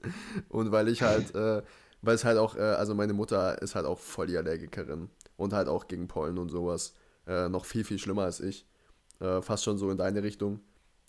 Und 0.49 0.71
weil 0.71 0.87
ich 0.89 1.01
halt, 1.03 1.33
äh, 1.35 1.61
weil 2.01 2.15
es 2.15 2.25
halt 2.25 2.37
auch, 2.37 2.55
äh, 2.55 2.61
also 2.61 2.95
meine 2.95 3.13
Mutter 3.13 3.61
ist 3.61 3.75
halt 3.75 3.85
auch 3.85 3.99
voll 3.99 4.27
die 4.27 4.37
Allergikerin. 4.37 5.09
Und 5.37 5.53
halt 5.53 5.67
auch 5.67 5.87
gegen 5.87 6.07
Pollen 6.07 6.37
und 6.37 6.49
sowas. 6.49 6.95
Äh, 7.27 7.49
noch 7.49 7.65
viel, 7.65 7.83
viel 7.83 7.99
schlimmer 7.99 8.23
als 8.23 8.39
ich. 8.39 8.67
Äh, 9.21 9.41
fast 9.43 9.65
schon 9.65 9.79
so 9.79 9.91
in 9.91 9.97
deine 9.97 10.23
Richtung. 10.23 10.61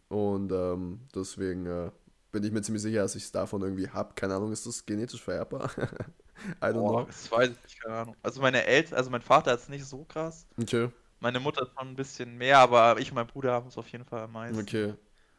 Und 0.09 0.53
ähm, 0.53 1.01
deswegen 1.15 1.67
äh, 1.67 1.93
bin 2.33 2.45
ich 2.45 2.53
mir 2.53 2.63
ziemlich 2.63 2.83
sicher, 2.83 3.03
dass 3.03 3.17
ich 3.17 3.25
es 3.25 3.33
davon 3.33 3.63
irgendwie 3.63 3.89
habe. 3.91 4.15
Keine 4.15 4.37
Ahnung, 4.37 4.53
ist 4.53 4.67
das 4.67 4.87
genetisch 4.87 5.23
vererbbar? 5.23 5.71
I 6.63 6.67
don't 6.67 6.85
Boah, 6.85 6.89
know. 6.89 7.07
das 7.07 7.31
weiß 7.31 7.51
ich 7.51 7.63
nicht, 7.63 7.81
keine 7.81 7.97
Ahnung. 7.97 8.17
Also 8.23 8.41
meine 8.41 8.65
Eltern, 8.65 8.97
also 8.99 9.11
mein 9.11 9.23
Vater 9.23 9.55
ist 9.55 9.69
nicht 9.69 9.85
so 9.85 10.05
krass. 10.05 10.47
Okay. 10.61 10.89
Meine 11.21 11.41
Mutter 11.41 11.63
ist 11.63 11.73
schon 11.79 11.89
ein 11.91 11.97
bisschen 11.97 12.39
mehr, 12.39 12.59
aber 12.61 12.99
ich 13.01 13.11
und 13.11 13.17
mein 13.17 13.27
Bruder 13.29 13.53
haben 13.53 13.69
es 13.69 13.79
auf 13.79 13.89
jeden 13.89 14.05
Fall 14.07 14.23
am 14.23 14.33
meisten. 14.33 14.61
Okay. 14.61 14.95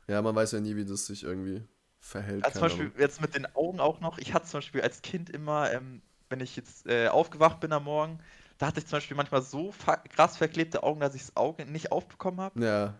Ja, 0.08 0.22
man 0.22 0.36
weiß 0.36 0.52
ja 0.54 0.60
nie, 0.60 0.76
wie 0.76 0.86
das 0.86 1.06
sich 1.06 1.24
irgendwie 1.24 1.64
verhält. 2.00 2.44
Also 2.44 2.60
zum 2.60 2.66
Beispiel 2.66 2.92
Ahnung. 2.92 2.98
jetzt 2.98 3.22
mit 3.22 3.36
den 3.36 3.46
Augen 3.56 3.80
auch 3.80 4.00
noch. 4.00 4.18
Ich 4.18 4.34
hatte 4.34 4.46
zum 4.48 4.60
Beispiel 4.60 4.82
als 4.82 5.02
Kind 5.02 5.30
immer, 5.30 5.72
ähm, 5.72 6.02
wenn 6.30 6.42
ich 6.42 6.56
jetzt 6.56 6.86
äh, 6.88 7.08
aufgewacht 7.08 7.60
bin 7.60 7.72
am 7.72 7.86
Morgen, 7.86 8.20
da 8.64 8.68
hatte 8.70 8.80
ich 8.80 8.88
zum 8.88 8.98
Beispiel 8.98 9.18
manchmal 9.18 9.42
so 9.42 9.74
krass 10.10 10.38
verklebte 10.38 10.84
Augen, 10.84 11.02
dass 11.02 11.16
ich 11.16 11.22
das 11.24 11.36
Auge 11.38 11.66
nicht 11.66 11.92
aufbekommen 11.92 12.40
habe. 12.42 12.56
Ja, 12.56 12.96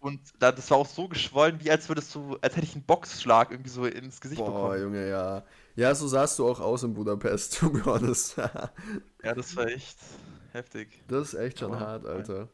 Und 0.00 0.20
da, 0.40 0.52
das 0.52 0.70
war 0.70 0.78
auch 0.78 0.86
so 0.88 1.08
geschwollen, 1.08 1.60
wie 1.64 1.70
als 1.70 1.88
würdest 1.88 2.14
du, 2.14 2.36
als 2.42 2.56
hätte 2.56 2.66
ich 2.66 2.74
einen 2.74 2.84
Boxschlag 2.86 3.50
irgendwie 3.52 3.70
so 3.70 3.86
ins 3.86 4.20
Gesicht 4.20 4.44
boah, 4.44 4.46
bekommen. 4.46 4.78
Junge, 4.78 5.08
ja. 5.08 5.44
Ja, 5.76 5.94
so 5.94 6.06
sahst 6.08 6.38
du 6.38 6.48
auch 6.48 6.60
aus 6.60 6.82
in 6.82 6.94
Budapest, 6.94 7.54
to 7.58 7.70
be 7.70 7.84
honest. 7.84 8.36
Ja, 9.22 9.34
das 9.34 9.56
war 9.56 9.66
echt 9.66 9.98
heftig. 10.52 11.04
das 11.08 11.32
ist 11.32 11.40
echt 11.40 11.58
schon 11.60 11.78
Aber, 11.78 11.78
hart, 11.78 12.06
nein. 12.14 12.28
Alter. 12.28 12.48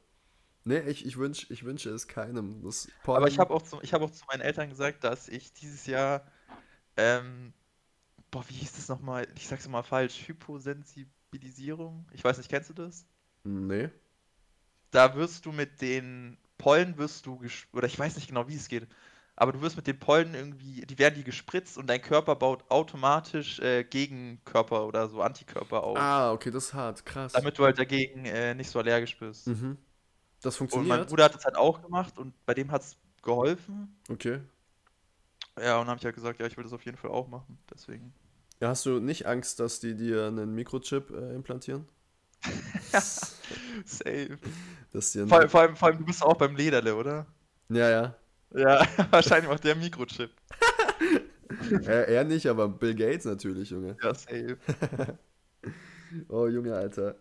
Nee, 0.65 0.81
ich, 0.83 1.07
ich, 1.07 1.19
wünsch, 1.19 1.51
ich 1.51 1.65
wünsche 1.65 1.91
es 1.91 2.09
keinem. 2.09 2.63
Das 2.63 2.93
Aber 3.13 3.29
ich 3.29 3.39
habe 3.39 3.53
auch, 3.55 3.63
zu- 3.63 3.81
ich 3.83 3.93
hab 3.93 4.03
auch 4.03 4.11
zu 4.11 4.25
meinen 4.27 4.41
Eltern 4.41 4.69
gesagt, 4.69 5.05
dass 5.05 5.29
ich 5.29 5.53
dieses 5.53 5.87
Jahr, 5.87 6.27
ähm, 6.97 7.55
boah, 8.31 8.45
wie 8.49 8.55
hieß 8.55 8.75
das 8.75 8.89
nochmal? 8.89 9.29
Ich 9.37 9.49
sag's 9.49 9.67
immer 9.67 9.85
falsch, 9.85 10.19
Hyposensibilisierung. 11.33 12.07
Ich 12.13 12.25
weiß 12.25 12.39
nicht, 12.39 12.51
kennst 12.51 12.71
du 12.71 12.75
das? 12.75 13.07
Nee. 13.45 13.91
Da 14.93 15.15
wirst 15.15 15.47
du 15.47 15.53
mit 15.53 15.81
den 15.81 16.37
Pollen 16.59 16.97
wirst 16.99 17.27
du 17.27 17.41
oder 17.73 17.87
ich 17.87 17.99
weiß 17.99 18.17
nicht 18.17 18.29
genau, 18.29 18.49
wie 18.49 18.55
es 18.57 18.69
geht, 18.69 18.87
aber 19.37 19.53
du 19.53 19.61
wirst 19.63 19.77
mit 19.77 19.87
den 19.87 19.99
Pollen 19.99 20.35
irgendwie, 20.35 20.83
die 20.87 20.99
werden 20.99 21.15
die 21.15 21.25
gespritzt 21.25 21.79
und 21.79 21.87
dein 21.89 22.03
Körper 22.03 22.37
baut 22.37 22.71
automatisch 22.71 23.59
äh, 23.61 23.85
Gegenkörper 23.85 24.87
oder 24.87 25.09
so 25.09 25.23
Antikörper 25.23 25.85
auf, 25.85 26.05
Ah, 26.05 26.33
okay, 26.33 26.51
das 26.51 26.65
ist 26.67 26.75
hart. 26.75 27.05
Krass. 27.07 27.33
damit 27.33 27.59
du 27.59 27.65
halt 27.65 27.79
dagegen 27.79 28.25
äh, 28.25 28.55
nicht 28.55 28.71
so 28.71 28.79
allergisch 28.79 29.19
bist. 29.19 29.47
Mhm. 29.47 29.77
Das 30.43 30.57
Und 30.69 30.87
mein 30.89 31.01
funktioniert? 31.01 31.09
Bruder 31.09 31.25
hat 31.25 31.35
das 31.35 31.45
halt 31.45 31.57
auch 31.57 31.83
gemacht 31.83 32.19
und 32.19 32.35
bei 32.47 32.55
dem 32.55 32.71
hat's 32.71 32.97
geholfen. 33.23 33.95
Okay. 34.11 34.41
Ja, 35.57 35.75
und 35.79 35.83
dann 35.87 35.91
habe 35.91 35.99
ich 35.99 36.05
halt 36.05 36.15
gesagt, 36.17 36.41
ja, 36.41 36.47
ich 36.47 36.57
will 36.57 36.65
das 36.65 36.73
auf 36.73 36.85
jeden 36.85 36.97
Fall 36.97 37.11
auch 37.13 37.29
machen. 37.29 37.57
Deswegen. 37.73 38.13
Ja, 38.61 38.69
hast 38.69 38.85
du 38.85 39.01
nicht 39.01 39.27
Angst, 39.27 39.59
dass 39.59 39.81
die 39.81 39.95
dir 39.95 40.27
einen 40.27 40.55
Mikrochip 40.55 41.11
äh, 41.11 41.35
implantieren? 41.35 41.89
Safe. 42.93 44.39
Dass 44.93 45.13
dir 45.13 45.27
Vor, 45.27 45.49
vor, 45.49 45.61
allem, 45.63 45.77
vor 45.77 45.89
allem, 45.89 45.99
du 45.99 46.05
bist 46.05 46.23
auch 46.23 46.37
beim 46.37 46.55
Lederle, 46.57 46.95
oder? 46.95 47.27
Ja, 47.71 47.89
ja. 47.89 48.17
Ja, 48.55 48.87
wahrscheinlich 49.11 49.49
macht 49.49 49.65
der 49.65 49.77
Mikrochip. 49.77 50.31
Er, 51.85 52.09
er 52.09 52.25
nicht, 52.25 52.47
aber 52.47 52.69
Bill 52.69 52.95
Gates 52.95 53.25
natürlich, 53.25 53.71
Junge. 53.71 53.97
Ja, 54.03 54.15
safe. 54.15 54.57
Oh, 56.29 56.47
Junge, 56.47 56.75
Alter. 56.75 57.17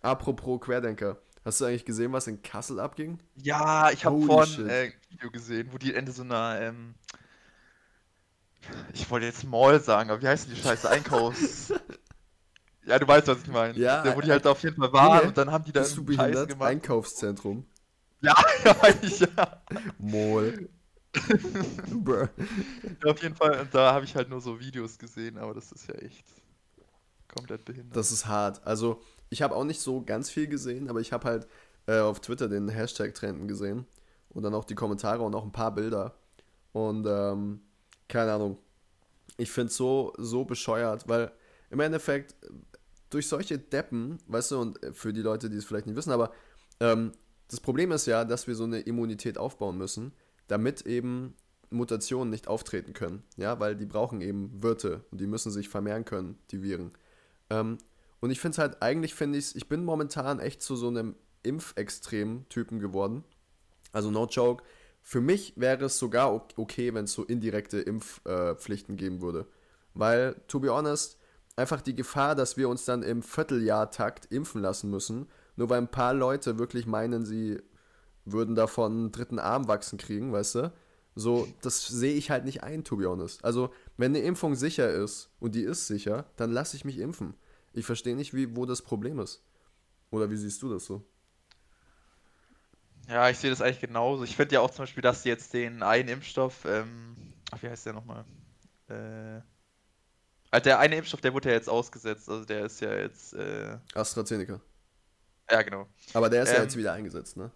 Apropos 0.00 0.60
Querdenker. 0.60 1.18
Hast 1.44 1.60
du 1.60 1.64
eigentlich 1.64 1.84
gesehen, 1.84 2.12
was 2.12 2.28
in 2.28 2.42
Kassel 2.42 2.78
abging? 2.78 3.18
Ja, 3.36 3.90
ich 3.90 4.04
habe 4.04 4.20
vorhin 4.22 4.68
äh, 4.68 4.82
ein 4.84 4.92
Video 5.10 5.30
gesehen, 5.30 5.68
wo 5.72 5.78
die 5.78 5.94
Ende 5.94 6.12
so 6.12 6.22
einer, 6.22 6.60
ähm, 6.60 6.94
ich 8.94 9.10
wollte 9.10 9.26
jetzt 9.26 9.44
Mall 9.44 9.80
sagen, 9.80 10.10
aber 10.10 10.22
wie 10.22 10.28
heißt 10.28 10.48
denn 10.48 10.54
die 10.54 10.60
Scheiße? 10.60 10.88
Einkaufs. 10.90 11.72
Ja, 12.84 12.98
du 12.98 13.06
weißt, 13.06 13.28
was 13.28 13.38
ich 13.42 13.46
meine. 13.46 13.78
Ja, 13.78 14.02
Der, 14.02 14.16
wo 14.16 14.20
die 14.20 14.30
halt 14.32 14.44
auf 14.44 14.60
jeden 14.64 14.74
Fall 14.74 14.92
waren 14.92 15.16
Junge, 15.18 15.28
und 15.28 15.38
dann 15.38 15.52
haben 15.52 15.62
die 15.62 15.70
da 15.70 15.82
Bist 15.82 15.96
du 15.96 16.00
einen 16.00 16.08
Scheiß 16.08 16.16
behindert? 16.18 16.48
gemacht. 16.48 16.68
Einkaufszentrum. 16.68 17.64
Ja, 18.20 18.34
ja, 18.64 18.76
ja. 19.36 19.62
Mall. 20.00 20.68
Ja, 23.04 23.10
Auf 23.10 23.22
jeden 23.22 23.36
Fall, 23.36 23.60
und 23.60 23.74
da 23.74 23.92
habe 23.92 24.04
ich 24.04 24.16
halt 24.16 24.28
nur 24.30 24.40
so 24.40 24.58
Videos 24.58 24.98
gesehen, 24.98 25.38
aber 25.38 25.54
das 25.54 25.70
ist 25.70 25.86
ja 25.88 25.94
echt 25.94 26.24
komplett 27.28 27.64
behindert. 27.64 27.96
Das 27.96 28.10
ist 28.10 28.26
hart. 28.26 28.66
Also, 28.66 29.00
ich 29.30 29.42
habe 29.42 29.54
auch 29.54 29.64
nicht 29.64 29.80
so 29.80 30.02
ganz 30.02 30.30
viel 30.30 30.46
gesehen, 30.48 30.88
aber 30.88 31.00
ich 31.00 31.12
habe 31.12 31.28
halt 31.28 31.46
äh, 31.86 32.00
auf 32.00 32.20
Twitter 32.20 32.48
den 32.48 32.68
Hashtag-Trenden 32.68 33.46
gesehen 33.46 33.86
und 34.30 34.42
dann 34.42 34.54
auch 34.54 34.64
die 34.64 34.74
Kommentare 34.74 35.22
und 35.22 35.34
auch 35.34 35.44
ein 35.44 35.52
paar 35.52 35.72
Bilder. 35.74 36.14
Und 36.72 37.06
ähm, 37.06 37.60
keine 38.12 38.32
Ahnung. 38.32 38.58
Ich 39.38 39.50
finde 39.50 39.68
es 39.68 39.76
so, 39.76 40.12
so 40.18 40.44
bescheuert, 40.44 41.08
weil 41.08 41.32
im 41.70 41.80
Endeffekt 41.80 42.36
durch 43.08 43.26
solche 43.26 43.58
Deppen, 43.58 44.18
weißt 44.26 44.50
du, 44.50 44.60
und 44.60 44.78
für 44.92 45.12
die 45.12 45.22
Leute, 45.22 45.48
die 45.48 45.56
es 45.56 45.64
vielleicht 45.64 45.86
nicht 45.86 45.96
wissen, 45.96 46.12
aber 46.12 46.32
ähm, 46.80 47.12
das 47.48 47.60
Problem 47.60 47.90
ist 47.90 48.06
ja, 48.06 48.24
dass 48.24 48.46
wir 48.46 48.54
so 48.54 48.64
eine 48.64 48.80
Immunität 48.80 49.38
aufbauen 49.38 49.78
müssen, 49.78 50.12
damit 50.46 50.82
eben 50.82 51.34
Mutationen 51.70 52.30
nicht 52.30 52.48
auftreten 52.48 52.92
können. 52.92 53.22
Ja, 53.36 53.58
weil 53.60 53.76
die 53.76 53.86
brauchen 53.86 54.20
eben 54.20 54.62
Wirte 54.62 55.04
und 55.10 55.20
die 55.20 55.26
müssen 55.26 55.50
sich 55.50 55.70
vermehren 55.70 56.04
können, 56.04 56.38
die 56.50 56.62
Viren. 56.62 56.92
Ähm, 57.48 57.78
und 58.20 58.30
ich 58.30 58.40
finde 58.40 58.52
es 58.52 58.58
halt, 58.58 58.82
eigentlich 58.82 59.14
finde 59.14 59.38
ich 59.38 59.46
es, 59.46 59.56
ich 59.56 59.68
bin 59.68 59.84
momentan 59.84 60.38
echt 60.38 60.60
zu 60.60 60.76
so 60.76 60.88
einem 60.88 61.16
Impfextrem-Typen 61.42 62.78
geworden. 62.78 63.24
Also 63.92 64.10
no 64.10 64.26
joke. 64.26 64.64
Für 65.02 65.20
mich 65.20 65.52
wäre 65.56 65.86
es 65.86 65.98
sogar 65.98 66.32
okay, 66.56 66.94
wenn 66.94 67.04
es 67.04 67.12
so 67.12 67.24
indirekte 67.24 67.78
Impfpflichten 67.80 68.94
äh, 68.94 68.98
geben 68.98 69.20
würde. 69.20 69.46
Weil, 69.94 70.36
to 70.46 70.60
be 70.60 70.72
honest, 70.72 71.18
einfach 71.56 71.82
die 71.82 71.94
Gefahr, 71.94 72.34
dass 72.34 72.56
wir 72.56 72.68
uns 72.68 72.84
dann 72.84 73.02
im 73.02 73.22
Vierteljahrtakt 73.22 74.26
impfen 74.26 74.62
lassen 74.62 74.90
müssen, 74.90 75.28
nur 75.56 75.68
weil 75.68 75.78
ein 75.78 75.90
paar 75.90 76.14
Leute 76.14 76.58
wirklich 76.58 76.86
meinen, 76.86 77.26
sie 77.26 77.60
würden 78.24 78.54
davon 78.54 78.92
einen 78.92 79.12
dritten 79.12 79.38
Arm 79.38 79.68
wachsen 79.68 79.98
kriegen, 79.98 80.32
weißt 80.32 80.54
du? 80.54 80.72
So, 81.14 81.46
das 81.60 81.86
sehe 81.86 82.14
ich 82.14 82.30
halt 82.30 82.44
nicht 82.44 82.62
ein, 82.62 82.84
to 82.84 82.96
be 82.96 83.06
honest. 83.06 83.44
Also, 83.44 83.70
wenn 83.98 84.12
eine 84.12 84.24
Impfung 84.24 84.54
sicher 84.54 84.90
ist 84.90 85.28
und 85.40 85.54
die 85.54 85.62
ist 85.62 85.86
sicher, 85.86 86.24
dann 86.36 86.50
lasse 86.52 86.76
ich 86.76 86.86
mich 86.86 86.98
impfen. 86.98 87.34
Ich 87.74 87.84
verstehe 87.84 88.16
nicht, 88.16 88.32
wie, 88.32 88.56
wo 88.56 88.64
das 88.64 88.80
Problem 88.80 89.18
ist. 89.18 89.42
Oder 90.10 90.30
wie 90.30 90.36
siehst 90.36 90.62
du 90.62 90.70
das 90.70 90.86
so? 90.86 91.04
Ja, 93.08 93.28
ich 93.28 93.38
sehe 93.38 93.50
das 93.50 93.60
eigentlich 93.60 93.80
genauso. 93.80 94.24
Ich 94.24 94.36
finde 94.36 94.54
ja 94.54 94.60
auch 94.60 94.70
zum 94.70 94.84
Beispiel, 94.84 95.02
dass 95.02 95.22
sie 95.22 95.28
jetzt 95.28 95.52
den 95.52 95.82
einen 95.82 96.08
Impfstoff, 96.08 96.64
ähm, 96.64 97.34
ach, 97.50 97.62
wie 97.62 97.68
heißt 97.68 97.86
der 97.86 97.92
nochmal? 97.92 98.24
Äh, 98.88 99.40
also 100.50 100.64
der 100.64 100.78
eine 100.78 100.96
Impfstoff, 100.96 101.20
der 101.20 101.32
wurde 101.32 101.48
ja 101.48 101.54
jetzt 101.54 101.68
ausgesetzt, 101.68 102.28
also 102.28 102.44
der 102.44 102.66
ist 102.66 102.80
ja 102.80 102.92
jetzt. 102.92 103.34
Äh, 103.34 103.78
AstraZeneca. 103.94 104.60
Ja, 105.50 105.62
genau. 105.62 105.88
Aber 106.14 106.30
der 106.30 106.42
ist 106.42 106.50
ähm, 106.50 106.56
ja 106.56 106.62
jetzt 106.62 106.76
wieder 106.76 106.92
eingesetzt, 106.92 107.36
ne? 107.36 107.50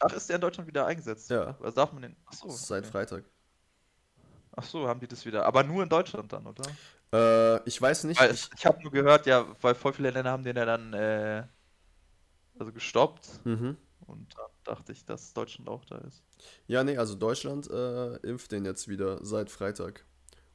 Ach, 0.00 0.12
ist 0.12 0.28
der 0.28 0.36
in 0.36 0.40
Deutschland 0.42 0.66
wieder 0.66 0.86
eingesetzt? 0.86 1.30
Ja. 1.30 1.56
Was 1.60 1.74
darf 1.74 1.92
man 1.92 2.02
denn? 2.02 2.16
Achso. 2.26 2.48
Seit 2.48 2.84
okay. 2.84 2.92
Freitag. 2.92 3.24
Ach 4.56 4.64
so, 4.64 4.88
haben 4.88 5.00
die 5.00 5.06
das 5.06 5.24
wieder. 5.24 5.46
Aber 5.46 5.62
nur 5.62 5.82
in 5.82 5.88
Deutschland 5.88 6.32
dann, 6.32 6.46
oder? 6.46 6.64
Äh, 7.12 7.68
ich 7.68 7.80
weiß 7.80 8.04
nicht. 8.04 8.20
Weil 8.20 8.32
ich 8.32 8.50
ich 8.56 8.66
habe 8.66 8.82
nur 8.82 8.90
gehört, 8.90 9.26
ja, 9.26 9.46
weil 9.60 9.74
voll 9.74 9.92
viele 9.92 10.10
Länder 10.10 10.30
haben 10.30 10.42
den 10.42 10.56
ja 10.56 10.64
dann 10.64 10.92
äh, 10.92 11.44
also 12.58 12.72
gestoppt. 12.72 13.44
Mhm. 13.44 13.76
Und 14.06 14.36
dann 14.36 14.51
dachte 14.64 14.92
ich, 14.92 15.04
dass 15.04 15.32
Deutschland 15.32 15.68
auch 15.68 15.84
da 15.84 15.98
ist. 15.98 16.22
Ja, 16.66 16.84
nee, 16.84 16.96
also 16.96 17.14
Deutschland 17.14 17.70
äh, 17.70 18.16
impft 18.18 18.52
den 18.52 18.64
jetzt 18.64 18.88
wieder 18.88 19.24
seit 19.24 19.50
Freitag. 19.50 20.04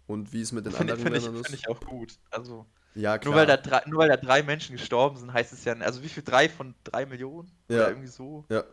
Und 0.08 0.34
wie 0.34 0.42
es 0.42 0.52
mit 0.52 0.66
den 0.66 0.76
anderen 0.80 1.00
find 1.00 1.12
Ländern 1.12 1.34
ich, 1.36 1.42
ist. 1.42 1.48
Finde 1.48 1.60
ich 1.62 1.70
auch 1.70 1.80
gut. 1.82 2.18
Also, 2.32 2.66
ja, 2.96 3.18
klar. 3.18 3.32
Nur 3.32 3.40
weil, 3.40 3.48
da 3.48 3.58
drei, 3.58 3.84
nur 3.88 4.00
weil 4.00 4.10
da 4.10 4.18
drei 4.18 4.42
Menschen 4.44 4.78
gestorben 4.78 5.18
sind, 5.18 5.34
heißt 5.34 5.54
es 5.54 5.66
ja, 5.66 5.74
also 5.74 6.02
wie 6.04 6.10
viel? 6.10 6.24
Drei 6.24 6.50
von 6.50 6.74
drei 6.84 7.06
Millionen? 7.06 7.52
Ja. 7.70 7.78
Oder 7.78 7.90
irgendwie 7.90 8.08
so? 8.08 8.46
Ja. 8.50 8.64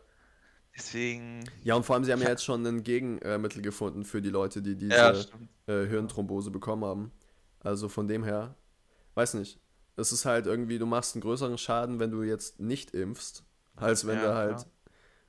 Deswegen. 0.77 1.45
Ja, 1.63 1.75
und 1.75 1.85
vor 1.85 1.95
allem, 1.95 2.05
sie 2.05 2.13
haben 2.13 2.23
ja 2.23 2.29
jetzt 2.31 2.45
schon 2.45 2.67
ein 2.67 2.83
Gegenmittel 2.83 3.63
gefunden 3.63 4.05
für 4.05 4.23
die 4.23 4.31
Leute, 4.31 4.63
die 4.63 4.77
diese 4.77 4.97
ja, 4.97 5.13
äh, 5.67 5.87
Hirnthrombose 5.87 6.51
bekommen 6.51 6.85
haben. 6.85 7.13
Also 7.61 7.89
von 7.89 8.09
dem 8.09 8.25
her, 8.25 8.55
weiß 9.15 9.35
nicht. 9.35 9.61
Es 9.97 10.11
ist 10.11 10.25
halt 10.25 10.47
irgendwie, 10.47 10.79
du 10.79 10.87
machst 10.87 11.15
einen 11.15 11.23
größeren 11.23 11.57
Schaden, 11.57 12.01
wenn 12.01 12.11
du 12.11 12.25
jetzt 12.25 12.59
nicht 12.59 12.91
impfst, 12.91 13.45
als 13.77 14.07
wenn 14.07 14.19
ja, 14.19 14.25
du 14.25 14.35
halt 14.35 14.67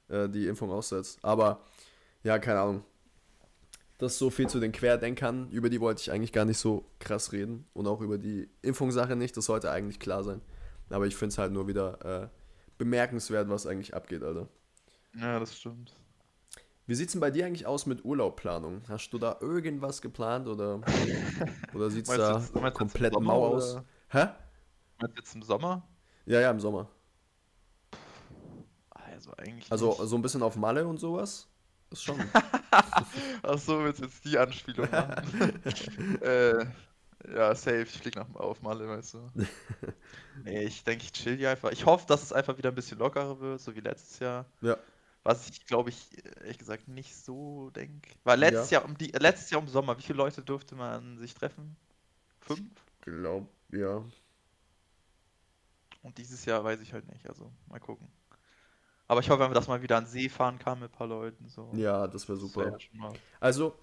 äh, 0.10 0.30
die 0.30 0.48
Impfung 0.48 0.72
aussetzt. 0.72 1.20
Aber 1.22 1.62
ja, 2.24 2.40
keine 2.40 2.60
Ahnung. 2.60 2.84
Das 3.98 4.14
ist 4.14 4.20
so 4.20 4.30
viel 4.30 4.48
zu 4.48 4.60
den 4.60 4.72
Querdenkern. 4.72 5.50
Über 5.52 5.70
die 5.70 5.80
wollte 5.80 6.02
ich 6.02 6.12
eigentlich 6.12 6.34
gar 6.34 6.44
nicht 6.46 6.58
so 6.58 6.86
krass 7.00 7.32
reden. 7.32 7.66
Und 7.74 7.88
auch 7.88 8.02
über 8.02 8.18
die 8.18 8.50
Impfungssache 8.62 9.16
nicht. 9.16 9.38
Das 9.38 9.46
sollte 9.46 9.72
eigentlich 9.72 10.00
klar 10.00 10.24
sein. 10.24 10.42
Aber 10.90 11.08
ich 11.08 11.16
finde 11.16 11.32
es 11.32 11.38
halt 11.38 11.54
nur 11.54 11.68
wieder 11.68 12.24
äh, 12.24 12.28
bemerkenswert, 12.78 13.50
was 13.50 13.66
eigentlich 13.66 13.94
abgeht, 13.94 14.24
Alter. 14.24 14.48
Ja, 15.16 15.40
das 15.40 15.58
stimmt. 15.58 15.94
Wie 16.88 16.94
sieht 16.94 17.08
es 17.08 17.14
denn 17.14 17.22
bei 17.22 17.32
dir 17.32 17.46
eigentlich 17.46 17.66
aus 17.66 17.86
mit 17.86 18.06
Urlaubplanung? 18.06 18.84
Hast 18.88 19.10
du 19.12 19.18
da 19.18 19.38
irgendwas 19.42 20.02
geplant 20.02 20.48
oder, 20.48 20.82
oder 21.74 21.90
sieht 21.90 22.08
es 22.08 22.16
da 22.16 22.38
jetzt, 22.38 22.54
komplett 22.76 23.20
mau 23.20 23.48
aus? 23.48 23.80
Hä? 24.10 24.28
Meinst 25.00 25.18
du 25.18 25.22
jetzt 25.22 25.36
im 25.36 25.42
Sommer? 25.42 25.88
Ja, 26.26 26.42
ja, 26.42 26.52
im 26.52 26.60
Sommer. 26.60 26.90
Also 29.16 29.32
eigentlich. 29.38 29.72
Also 29.72 29.90
nicht. 29.90 30.10
so 30.10 30.16
ein 30.16 30.22
bisschen 30.22 30.44
auf 30.44 30.56
Malle 30.56 30.86
und 30.88 31.00
sowas? 31.00 31.48
Ist 31.90 32.04
schon. 32.04 32.20
Ach 32.72 33.58
so, 33.58 33.84
willst 33.84 34.02
jetzt 34.02 34.26
die 34.26 34.38
Anspielung 34.38 34.90
machen? 34.92 35.62
äh, 36.22 36.66
ja, 37.34 37.56
safe, 37.56 37.84
ich 37.84 37.90
flieg 37.90 38.16
nach 38.16 38.34
auf 38.36 38.62
Malle, 38.62 38.88
weißt 38.88 39.16
du. 39.16 39.32
nee, 40.44 40.64
ich 40.64 40.84
denke, 40.84 41.06
ich 41.06 41.14
chill 41.14 41.38
hier 41.38 41.52
einfach. 41.52 41.72
Ich 41.72 41.86
hoffe, 41.86 42.06
dass 42.08 42.24
es 42.24 42.34
einfach 42.34 42.58
wieder 42.58 42.70
ein 42.70 42.76
bisschen 42.76 43.00
lockerer 43.00 43.40
wird, 43.40 43.62
so 43.62 43.76
wie 43.76 43.80
letztes 43.80 44.20
Jahr. 44.20 44.46
Ja. 44.62 44.78
Was 45.24 45.50
ich, 45.50 45.66
glaube 45.66 45.90
ich, 45.90 46.24
ehrlich 46.42 46.60
gesagt 46.60 46.88
nicht 46.88 47.16
so 47.16 47.72
denke. 47.72 48.12
Weil 48.24 48.40
letztes 48.40 48.70
ja. 48.70 48.80
Jahr 48.80 48.90
um 48.90 48.98
die, 48.98 49.08
letztes 49.08 49.50
Jahr 49.50 49.62
um 49.62 49.68
Sommer, 49.68 49.98
wie 49.98 50.04
viele 50.04 50.18
Leute 50.18 50.44
durfte 50.44 50.76
man 50.76 51.18
sich 51.18 51.34
treffen? 51.34 51.76
Fünf? 52.42 52.70
Ich 53.00 53.02
glaube, 53.02 53.48
ja. 53.72 54.04
Und 56.04 56.18
dieses 56.20 56.46
Jahr 56.46 56.64
weiß 56.64 56.80
ich 56.82 56.94
halt 56.94 57.08
nicht, 57.08 57.28
also 57.28 57.52
mal 57.68 57.80
gucken. 57.80 58.08
Aber 59.08 59.20
ich 59.20 59.30
hoffe, 59.30 59.48
dass 59.54 59.68
man 59.68 59.82
wieder 59.82 59.98
an 59.98 60.08
See 60.08 60.30
fahren 60.30 60.58
kann 60.58 60.80
mit 60.80 60.92
ein 60.92 60.98
paar 60.98 61.08
Leuten. 61.08 61.48
So. 61.48 61.70
Ja, 61.74 62.08
das 62.08 62.28
wäre 62.28 62.38
super. 62.38 62.72
Das 62.72 62.82
wär 62.82 63.14
also, 63.40 63.76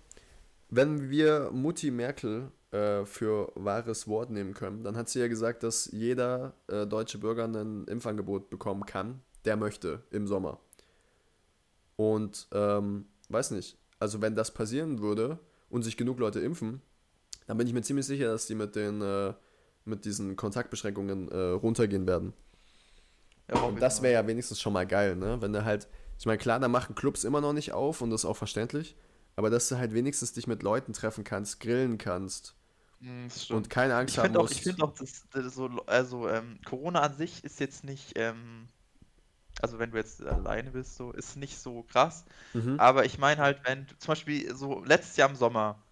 wenn 0.68 1.10
wir 1.10 1.50
Mutti 1.52 1.90
Merkel 1.90 2.50
äh, 2.72 3.04
für 3.04 3.52
wahres 3.54 4.08
Wort 4.08 4.30
nehmen 4.30 4.54
können, 4.54 4.82
dann 4.82 4.96
hat 4.96 5.08
sie 5.08 5.20
ja 5.20 5.28
gesagt, 5.28 5.62
dass 5.62 5.90
jeder 5.92 6.54
äh, 6.66 6.86
deutsche 6.86 7.18
Bürger 7.18 7.44
ein 7.44 7.84
Impfangebot 7.86 8.50
bekommen 8.50 8.84
kann, 8.84 9.20
der 9.44 9.56
möchte, 9.56 10.02
im 10.10 10.26
Sommer. 10.26 10.58
Und, 11.96 12.48
ähm, 12.52 13.06
weiß 13.28 13.52
nicht, 13.52 13.78
also 13.98 14.20
wenn 14.20 14.34
das 14.34 14.52
passieren 14.52 15.00
würde 15.00 15.38
und 15.70 15.82
sich 15.82 15.96
genug 15.96 16.18
Leute 16.18 16.40
impfen, 16.40 16.82
dann 17.46 17.58
bin 17.58 17.66
ich 17.66 17.72
mir 17.72 17.82
ziemlich 17.82 18.06
sicher, 18.06 18.26
dass 18.26 18.46
die 18.46 18.54
mit 18.54 18.74
den, 18.74 19.00
äh, 19.02 19.34
mit 19.84 20.04
diesen 20.04 20.36
Kontaktbeschränkungen 20.36 21.28
äh, 21.28 21.36
runtergehen 21.50 22.06
werden. 22.06 22.32
Ja, 23.52 23.60
und 23.62 23.80
das 23.80 24.02
wäre 24.02 24.14
ja 24.14 24.26
wenigstens 24.26 24.60
schon 24.60 24.72
mal 24.72 24.86
geil, 24.86 25.16
ne? 25.16 25.40
Wenn 25.40 25.52
du 25.52 25.64
halt, 25.64 25.88
ich 26.18 26.26
meine, 26.26 26.38
klar, 26.38 26.58
da 26.58 26.68
machen 26.68 26.94
Clubs 26.94 27.24
immer 27.24 27.40
noch 27.40 27.52
nicht 27.52 27.72
auf 27.72 28.00
und 28.00 28.10
das 28.10 28.22
ist 28.22 28.24
auch 28.24 28.36
verständlich, 28.36 28.96
aber 29.36 29.50
dass 29.50 29.68
du 29.68 29.76
halt 29.76 29.92
wenigstens 29.92 30.32
dich 30.32 30.46
mit 30.46 30.62
Leuten 30.62 30.92
treffen 30.92 31.24
kannst, 31.24 31.60
grillen 31.60 31.98
kannst 31.98 32.54
hm, 33.00 33.28
und 33.50 33.68
keine 33.68 33.94
Angst 33.96 34.14
ich 34.14 34.22
haben 34.22 34.32
musst. 34.32 34.54
ich 34.54 34.62
finde 34.62 34.84
auch, 34.84 34.94
das, 34.94 35.24
das 35.32 35.54
so, 35.54 35.68
also 35.86 36.28
ähm, 36.28 36.58
Corona 36.64 37.00
an 37.00 37.14
sich 37.14 37.44
ist 37.44 37.60
jetzt 37.60 37.84
nicht, 37.84 38.12
ähm, 38.16 38.68
also 39.60 39.78
wenn 39.78 39.90
du 39.90 39.98
jetzt 39.98 40.22
alleine 40.22 40.70
bist, 40.70 40.96
so, 40.96 41.12
ist 41.12 41.36
nicht 41.36 41.58
so 41.58 41.82
krass. 41.82 42.24
Mhm. 42.54 42.80
Aber 42.80 43.04
ich 43.04 43.18
meine 43.18 43.42
halt, 43.42 43.60
wenn 43.64 43.86
zum 43.98 44.12
Beispiel 44.12 44.54
so 44.54 44.82
letztes 44.84 45.16
Jahr 45.16 45.28
im 45.28 45.36
Sommer, 45.36 45.82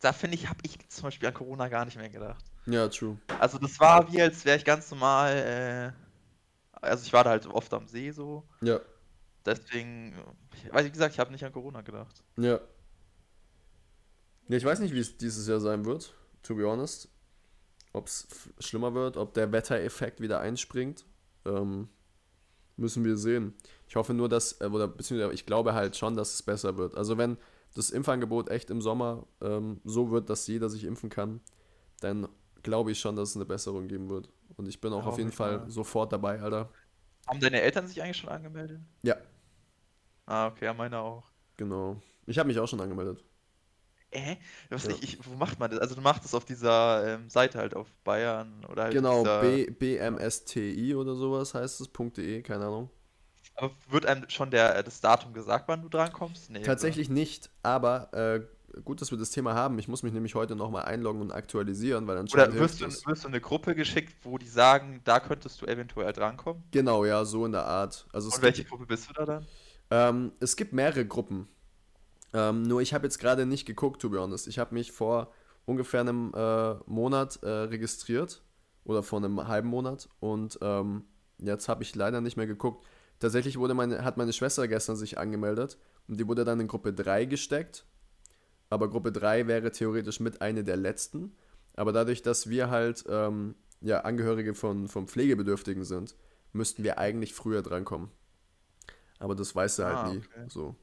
da 0.00 0.12
finde 0.12 0.36
ich, 0.36 0.48
habe 0.48 0.60
ich 0.62 0.78
zum 0.88 1.04
Beispiel 1.04 1.28
an 1.28 1.34
Corona 1.34 1.68
gar 1.68 1.84
nicht 1.84 1.96
mehr 1.96 2.08
gedacht. 2.08 2.42
Ja, 2.66 2.88
true. 2.88 3.18
Also 3.40 3.58
das 3.58 3.78
war 3.80 4.10
wie, 4.12 4.22
als 4.22 4.44
wäre 4.44 4.56
ich 4.56 4.64
ganz 4.64 4.90
normal, 4.90 5.36
äh, 5.36 6.07
also 6.80 7.04
ich 7.04 7.12
war 7.12 7.24
da 7.24 7.30
halt 7.30 7.46
oft 7.46 7.72
am 7.74 7.86
See 7.86 8.10
so. 8.10 8.44
Ja. 8.60 8.80
Deswegen, 9.44 10.14
weiß 10.70 10.86
ich 10.86 10.92
gesagt, 10.92 11.14
ich 11.14 11.20
habe 11.20 11.32
nicht 11.32 11.44
an 11.44 11.52
Corona 11.52 11.80
gedacht. 11.82 12.22
Ja. 12.36 12.60
Ja, 14.48 14.56
ich 14.56 14.64
weiß 14.64 14.80
nicht, 14.80 14.94
wie 14.94 15.00
es 15.00 15.16
dieses 15.16 15.46
Jahr 15.46 15.60
sein 15.60 15.84
wird, 15.84 16.14
to 16.42 16.54
be 16.54 16.66
honest. 16.66 17.08
Ob 17.92 18.06
es 18.06 18.28
schlimmer 18.58 18.94
wird, 18.94 19.16
ob 19.16 19.34
der 19.34 19.52
Wettereffekt 19.52 20.20
wieder 20.20 20.40
einspringt. 20.40 21.06
Ähm, 21.44 21.88
müssen 22.76 23.04
wir 23.04 23.16
sehen. 23.16 23.54
Ich 23.88 23.96
hoffe 23.96 24.14
nur, 24.14 24.28
dass, 24.28 24.60
äh, 24.60 24.66
oder 24.66 24.88
beziehungsweise 24.88 25.34
ich 25.34 25.46
glaube 25.46 25.74
halt 25.74 25.96
schon, 25.96 26.16
dass 26.16 26.34
es 26.34 26.42
besser 26.42 26.76
wird. 26.76 26.94
Also 26.94 27.18
wenn 27.18 27.36
das 27.74 27.90
Impfangebot 27.90 28.50
echt 28.50 28.70
im 28.70 28.80
Sommer 28.80 29.26
ähm, 29.40 29.80
so 29.84 30.10
wird, 30.10 30.30
dass 30.30 30.46
jeder 30.46 30.68
sich 30.68 30.84
impfen 30.84 31.10
kann, 31.10 31.40
dann 32.00 32.28
glaube 32.62 32.92
ich 32.92 33.00
schon, 33.00 33.16
dass 33.16 33.30
es 33.30 33.36
eine 33.36 33.44
Besserung 33.44 33.88
geben 33.88 34.08
wird. 34.08 34.30
Und 34.58 34.68
ich 34.68 34.80
bin 34.80 34.92
auch 34.92 35.04
ja, 35.04 35.06
auf 35.06 35.18
jeden 35.18 35.32
Fall 35.32 35.58
klar. 35.58 35.70
sofort 35.70 36.12
dabei, 36.12 36.40
Alter. 36.40 36.68
Haben 37.26 37.40
deine 37.40 37.60
Eltern 37.60 37.86
sich 37.86 38.02
eigentlich 38.02 38.16
schon 38.16 38.28
angemeldet? 38.28 38.80
Ja. 39.02 39.16
Ah, 40.26 40.48
okay, 40.48 40.66
ja, 40.66 40.74
meine 40.74 40.98
auch. 40.98 41.24
Genau. 41.56 41.96
Ich 42.26 42.38
habe 42.38 42.48
mich 42.48 42.58
auch 42.58 42.66
schon 42.66 42.80
angemeldet. 42.80 43.24
Äh? 44.10 44.36
Was 44.68 44.84
ja. 44.84 44.90
ich, 44.90 45.02
ich, 45.02 45.26
wo 45.26 45.36
macht 45.36 45.60
man 45.60 45.70
das? 45.70 45.78
Also 45.78 45.94
du 45.94 46.00
machst 46.00 46.24
das 46.24 46.34
auf 46.34 46.44
dieser 46.44 47.14
ähm, 47.14 47.30
Seite 47.30 47.58
halt 47.58 47.76
auf 47.76 47.86
Bayern 48.02 48.64
oder 48.64 48.84
halt 48.84 48.94
Genau, 48.94 49.22
B, 49.22 49.66
BMSTI 49.70 50.94
oder 50.94 51.14
sowas 51.14 51.54
heißt 51.54 51.80
es, 51.80 51.92
.de, 51.92 52.42
keine 52.42 52.64
Ahnung. 52.64 52.90
Aber 53.54 53.70
wird 53.90 54.06
einem 54.06 54.28
schon 54.28 54.50
der, 54.50 54.76
äh, 54.76 54.82
das 54.82 55.00
Datum 55.00 55.34
gesagt, 55.34 55.68
wann 55.68 55.82
du 55.82 55.88
drankommst? 55.88 56.50
Nee, 56.50 56.62
Tatsächlich 56.62 57.08
oder? 57.08 57.14
nicht, 57.14 57.50
aber 57.62 58.12
äh, 58.12 58.40
gut, 58.84 59.00
dass 59.00 59.10
wir 59.10 59.18
das 59.18 59.30
Thema 59.30 59.54
haben. 59.54 59.78
Ich 59.78 59.88
muss 59.88 60.02
mich 60.02 60.12
nämlich 60.12 60.34
heute 60.34 60.56
nochmal 60.56 60.84
einloggen 60.84 61.20
und 61.20 61.32
aktualisieren, 61.32 62.06
weil 62.06 62.16
Oder 62.16 62.20
anscheinend 62.20 62.58
wirst 62.58 62.80
du, 62.80 62.86
wirst 62.86 63.24
du 63.24 63.28
eine 63.28 63.40
Gruppe 63.40 63.74
geschickt, 63.74 64.14
wo 64.24 64.38
die 64.38 64.48
sagen, 64.48 65.00
da 65.04 65.20
könntest 65.20 65.60
du 65.62 65.66
eventuell 65.66 66.12
drankommen? 66.12 66.62
Genau, 66.70 67.04
ja, 67.04 67.24
so 67.24 67.46
in 67.46 67.52
der 67.52 67.64
Art. 67.66 68.06
Also 68.12 68.30
Und 68.30 68.42
welche 68.42 68.62
gibt, 68.62 68.70
Gruppe 68.70 68.86
bist 68.86 69.08
du 69.08 69.14
da 69.14 69.24
dann? 69.26 69.46
ähm, 69.90 70.32
es 70.40 70.56
gibt 70.56 70.72
mehrere 70.72 71.06
Gruppen. 71.06 71.48
Ähm, 72.32 72.62
nur 72.62 72.82
ich 72.82 72.92
habe 72.94 73.06
jetzt 73.06 73.18
gerade 73.18 73.46
nicht 73.46 73.66
geguckt, 73.66 74.02
to 74.02 74.10
be 74.10 74.20
honest. 74.20 74.48
Ich 74.48 74.58
habe 74.58 74.74
mich 74.74 74.92
vor 74.92 75.32
ungefähr 75.64 76.00
einem 76.00 76.32
äh, 76.34 76.74
Monat 76.86 77.42
äh, 77.42 77.48
registriert 77.48 78.42
oder 78.84 79.02
vor 79.02 79.18
einem 79.18 79.48
halben 79.48 79.68
Monat 79.68 80.08
und 80.20 80.58
ähm, 80.62 81.04
jetzt 81.38 81.68
habe 81.68 81.82
ich 81.82 81.94
leider 81.94 82.20
nicht 82.20 82.36
mehr 82.36 82.46
geguckt. 82.46 82.86
Tatsächlich 83.18 83.58
wurde 83.58 83.74
meine, 83.74 84.04
hat 84.04 84.16
meine 84.16 84.32
Schwester 84.32 84.68
gestern 84.68 84.96
sich 84.96 85.18
angemeldet 85.18 85.78
und 86.06 86.20
die 86.20 86.28
wurde 86.28 86.44
dann 86.44 86.60
in 86.60 86.68
Gruppe 86.68 86.92
3 86.92 87.24
gesteckt. 87.26 87.86
Aber 88.70 88.88
Gruppe 88.90 89.12
3 89.12 89.46
wäre 89.46 89.70
theoretisch 89.72 90.20
mit 90.20 90.40
eine 90.42 90.64
der 90.64 90.76
letzten. 90.76 91.34
Aber 91.74 91.92
dadurch, 91.92 92.22
dass 92.22 92.48
wir 92.48 92.70
halt 92.70 93.04
ähm, 93.08 93.54
ja, 93.80 94.00
Angehörige 94.00 94.54
von, 94.54 94.88
von 94.88 95.06
Pflegebedürftigen 95.08 95.84
sind, 95.84 96.16
müssten 96.52 96.82
wir 96.84 96.98
eigentlich 96.98 97.34
früher 97.34 97.62
drankommen. 97.62 98.10
Aber 99.18 99.34
das 99.34 99.54
weißt 99.54 99.78
du 99.78 99.84
halt 99.84 99.96
Ah, 99.96 100.08
nie. 100.12 100.18
okay. 100.18 100.44
So. 100.48 100.76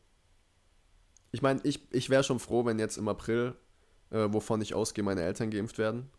Ich 1.31 1.41
meine, 1.41 1.59
ich, 1.63 1.91
ich 1.93 2.09
wäre 2.09 2.23
schon 2.23 2.39
froh, 2.39 2.65
wenn 2.65 2.79
jetzt 2.79 2.97
im 2.97 3.07
April, 3.07 3.55
äh, 4.09 4.27
wovon 4.29 4.61
ich 4.61 4.73
ausgehe, 4.73 5.03
meine 5.03 5.21
Eltern 5.21 5.51
geimpft 5.51 5.77
werden. 5.77 6.09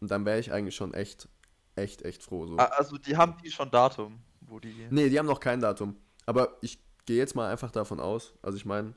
Und 0.00 0.10
dann 0.10 0.24
wäre 0.24 0.38
ich 0.40 0.52
eigentlich 0.52 0.74
schon 0.74 0.92
echt, 0.94 1.28
echt, 1.76 2.02
echt 2.02 2.22
froh. 2.22 2.46
So. 2.46 2.58
Ah, 2.58 2.64
Also 2.76 2.98
die 2.98 3.16
haben 3.16 3.36
die 3.44 3.50
schon 3.50 3.70
Datum, 3.70 4.20
wo 4.40 4.58
die. 4.58 4.74
Nee, 4.90 5.08
die 5.08 5.18
haben 5.18 5.26
noch 5.26 5.40
kein 5.40 5.60
Datum. 5.60 5.96
Aber 6.26 6.56
ich 6.62 6.78
gehe 7.06 7.18
jetzt 7.18 7.34
mal 7.36 7.50
einfach 7.50 7.70
davon 7.70 8.00
aus. 8.00 8.34
Also 8.42 8.56
ich 8.56 8.64
meine, 8.64 8.94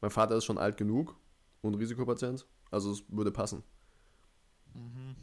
mein 0.00 0.10
Vater 0.10 0.36
ist 0.36 0.44
schon 0.44 0.58
alt 0.58 0.76
genug 0.76 1.14
und 1.62 1.74
Risikopatient. 1.74 2.46
Also 2.70 2.92
es 2.92 3.02
würde 3.08 3.30
passen. 3.32 3.62
Mhm. 4.74 5.16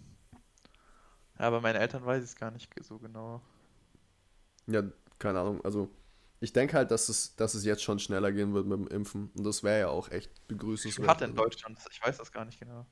Ja, 1.40 1.48
aber 1.48 1.62
meine 1.62 1.80
Eltern 1.80 2.06
weiß 2.06 2.24
ich 2.24 2.32
es 2.32 2.36
gar 2.36 2.52
nicht 2.52 2.72
so 2.84 2.98
genau. 3.00 3.42
Ja, 4.68 4.84
keine 5.20 5.40
Ahnung. 5.40 5.64
Also 5.64 5.90
ich 6.40 6.54
denke 6.54 6.76
halt, 6.76 6.92
dass 6.92 7.10
es, 7.10 7.36
dass 7.36 7.54
es 7.54 7.64
jetzt 7.66 7.84
schon 7.84 8.00
schneller 8.00 8.32
gehen 8.32 8.54
wird 8.54 8.68
mit 8.68 8.80
dem 8.80 8.88
Impfen. 8.88 9.32
Und 9.36 9.44
das 9.44 9.64
wäre 9.64 9.80
ja 9.80 9.88
auch 9.90 10.10
echt 10.12 10.32
Wie 10.48 10.54
begrüßenswert. 10.56 11.06
viel 11.06 11.08
hat 11.08 11.22
denn 11.22 11.32
Also, 11.32 11.44
Deutschland? 11.44 11.80
Ich 11.92 12.02
weiß 12.04 12.18
das 12.18 12.32
gar 12.32 12.46
nicht 12.46 12.60
genau. 12.60 12.86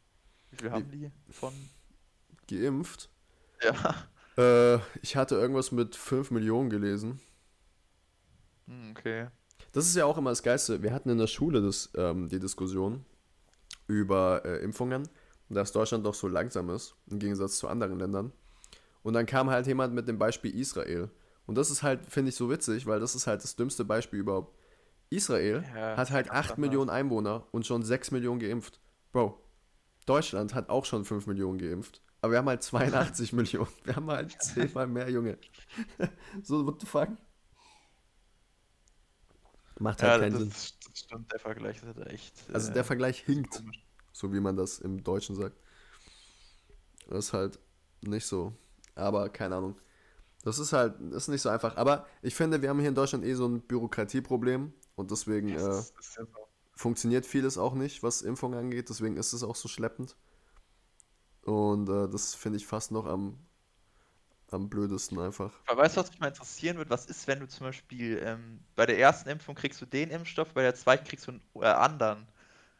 Wie 0.51 0.57
viel 0.57 0.71
haben 0.71 0.89
die 0.89 1.11
von? 1.31 1.53
Geimpft. 2.47 3.09
Ja. 3.63 4.07
Äh, 4.37 4.79
ich 5.01 5.15
hatte 5.15 5.35
irgendwas 5.35 5.71
mit 5.71 5.95
5 5.95 6.31
Millionen 6.31 6.69
gelesen. 6.69 7.21
Hm, 8.67 8.91
okay. 8.91 9.27
Das 9.71 9.85
ist 9.87 9.95
ja 9.95 10.05
auch 10.05 10.17
immer 10.17 10.31
das 10.31 10.43
Geilste. 10.43 10.81
Wir 10.81 10.93
hatten 10.93 11.09
in 11.09 11.17
der 11.17 11.27
Schule 11.27 11.61
das, 11.61 11.89
ähm, 11.95 12.29
die 12.29 12.39
Diskussion 12.39 13.05
über 13.87 14.43
äh, 14.45 14.63
Impfungen, 14.63 15.07
dass 15.49 15.71
Deutschland 15.71 16.05
doch 16.05 16.13
so 16.13 16.27
langsam 16.27 16.69
ist, 16.69 16.95
im 17.07 17.19
Gegensatz 17.19 17.57
zu 17.57 17.67
anderen 17.67 17.99
Ländern. 17.99 18.31
Und 19.03 19.13
dann 19.13 19.25
kam 19.25 19.49
halt 19.49 19.67
jemand 19.67 19.93
mit 19.93 20.07
dem 20.07 20.17
Beispiel 20.17 20.55
Israel. 20.59 21.09
Und 21.45 21.55
das 21.55 21.69
ist 21.69 21.83
halt, 21.83 22.05
finde 22.07 22.29
ich, 22.29 22.35
so 22.35 22.49
witzig, 22.49 22.87
weil 22.87 22.99
das 22.99 23.13
ist 23.13 23.27
halt 23.27 23.43
das 23.43 23.55
dümmste 23.55 23.85
Beispiel 23.85 24.19
überhaupt. 24.19 24.57
Israel 25.11 25.63
Ja, 25.75 25.95
hat 25.95 26.09
halt 26.09 26.27
ganz 26.27 26.37
8 26.37 26.51
anders. 26.51 26.57
Millionen 26.57 26.89
Einwohner 26.89 27.47
und 27.51 27.65
schon 27.67 27.83
6 27.83 28.11
Millionen 28.11 28.39
geimpft. 28.39 28.79
Bro, 29.11 29.39
Deutschland 30.07 30.55
hat 30.55 30.69
auch 30.69 30.85
schon 30.85 31.05
5 31.05 31.27
Millionen 31.27 31.59
geimpft. 31.59 32.01
Aber 32.21 32.31
wir 32.31 32.39
haben 32.39 32.49
halt 32.49 32.63
82 32.63 33.33
Millionen. 33.33 33.69
Wir 33.83 33.95
haben 33.95 34.09
halt 34.09 34.31
zehnmal 34.41 34.87
mehr 34.87 35.09
Junge. 35.09 35.37
so, 36.43 36.65
what 36.65 36.81
the 36.81 36.87
fuck? 36.87 37.09
Macht 39.79 40.01
halt 40.03 40.13
Ja, 40.13 40.17
keinen 40.17 40.33
das, 40.33 40.39
Sinn. 40.39 40.49
das 40.49 40.71
stimmt, 40.93 41.31
der 41.31 41.39
Vergleich 41.39 41.77
ist 41.77 41.83
halt 41.85 42.07
echt. 42.07 42.45
Also 42.53 42.71
äh, 42.71 42.73
der 42.73 42.83
Vergleich 42.83 43.19
hinkt, 43.21 43.65
komisch. 43.65 43.85
so 44.11 44.33
wie 44.33 44.39
man 44.39 44.55
das 44.55 44.79
im 44.79 45.03
Deutschen 45.03 45.35
sagt. 45.35 45.57
Das 47.07 47.25
ist 47.27 47.33
halt 47.33 47.59
nicht 48.01 48.25
so. 48.25 48.53
Aber 48.95 49.29
keine 49.29 49.55
Ahnung. 49.57 49.75
Das 50.43 50.59
ist 50.59 50.73
halt, 50.73 50.95
das 50.99 51.23
ist 51.23 51.27
nicht 51.29 51.41
so 51.41 51.49
einfach. 51.49 51.77
Aber 51.77 52.07
ich 52.21 52.35
finde, 52.35 52.61
wir 52.61 52.69
haben 52.69 52.79
hier 52.79 52.89
in 52.89 52.95
Deutschland 52.95 53.25
eh 53.25 53.33
so 53.35 53.47
ein 53.47 53.61
Bürokratieproblem 53.61 54.73
und 54.95 55.11
deswegen 55.11 55.49
äh, 55.49 55.59
ja 55.59 55.81
so. 55.81 56.27
funktioniert 56.75 57.25
vieles 57.25 57.57
auch 57.57 57.73
nicht, 57.73 58.03
was 58.03 58.21
Impfung 58.21 58.53
angeht. 58.55 58.89
Deswegen 58.89 59.17
ist 59.17 59.33
es 59.33 59.43
auch 59.43 59.55
so 59.55 59.67
schleppend. 59.67 60.15
Und 61.43 61.89
äh, 61.89 62.09
das 62.09 62.35
finde 62.35 62.57
ich 62.57 62.65
fast 62.67 62.91
noch 62.91 63.05
am, 63.05 63.37
am 64.55 64.69
blödesten 64.69 65.19
einfach. 65.19 65.53
Aber 65.67 65.83
weißt 65.83 65.95
du, 65.97 66.01
was 66.01 66.09
mich 66.11 66.19
mal 66.19 66.27
interessieren 66.29 66.77
wird? 66.77 66.89
Was 66.89 67.05
ist, 67.05 67.27
wenn 67.27 67.39
du 67.39 67.47
zum 67.47 67.65
Beispiel 67.67 68.19
ähm, 68.23 68.63
bei 68.75 68.85
der 68.87 68.97
ersten 68.99 69.29
Impfung 69.29 69.53
kriegst 69.55 69.79
du 69.81 69.85
den 69.85 70.09
Impfstoff, 70.11 70.53
bei 70.53 70.61
der 70.63 70.75
zweiten 70.75 71.05
kriegst 71.05 71.27
du 71.27 71.31
einen 71.33 71.41
äh, 71.55 71.65
anderen? 71.65 72.27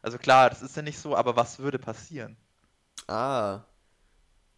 Also 0.02 0.18
klar, 0.18 0.50
das 0.50 0.62
ist 0.62 0.76
ja 0.76 0.82
nicht 0.82 0.98
so, 0.98 1.16
aber 1.16 1.36
was 1.36 1.58
würde 1.58 1.78
passieren? 1.78 2.36
Ah, 3.08 3.66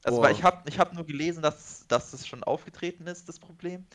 Also, 0.04 0.24
ich 0.28 0.42
habe 0.42 0.68
ich 0.68 0.78
hab 0.78 0.92
nur 0.94 1.04
gelesen, 1.06 1.42
dass, 1.42 1.86
dass 1.88 2.10
das 2.10 2.26
schon 2.26 2.42
aufgetreten 2.44 3.06
ist, 3.06 3.28
das 3.28 3.38
Problem. 3.38 3.86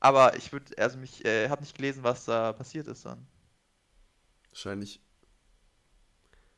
Aber 0.00 0.36
ich 0.36 0.52
würde, 0.52 0.76
also 0.78 0.98
mich, 0.98 1.24
äh, 1.24 1.48
habe 1.48 1.62
nicht 1.62 1.76
gelesen, 1.76 2.02
was 2.04 2.24
da 2.26 2.52
passiert 2.52 2.88
ist 2.88 3.06
dann. 3.06 3.26
wahrscheinlich. 4.50 5.00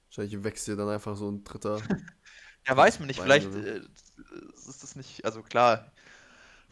Wahrscheinlich 0.08 0.42
wächst 0.44 0.66
dir 0.68 0.76
dann 0.76 0.88
einfach 0.88 1.14
so 1.16 1.30
ein 1.30 1.44
dritter. 1.44 1.86
Ja, 2.66 2.76
weiß 2.76 2.98
man 2.98 3.08
nicht, 3.08 3.20
vielleicht 3.20 3.54
äh, 3.56 3.80
ist 4.68 4.82
das 4.82 4.96
nicht, 4.96 5.24
also 5.24 5.42
klar, 5.42 5.92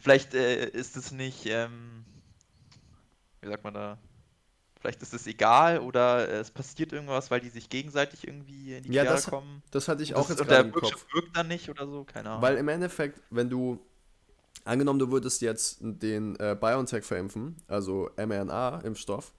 vielleicht 0.03 0.33
äh, 0.33 0.67
ist 0.69 0.97
es 0.97 1.11
nicht, 1.11 1.45
ähm, 1.47 2.05
wie 3.41 3.47
sagt 3.49 3.63
man 3.63 3.73
da, 3.73 3.97
vielleicht 4.79 5.01
ist 5.01 5.13
es 5.13 5.27
egal 5.27 5.79
oder 5.79 6.27
äh, 6.29 6.39
es 6.39 6.51
passiert 6.51 6.93
irgendwas, 6.93 7.31
weil 7.31 7.39
die 7.39 7.49
sich 7.49 7.69
gegenseitig 7.69 8.27
irgendwie 8.27 8.75
in 8.75 8.83
die 8.83 8.91
Ja, 8.91 9.03
Quere 9.03 9.15
das- 9.15 9.27
kommen. 9.27 9.63
Das 9.71 9.87
hatte 9.87 10.03
ich 10.03 10.13
auch 10.13 10.27
das, 10.27 10.37
jetzt 10.37 10.47
gerade 10.47 10.49
der 10.51 10.59
im 10.61 10.71
Kopf. 10.71 10.83
Wirkstoff 10.83 11.13
wirkt 11.13 11.35
dann 11.35 11.47
nicht 11.47 11.69
oder 11.69 11.87
so, 11.87 12.03
keine 12.03 12.29
Ahnung. 12.29 12.43
Weil 12.43 12.57
im 12.57 12.67
Endeffekt, 12.67 13.21
wenn 13.31 13.49
du, 13.49 13.79
angenommen, 14.65 14.99
du 14.99 15.11
würdest 15.11 15.41
jetzt 15.41 15.79
den 15.81 16.35
äh, 16.39 16.55
BioNTech 16.59 17.03
verimpfen, 17.03 17.55
also 17.67 18.09
mRNA-Impfstoff, 18.17 19.33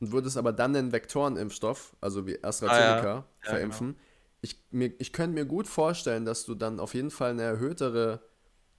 und 0.00 0.12
würdest 0.12 0.36
aber 0.36 0.52
dann 0.52 0.72
den 0.72 0.92
Vektorenimpfstoff, 0.92 1.96
also 2.00 2.26
wie 2.26 2.42
AstraZeneca, 2.42 3.24
Ja, 3.44 3.48
verimpfen, 3.50 3.96
ich, 4.40 4.62
mir, 4.70 4.92
ich 4.98 5.12
könnte 5.12 5.34
mir 5.34 5.46
gut 5.46 5.68
vorstellen, 5.68 6.24
dass 6.24 6.44
du 6.44 6.54
dann 6.54 6.80
auf 6.80 6.94
jeden 6.94 7.10
Fall 7.10 7.30
eine 7.32 7.42
erhöhtere, 7.42 8.20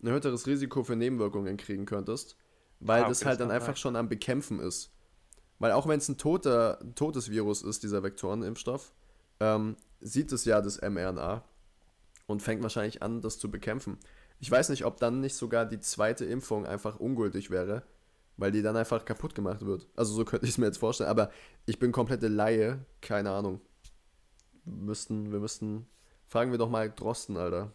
ein 0.04 0.08
erhöhteres 0.08 0.46
Risiko 0.46 0.84
für 0.84 0.96
Nebenwirkungen 0.96 1.58
kriegen 1.58 1.86
könntest, 1.86 2.36
weil 2.80 3.04
Ah, 3.04 3.08
das 3.10 3.20
okay, 3.20 3.30
halt 3.30 3.40
das 3.40 3.48
dann 3.48 3.50
kann 3.50 3.62
einfach 3.62 3.78
schon 3.78 3.96
am 3.96 4.10
Bekämpfen 4.10 4.60
ist. 4.60 4.92
Weil 5.60 5.72
auch 5.72 5.88
wenn 5.88 5.98
es 5.98 6.10
ein, 6.10 6.18
toter, 6.18 6.80
ein 6.82 6.94
totes 6.96 7.30
Virus 7.30 7.62
ist, 7.62 7.84
dieser 7.84 8.04
Vektorenimpfstoff, 8.04 8.92
ähm, 9.40 9.78
sieht 10.02 10.32
es 10.34 10.44
ja 10.46 10.62
das 10.62 10.82
mRNA 10.82 11.44
und 12.28 12.42
fängt 12.42 12.62
wahrscheinlich 12.62 13.02
an, 13.02 13.22
das 13.22 13.40
zu 13.40 13.50
bekämpfen. 13.50 13.98
Ich 14.40 14.52
weiß 14.52 14.70
nicht, 14.70 14.84
ob 14.84 14.98
dann 15.00 15.22
nicht 15.22 15.36
sogar 15.36 15.66
die 15.66 15.80
zweite 15.80 16.26
Impfung 16.26 16.66
einfach 16.66 17.00
ungültig 17.00 17.50
wäre, 17.50 17.84
weil 18.36 18.52
die 18.52 18.62
dann 18.62 18.76
einfach 18.76 19.06
kaputt 19.06 19.36
gemacht 19.36 19.66
wird. 19.66 19.88
Also 19.96 20.14
so 20.14 20.26
könnte 20.26 20.46
ich 20.46 20.52
es 20.52 20.58
mir 20.58 20.66
jetzt 20.66 20.80
vorstellen, 20.80 21.10
aber 21.10 21.32
ich 21.66 21.80
bin 21.80 21.94
komplette 21.94 22.28
Laie, 22.28 22.86
keine 23.00 23.32
Ahnung. 23.32 23.62
Wir 24.66 24.84
müssten, 24.84 25.32
wir 25.32 25.40
müssten, 25.40 25.88
fragen 26.26 26.52
wir 26.52 26.58
doch 26.58 26.70
mal 26.70 26.92
Drosten, 26.92 27.38
Alter. 27.38 27.72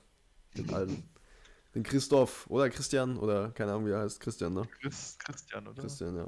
Den 0.56 0.72
alten. 0.74 1.08
Den 1.78 1.84
Christoph 1.84 2.48
oder 2.48 2.68
Christian 2.70 3.16
oder 3.18 3.52
keine 3.52 3.70
Ahnung, 3.70 3.86
wie 3.86 3.92
er 3.92 4.00
heißt. 4.00 4.18
Christian, 4.18 4.52
ne? 4.52 4.66
Chris, 4.80 5.16
Christian, 5.16 5.68
oder? 5.68 5.80
Christian, 5.80 6.16
ja. 6.16 6.26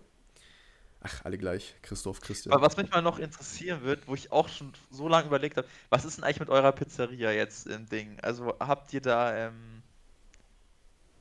Ach, 1.00 1.24
alle 1.24 1.38
gleich. 1.38 1.74
Christoph, 1.82 2.20
Christian. 2.20 2.52
Aber 2.54 2.64
was 2.64 2.76
mich 2.76 2.88
mal 2.92 3.02
noch 3.02 3.18
interessieren 3.18 3.82
wird, 3.82 4.06
wo 4.06 4.14
ich 4.14 4.30
auch 4.30 4.48
schon 4.48 4.72
so 4.92 5.08
lange 5.08 5.26
überlegt 5.26 5.56
habe, 5.56 5.66
was 5.88 6.04
ist 6.04 6.18
denn 6.18 6.24
eigentlich 6.24 6.38
mit 6.38 6.50
eurer 6.50 6.70
Pizzeria 6.70 7.32
jetzt 7.32 7.66
im 7.66 7.88
Ding? 7.88 8.20
Also 8.20 8.54
habt 8.60 8.92
ihr 8.92 9.00
da, 9.00 9.48
ähm, 9.48 9.82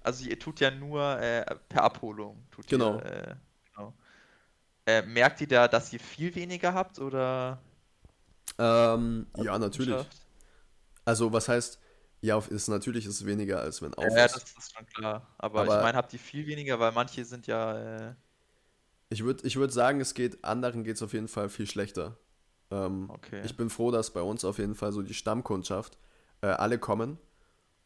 also 0.03 0.23
ihr 0.29 0.37
tut 0.37 0.59
ja 0.59 0.69
nur 0.69 1.19
äh, 1.19 1.43
per 1.67 1.81
Abholung, 1.85 2.45
tut 2.51 2.67
Genau. 2.67 2.99
ihr, 2.99 3.05
äh, 3.05 3.35
genau. 3.73 3.93
Äh, 4.85 5.01
merkt 5.07 5.41
ihr 5.41 5.47
da, 5.47 5.67
dass 5.67 5.91
ihr 5.91 5.99
viel 5.99 6.35
weniger 6.35 6.75
habt 6.75 6.99
oder? 6.99 7.57
Ähm, 8.59 9.25
ja, 9.37 9.57
natürlich. 9.57 9.89
Kundschaft? 9.95 10.27
Also, 11.03 11.33
was 11.33 11.49
heißt, 11.49 11.79
ja, 12.21 12.37
ist 12.49 12.67
natürlich 12.67 13.05
ist 13.05 13.15
es 13.21 13.25
weniger, 13.25 13.61
als 13.61 13.81
wenn 13.81 13.93
auf 13.93 14.03
Ja, 14.03 14.25
ist. 14.25 14.35
das 14.35 14.43
ist 14.57 14.75
schon 14.75 14.85
klar. 14.87 15.27
Aber, 15.37 15.61
Aber- 15.61 15.77
ich 15.77 15.83
meine, 15.83 15.97
habt 15.97 16.13
ihr 16.13 16.19
viel 16.19 16.45
weniger, 16.47 16.79
weil 16.79 16.91
manche 16.91 17.23
sind 17.25 17.47
ja, 17.47 18.09
äh, 18.09 18.15
Ich 19.09 19.23
würde 19.23 19.45
ich 19.47 19.55
würd 19.55 19.71
sagen, 19.73 20.01
es 20.01 20.13
geht, 20.13 20.43
anderen 20.43 20.83
geht 20.83 20.95
es 20.97 21.01
auf 21.01 21.13
jeden 21.13 21.27
Fall 21.27 21.49
viel 21.49 21.65
schlechter. 21.67 22.17
Ähm, 22.71 23.09
okay. 23.09 23.41
Ich 23.45 23.57
bin 23.57 23.69
froh, 23.69 23.89
dass 23.91 24.11
bei 24.11 24.21
uns 24.21 24.45
auf 24.45 24.59
jeden 24.59 24.75
Fall 24.75 24.91
so 24.91 25.01
die 25.01 25.13
Stammkundschaft 25.15 25.97
äh, 26.41 26.47
alle 26.47 26.77
kommen 26.77 27.17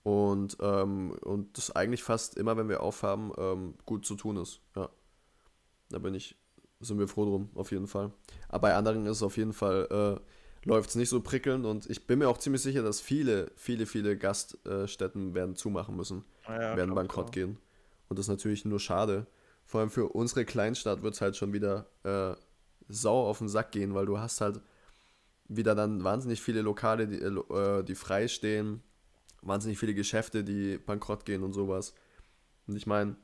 und, 0.04 0.58
ähm, 0.60 1.12
und 1.22 1.58
das 1.58 1.72
eigentlich 1.72 2.04
fast 2.04 2.36
immer, 2.36 2.58
wenn 2.58 2.68
wir 2.68 2.82
aufhaben, 2.82 3.32
ähm, 3.38 3.76
gut 3.86 4.06
zu 4.06 4.16
tun 4.16 4.36
ist. 4.38 4.60
Ja. 4.76 4.90
Da 5.90 6.00
bin 6.00 6.14
ich, 6.16 6.36
sind 6.82 7.00
wir 7.00 7.08
froh 7.08 7.24
drum, 7.26 7.50
auf 7.56 7.72
jeden 7.72 7.88
Fall. 7.88 8.12
Aber 8.50 8.60
bei 8.68 8.76
anderen 8.76 9.06
ist 9.06 9.18
es 9.18 9.24
auf 9.24 9.38
jeden 9.38 9.54
Fall, 9.54 9.88
äh, 10.20 10.22
läuft 10.66 10.89
es 10.89 10.95
nicht 10.95 11.09
so 11.09 11.22
prickelnd 11.22 11.66
und 11.66 11.89
ich 11.89 12.07
bin 12.07 12.20
mir 12.20 12.30
auch 12.30 12.38
ziemlich 12.38 12.61
sicher, 12.61 12.84
dass 12.84 13.01
viele, 13.01 13.51
viele, 13.55 13.86
viele 13.86 14.18
Gaststätten 14.18 15.34
werden 15.34 15.55
zumachen 15.55 15.95
müssen, 15.95 16.24
Ja, 16.47 16.76
werden 16.78 16.95
bankrott 16.95 17.32
gehen. 17.32 17.57
Und 18.09 18.20
das 18.20 18.26
ist 18.26 18.30
natürlich 18.30 18.66
nur 18.66 18.80
schade. 18.80 19.28
Vor 19.66 19.82
allem 19.82 19.89
für 19.89 20.07
unsere 20.07 20.45
Kleinstadt 20.45 21.03
wird 21.03 21.16
es 21.16 21.22
halt 21.22 21.36
schon 21.36 21.53
wieder 21.53 21.88
äh, 22.03 22.36
sau 22.88 23.28
auf 23.28 23.39
den 23.39 23.49
Sack 23.49 23.72
gehen, 23.72 23.93
weil 23.93 24.05
du 24.05 24.20
hast 24.20 24.41
halt 24.41 24.61
wieder 25.47 25.76
dann 25.76 26.03
wahnsinnig 26.03 26.41
viele 26.41 26.61
Lokale, 26.61 27.07
die, 27.07 27.18
äh, 27.18 27.84
die 27.84 27.95
frei 27.95 28.28
stehen, 28.28 28.82
wahnsinnig 29.41 29.78
viele 29.78 29.93
Geschäfte, 29.93 30.43
die 30.43 30.78
bankrott 30.78 31.26
gehen 31.26 31.43
und 31.43 31.53
sowas. 31.53 31.93
Und 32.68 32.76
ich 32.76 32.88
meine, 32.88 33.16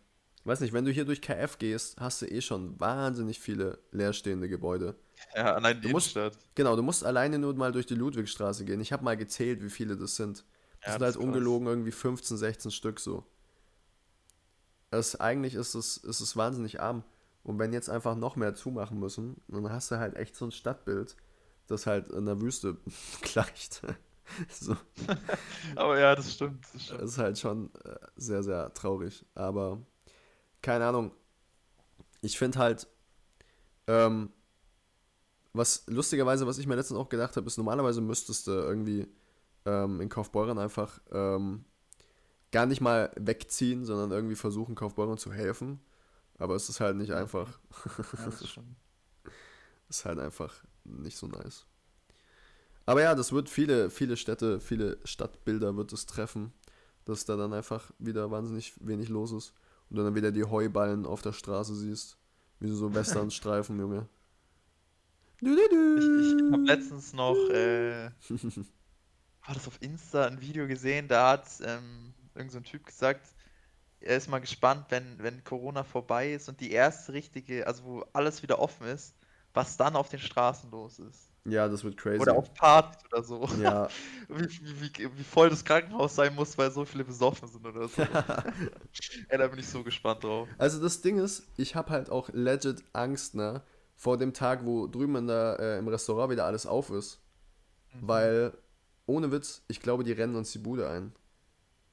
weiß 0.46 0.62
nicht, 0.62 0.74
wenn 0.74 0.86
du 0.86 0.92
hier 0.92 1.06
durch 1.06 1.22
KF 1.22 1.58
gehst, 1.58 2.00
hast 2.00 2.22
du 2.22 2.26
eh 2.26 2.42
schon 2.42 2.80
wahnsinnig 2.80 3.40
viele 3.40 3.80
leerstehende 3.92 4.48
Gebäude. 4.50 4.96
Ja, 5.36 5.54
allein 5.56 5.82
Du 5.82 5.88
die 5.88 5.94
musst- 5.94 6.16
Innenstadt. 6.16 6.44
Genau, 6.56 6.76
du 6.76 6.82
musst 6.84 7.04
alleine 7.04 7.38
nur 7.40 7.54
mal 7.56 7.72
durch 7.72 7.86
die 7.86 7.96
Ludwigstraße 7.96 8.64
gehen. 8.66 8.80
Ich 8.80 8.94
habe 8.94 9.04
mal 9.04 9.18
gezählt, 9.18 9.62
wie 9.64 9.70
viele 9.70 9.98
das 9.98 10.16
sind. 10.16 10.46
Das 10.82 10.88
Ja, 10.88 10.92
sind 10.94 11.02
das 11.02 11.06
halt 11.08 11.16
krass. 11.16 11.24
ungelogen 11.26 11.68
irgendwie 11.68 11.92
15, 11.92 12.38
16 12.38 12.72
Stück 12.72 13.00
so. 13.00 13.26
Es, 14.92 15.16
eigentlich 15.20 15.54
ist 15.56 15.76
es, 15.76 15.98
ist 15.98 16.20
es 16.20 16.36
wahnsinnig 16.36 16.80
arm. 16.82 17.04
Und 17.44 17.60
wenn 17.60 17.74
jetzt 17.74 17.90
einfach 17.90 18.16
noch 18.16 18.36
mehr 18.36 18.56
zumachen 18.56 19.00
müssen, 19.00 19.38
dann 19.48 19.70
hast 19.72 19.92
du 19.92 19.98
halt 19.98 20.16
echt 20.16 20.36
so 20.36 20.46
ein 20.46 20.52
Stadtbild, 20.52 21.16
das 21.68 21.86
halt 21.86 22.08
in 22.10 22.26
der 22.26 22.42
Wüste 22.42 22.78
gleicht. 23.22 23.82
so, 24.50 24.76
Aber 25.76 26.00
ja, 26.00 26.16
das 26.16 26.34
stimmt. 26.34 26.64
Das 26.66 26.72
das 26.74 26.84
stimmt. 26.84 27.02
ist 27.04 27.18
halt 27.18 27.40
schon 27.40 27.72
äh, 27.84 27.96
sehr, 28.16 28.44
sehr 28.44 28.74
traurig. 28.74 29.26
Aber 29.36 29.82
keine 30.62 30.86
Ahnung. 30.86 31.12
Ich 32.22 32.38
finde 32.38 32.60
halt, 32.60 32.88
ähm, 33.88 34.32
was 35.54 35.84
lustigerweise, 35.88 36.46
was 36.46 36.58
ich 36.58 36.68
mir 36.68 36.76
letztens 36.76 37.00
auch 37.00 37.10
gedacht 37.10 37.36
habe, 37.36 37.48
ist, 37.48 37.58
normalerweise 37.58 38.02
müsstest 38.02 38.48
du 38.48 38.52
irgendwie 38.52 39.08
ähm, 39.66 40.02
in 40.02 40.10
Kaufbeuren 40.10 40.60
einfach 40.60 41.00
ähm, 41.12 41.66
gar 42.52 42.66
nicht 42.66 42.82
mal 42.82 43.12
wegziehen, 43.16 43.86
sondern 43.86 44.12
irgendwie 44.12 44.36
versuchen, 44.36 44.76
Kaufbeuren 44.76 45.18
zu 45.18 45.32
helfen. 45.32 45.80
Aber 46.38 46.56
es 46.56 46.70
ist 46.70 46.80
halt 46.80 46.96
nicht 46.96 47.12
einfach. 47.12 47.60
Ja, 48.18 48.26
das 48.26 48.48
stimmt. 48.50 48.76
Ist 49.90 50.06
halt 50.06 50.20
einfach 50.20 50.64
nicht 50.84 51.18
so 51.18 51.28
nice. 51.28 51.66
Aber 52.86 53.02
ja, 53.02 53.14
das 53.14 53.32
wird 53.32 53.50
viele, 53.50 53.90
viele 53.90 54.18
Städte, 54.18 54.60
viele 54.60 54.98
Stadtbilder 55.04 55.76
wird 55.76 55.94
es 55.94 56.06
treffen, 56.06 56.54
dass 57.06 57.26
da 57.26 57.36
dann 57.36 57.54
einfach 57.54 57.92
wieder 58.00 58.32
wahnsinnig 58.32 58.74
wenig 58.80 59.10
los 59.10 59.32
ist. 59.32 59.54
Und 59.90 59.96
du 59.98 60.04
dann 60.04 60.16
wieder 60.16 60.32
die 60.32 60.44
Heuballen 60.44 61.06
auf 61.06 61.22
der 61.22 61.34
Straße 61.34 61.76
siehst. 61.76 62.18
Wie 62.60 62.70
so 62.70 62.94
Westernstreifen, 62.94 63.80
Junge. 63.80 64.08
Du, 65.42 65.56
du, 65.56 65.70
du. 65.70 65.98
Ich, 65.98 66.46
ich 66.46 66.52
habe 66.52 66.64
letztens 66.64 67.14
noch, 67.14 67.36
äh, 67.50 68.10
war 69.46 69.54
das 69.54 69.68
auf 69.68 69.82
Insta 69.82 70.28
ein 70.28 70.42
Video 70.42 70.68
gesehen, 70.68 71.08
da 71.08 71.32
hat 71.32 71.48
ähm, 71.64 72.14
irgend 72.36 72.52
so 72.52 72.58
ein 72.58 72.66
Typ 72.66 72.86
gesagt, 72.86 73.26
er 74.02 74.18
ist 74.18 74.30
mal 74.30 74.40
gespannt, 74.40 74.86
wenn, 74.90 75.18
wenn 75.20 75.44
Corona 75.44 75.84
vorbei 75.84 76.34
ist 76.34 76.50
und 76.50 76.60
die 76.60 76.72
erste 76.72 77.14
richtige, 77.14 77.68
also 77.68 77.84
wo 77.84 78.06
alles 78.14 78.44
wieder 78.44 78.60
offen 78.60 78.88
ist, 78.88 79.16
was 79.54 79.78
dann 79.78 79.96
auf 79.96 80.10
den 80.10 80.20
Straßen 80.20 80.72
los 80.72 81.00
ist. 81.00 81.29
Ja, 81.46 81.68
das 81.68 81.84
wird 81.84 81.98
crazy. 81.98 82.22
Oder 82.22 82.36
auf 82.36 82.54
Partys 82.54 83.04
oder 83.12 83.24
so. 83.24 83.48
Ja, 83.62 83.88
Wie, 84.30 84.48
wie, 84.48 84.82
wie, 84.82 85.18
wie 85.18 85.24
voll 85.24 85.50
das 85.50 85.66
Krankenhaus 85.66 86.16
sein 86.16 86.36
muss, 86.36 86.58
weil 86.58 86.72
so 86.72 86.86
viele 86.86 87.04
besoffen 87.04 87.48
sind 87.48 87.66
oder 87.66 87.88
so. 87.88 88.02
Ey, 89.30 89.38
da 89.38 89.48
bin 89.48 89.60
ich 89.60 89.68
so 89.68 89.84
gespannt 89.84 90.24
drauf. 90.24 90.48
Also 90.58 90.82
das 90.82 91.02
Ding 91.02 91.18
ist, 91.18 91.48
ich 91.58 91.76
habe 91.76 91.90
halt 91.90 92.12
auch 92.12 92.30
legit 92.34 92.84
Angst, 92.94 93.36
ne, 93.36 93.64
vor 93.96 94.18
dem 94.18 94.34
Tag, 94.34 94.66
wo 94.66 94.88
drüben 94.88 95.16
in 95.16 95.28
der, 95.28 95.58
äh, 95.60 95.78
im 95.80 95.88
Restaurant 95.88 96.32
wieder 96.32 96.46
alles 96.46 96.66
auf 96.66 96.90
ist. 96.92 97.20
Mhm. 97.94 98.08
Weil, 98.08 98.54
ohne 99.08 99.32
Witz, 99.32 99.64
ich 99.68 99.82
glaube, 99.82 100.04
die 100.04 100.12
rennen 100.12 100.36
uns 100.36 100.52
die 100.52 100.60
Bude 100.60 100.90
ein. 100.90 101.14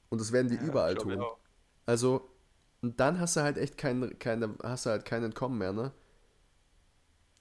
Und 0.09 0.21
das 0.21 0.31
werden 0.31 0.49
die 0.49 0.55
Ja, 0.55 0.63
überall 0.63 0.95
tun. 0.95 1.25
Also, 1.85 2.29
und 2.81 2.99
dann 2.99 3.19
hast 3.19 3.35
du 3.35 3.41
halt 3.41 3.57
echt 3.57 3.77
kein, 3.77 4.17
keine, 4.19 4.55
hast 4.63 4.85
du 4.85 4.91
halt 4.91 5.05
kein 5.05 5.23
Entkommen 5.23 5.57
mehr, 5.57 5.73
ne? 5.73 5.91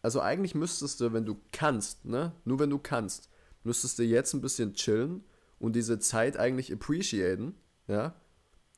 Also 0.06 0.20
eigentlich 0.20 0.54
müsstest 0.54 1.00
du, 1.00 1.12
wenn 1.12 1.24
du 1.26 1.36
kannst, 1.50 2.04
ne? 2.04 2.30
Nur 2.44 2.60
wenn 2.60 2.70
du 2.70 2.78
kannst, 2.78 3.28
müsstest 3.64 3.98
du 3.98 4.04
jetzt 4.04 4.34
ein 4.34 4.40
bisschen 4.40 4.72
chillen 4.74 5.24
und 5.58 5.74
diese 5.74 5.98
Zeit 5.98 6.36
eigentlich 6.36 6.72
appreciaten, 6.72 7.56
ja? 7.88 8.14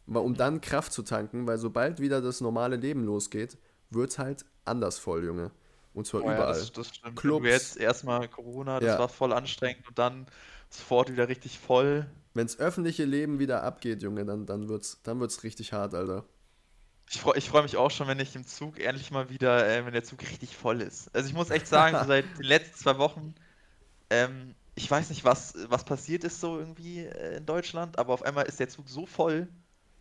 Um 0.06 0.38
dann 0.38 0.62
Kraft 0.62 0.90
zu 0.90 1.02
tanken, 1.02 1.46
weil 1.46 1.58
sobald 1.58 2.00
wieder 2.00 2.22
das 2.22 2.40
normale 2.40 2.76
Leben 2.76 3.04
losgeht, 3.04 3.58
wird's 3.90 4.18
halt 4.18 4.46
anders 4.64 4.98
voll, 4.98 5.22
Junge. 5.22 5.50
Und 5.92 6.06
zwar 6.06 6.22
Oh 6.24 6.28
ja, 6.30 6.34
überall. 6.36 6.54
das, 6.54 6.72
das 6.72 6.86
stimmt. 6.88 7.04
Wenn 7.08 7.14
Clubs. 7.16 7.42
du 7.44 7.50
jetzt 7.50 7.76
erstmal 7.76 8.26
Corona, 8.28 8.80
das 8.80 8.94
Ja. 8.94 8.98
war 8.98 9.10
voll 9.10 9.34
anstrengend 9.34 9.86
und 9.86 9.98
dann 9.98 10.24
sofort 10.70 11.12
wieder 11.12 11.28
richtig 11.28 11.58
voll. 11.58 12.06
Wenn's 12.32 12.58
öffentliche 12.58 13.04
Leben 13.04 13.38
wieder 13.38 13.64
abgeht, 13.64 14.00
Junge, 14.02 14.24
dann, 14.24 14.46
dann 14.46 14.70
wird's, 14.70 15.02
dann 15.02 15.20
wird's 15.20 15.42
richtig 15.42 15.74
hart, 15.74 15.92
Alter. 15.94 16.24
Ich 17.10 17.20
freue 17.20 17.38
ich 17.38 17.48
freu 17.48 17.62
mich 17.62 17.76
auch 17.76 17.90
schon, 17.90 18.06
wenn 18.06 18.20
ich 18.20 18.36
im 18.36 18.46
Zug 18.46 18.78
endlich 18.78 19.10
mal 19.10 19.30
wieder, 19.30 19.66
äh, 19.66 19.84
wenn 19.84 19.92
der 19.94 20.04
Zug 20.04 20.20
richtig 20.22 20.56
voll 20.56 20.82
ist. 20.82 21.14
Also 21.14 21.28
ich 21.28 21.34
muss 21.34 21.50
echt 21.50 21.66
sagen, 21.66 21.96
so 21.98 22.04
seit 22.06 22.24
den 22.38 22.44
letzten 22.44 22.76
zwei 22.76 22.98
Wochen, 22.98 23.34
ähm, 24.10 24.54
ich 24.74 24.90
weiß 24.90 25.08
nicht, 25.10 25.24
was, 25.24 25.54
was 25.68 25.84
passiert 25.84 26.24
ist 26.24 26.40
so 26.40 26.58
irgendwie 26.58 27.00
äh, 27.00 27.38
in 27.38 27.46
Deutschland, 27.46 27.98
aber 27.98 28.12
auf 28.12 28.22
einmal 28.22 28.46
ist 28.46 28.60
der 28.60 28.68
Zug 28.68 28.88
so 28.88 29.06
voll, 29.06 29.48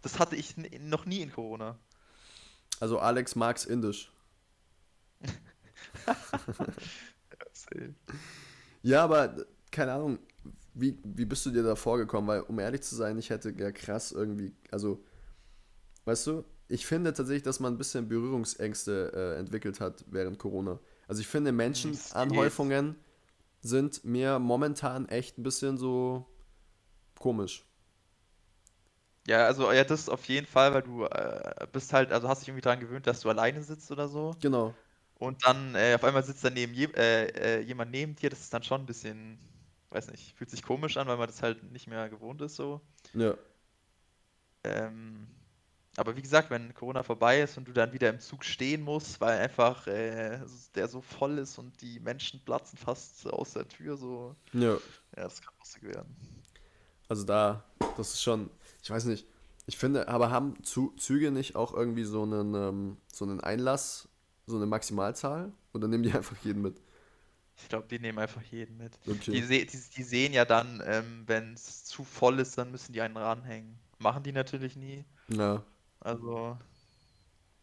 das 0.01 0.19
hatte 0.19 0.35
ich 0.35 0.55
noch 0.57 1.05
nie 1.05 1.21
in 1.21 1.31
Corona. 1.31 1.77
Also 2.79 2.99
Alex 2.99 3.35
mag's 3.35 3.65
indisch. 3.65 4.11
Ja, 8.83 9.03
aber 9.03 9.45
keine 9.71 9.91
Ahnung, 9.93 10.19
wie, 10.73 10.97
wie 11.03 11.25
bist 11.25 11.45
du 11.45 11.51
dir 11.51 11.63
da 11.63 11.75
vorgekommen? 11.75 12.27
Weil, 12.27 12.41
um 12.41 12.57
ehrlich 12.59 12.81
zu 12.81 12.95
sein, 12.95 13.17
ich 13.17 13.29
hätte 13.29 13.49
ja 13.51 13.71
krass 13.71 14.11
irgendwie, 14.11 14.53
also, 14.71 15.03
weißt 16.05 16.27
du, 16.27 16.45
ich 16.69 16.85
finde 16.85 17.13
tatsächlich, 17.13 17.43
dass 17.43 17.59
man 17.59 17.73
ein 17.73 17.77
bisschen 17.77 18.07
Berührungsängste 18.07 19.11
äh, 19.13 19.39
entwickelt 19.39 19.79
hat 19.79 20.03
während 20.07 20.37
Corona. 20.37 20.79
Also 21.07 21.21
ich 21.21 21.27
finde, 21.27 21.51
Menschenanhäufungen 21.51 22.95
sind 23.61 24.03
mir 24.03 24.39
momentan 24.39 25.07
echt 25.07 25.37
ein 25.37 25.43
bisschen 25.43 25.77
so 25.77 26.25
komisch. 27.19 27.65
Ja, 29.27 29.45
also 29.45 29.71
ja, 29.71 29.83
das 29.83 30.07
auf 30.07 30.25
jeden 30.25 30.47
Fall, 30.47 30.73
weil 30.73 30.83
du 30.83 31.03
äh, 31.03 31.67
bist 31.71 31.91
halt, 31.91 32.11
also 32.13 32.29
hast 32.29 32.41
dich 32.41 32.49
irgendwie 32.49 32.61
daran 32.61 32.79
gewöhnt, 32.79 33.07
dass 33.07 33.21
du 33.21 33.29
alleine 33.29 33.61
sitzt 33.61 33.91
oder 33.91 34.07
so. 34.07 34.35
Genau. 34.39 34.73
Und 35.15 35.43
dann 35.45 35.75
äh, 35.75 35.95
auf 35.95 36.03
einmal 36.03 36.23
sitzt 36.23 36.43
dann 36.43 36.53
neben 36.53 36.73
je, 36.73 36.85
äh, 36.95 37.25
äh, 37.25 37.59
jemand 37.61 37.91
neben 37.91 38.15
dir, 38.15 38.29
das 38.29 38.39
ist 38.39 38.53
dann 38.53 38.63
schon 38.63 38.81
ein 38.81 38.85
bisschen, 38.85 39.39
weiß 39.89 40.11
nicht, 40.11 40.35
fühlt 40.37 40.49
sich 40.49 40.63
komisch 40.63 40.95
an, 40.95 41.07
weil 41.07 41.17
man 41.17 41.27
das 41.27 41.41
halt 41.41 41.63
nicht 41.71 41.87
mehr 41.87 42.07
gewohnt 42.09 42.41
ist 42.41 42.55
so. 42.55 42.81
Ja. 43.13 43.33
Ähm, 44.63 45.27
aber 45.97 46.15
wie 46.15 46.21
gesagt, 46.21 46.49
wenn 46.49 46.73
Corona 46.73 47.03
vorbei 47.03 47.41
ist 47.41 47.57
und 47.57 47.67
du 47.67 47.73
dann 47.73 47.91
wieder 47.91 48.09
im 48.09 48.19
Zug 48.19 48.45
stehen 48.45 48.83
musst, 48.83 49.19
weil 49.19 49.39
einfach 49.39 49.85
äh, 49.87 50.39
der 50.75 50.87
so 50.87 51.01
voll 51.01 51.37
ist 51.39 51.57
und 51.57 51.81
die 51.81 51.99
Menschen 51.99 52.39
platzen 52.45 52.77
fast 52.77 53.27
aus 53.27 53.53
der 53.53 53.67
Tür, 53.67 53.97
so, 53.97 54.35
Ja. 54.53 54.73
ja, 54.73 55.23
das 55.23 55.41
kann 55.41 55.53
lustig 55.59 55.83
werden. 55.83 56.15
Also 57.09 57.23
da, 57.25 57.63
das 57.97 58.13
ist 58.13 58.21
schon, 58.21 58.49
ich 58.83 58.89
weiß 58.89 59.05
nicht, 59.05 59.25
ich 59.65 59.77
finde, 59.77 60.07
aber 60.07 60.29
haben 60.31 60.63
Zu 60.63 60.93
Züge 60.97 61.31
nicht 61.31 61.55
auch 61.55 61.73
irgendwie 61.73 62.03
so 62.05 62.23
einen, 62.23 62.53
ähm, 62.53 62.97
so 63.11 63.25
einen 63.25 63.41
Einlass, 63.41 64.07
so 64.45 64.55
eine 64.55 64.65
Maximalzahl? 64.65 65.51
Oder 65.73 65.87
nehmen 65.87 66.03
die 66.03 66.11
einfach 66.13 66.37
jeden 66.43 66.61
mit? 66.61 66.79
Ich 67.59 67.69
glaube, 67.69 67.87
die 67.87 67.99
nehmen 67.99 68.19
einfach 68.19 68.43
jeden 68.43 68.77
mit. 68.77 68.93
Die, 69.05 69.11
Okay. 69.11 69.41
se 69.41 69.65
die, 69.65 69.79
die 69.95 70.03
sehen 70.03 70.31
ja 70.31 70.45
dann, 70.45 70.81
ähm, 70.85 71.23
wenn 71.25 71.53
es 71.53 71.85
zu 71.85 72.03
voll 72.03 72.39
ist, 72.39 72.57
dann 72.57 72.71
müssen 72.71 72.93
die 72.93 73.01
einen 73.01 73.17
ranhängen. 73.17 73.79
Machen 73.99 74.21
die 74.23 74.31
natürlich 74.31 74.75
nie. 74.75 75.03
Ja, 75.29 75.63
Also, 76.07 76.57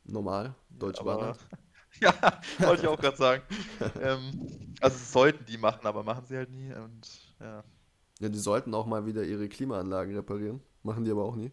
normal, 0.04 0.54
Deutsche 0.68 1.00
aber 1.00 1.16
Bahn. 1.18 1.38
ja, 2.00 2.12
wollte 2.58 2.82
ich 2.82 2.88
auch 2.88 3.00
gerade 3.00 3.16
sagen. 3.16 3.42
Ähm, 4.00 4.74
also 4.80 4.98
sollten 4.98 5.44
die 5.46 5.56
machen, 5.58 5.86
aber 5.86 6.02
machen 6.02 6.26
sie 6.26 6.36
halt 6.36 6.50
nie. 6.50 6.72
Und 6.74 7.34
ja, 7.40 7.64
Ja, 8.20 8.28
die 8.28 8.38
sollten 8.38 8.74
auch 8.74 8.86
mal 8.86 9.06
wieder 9.06 9.24
ihre 9.24 9.48
Klimaanlagen 9.48 10.14
reparieren. 10.16 10.60
Machen 10.82 11.04
die 11.04 11.10
aber 11.12 11.24
auch 11.24 11.36
nie. 11.36 11.52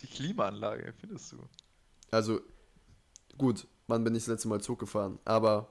die 0.00 0.06
Klimaanlage, 0.06 0.92
findest 0.98 1.32
du? 1.32 1.48
Also, 2.10 2.40
gut, 3.38 3.66
wann 3.86 4.04
bin 4.04 4.14
ich 4.14 4.22
das 4.24 4.28
letzte 4.34 4.48
Mal 4.48 4.60
Zug 4.60 4.78
gefahren? 4.80 5.18
Aber 5.24 5.68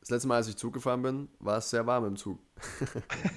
das 0.00 0.10
letzte 0.10 0.28
Mal, 0.28 0.36
als 0.36 0.48
ich 0.48 0.56
Zug 0.56 0.72
gefahren 0.74 1.02
bin, 1.02 1.28
war 1.40 1.58
es 1.58 1.70
sehr 1.70 1.86
warm 1.86 2.06
im 2.06 2.16
Zug. 2.16 2.40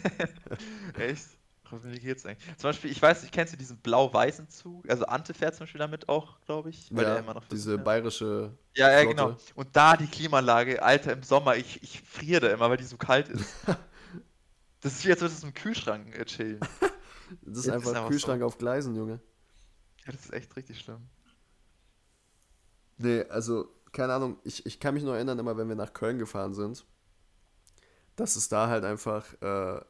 Echt? 0.94 1.38
Wie 1.84 2.00
geht's 2.00 2.26
eigentlich? 2.26 2.58
Zum 2.58 2.70
Beispiel, 2.70 2.92
ich 2.92 3.02
weiß 3.02 3.22
nicht, 3.24 3.34
kennst 3.34 3.54
du 3.54 3.58
diesen 3.58 3.78
blau-weißen 3.80 4.50
Zug? 4.50 4.90
Also 4.90 5.06
Ante 5.06 5.34
fährt 5.34 5.56
zum 5.56 5.64
Beispiel 5.66 5.80
damit 5.80 6.10
auch, 6.10 6.40
glaube 6.42 6.70
ich, 6.70 6.92
weil 6.96 7.06
der 7.06 7.16
Ja, 7.16 7.20
immer 7.20 7.34
noch 7.34 7.46
diese 7.50 7.78
hat. 7.78 7.86
bayerische 7.86 8.58
Ja, 8.76 8.92
ja, 8.92 9.00
Flotte. 9.02 9.08
genau. 9.08 9.38
Und 9.56 9.76
da 9.76 9.98
die 9.98 10.08
Klimaanlage, 10.08 10.82
Alter, 10.84 11.14
im 11.14 11.24
Sommer, 11.24 11.56
ich, 11.58 11.82
ich 11.84 12.02
friere 12.02 12.42
da 12.42 12.50
immer, 12.54 12.70
weil 12.70 12.78
die 12.78 12.84
so 12.86 12.98
kalt 12.98 13.30
ist. 13.30 13.46
Das 14.82 14.94
ist 14.94 15.06
wie, 15.06 15.12
als 15.12 15.22
würdest 15.22 15.42
du 15.44 15.48
im 15.48 15.54
Kühlschrank 15.54 16.16
äh, 16.18 16.26
chillen. 16.26 16.60
Das 17.42 17.58
ist 17.58 17.66
Jetzt 17.66 17.70
einfach 17.70 17.92
ist 17.92 17.96
einfach 17.96 18.08
Kühlschrank 18.10 18.44
auf 18.44 18.58
Gleisen, 18.58 18.96
Junge. 18.96 19.20
Ja, 20.06 20.12
das 20.14 20.26
ist 20.26 20.34
echt 20.34 20.56
richtig 20.56 20.80
schlimm. 20.80 21.10
Nee, 22.98 23.24
also, 23.30 23.68
keine 23.92 24.14
Ahnung, 24.14 24.38
ich, 24.44 24.66
ich 24.66 24.80
kann 24.80 24.94
mich 24.94 25.04
nur 25.04 25.16
erinnern, 25.16 25.40
immer 25.40 25.58
wenn 25.58 25.68
wir 25.70 25.76
nach 25.76 25.94
Köln 25.94 26.20
gefahren 26.20 26.54
sind, 26.54 26.86
dass 28.16 28.36
es 28.36 28.48
da 28.50 28.68
halt 28.68 28.84
einfach 28.84 29.34
äh, 29.42 29.82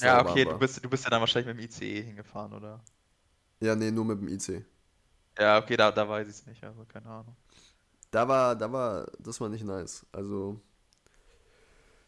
Ja, 0.00 0.20
okay, 0.20 0.44
du 0.44 0.56
bist, 0.56 0.84
du 0.84 0.88
bist 0.90 1.04
ja 1.04 1.10
dann 1.10 1.20
wahrscheinlich 1.20 1.54
mit 1.54 1.58
dem 1.58 1.64
ICE 1.70 2.02
hingefahren, 2.02 2.52
oder? 2.52 2.84
Ja, 3.60 3.74
nee, 3.74 3.90
nur 3.90 4.04
mit 4.04 4.20
dem 4.20 4.28
IC. 4.28 4.64
Ja, 5.38 5.58
okay, 5.58 5.76
da, 5.76 5.90
da 5.92 6.08
weiß 6.08 6.26
ich 6.28 6.34
es 6.34 6.46
nicht, 6.46 6.62
also 6.64 6.84
keine 6.86 7.06
Ahnung. 7.08 7.36
Da 8.10 8.26
war, 8.28 8.56
da 8.56 8.70
war, 8.72 9.06
das 9.18 9.40
war 9.40 9.48
nicht 9.48 9.64
nice. 9.64 10.06
Also, 10.12 10.60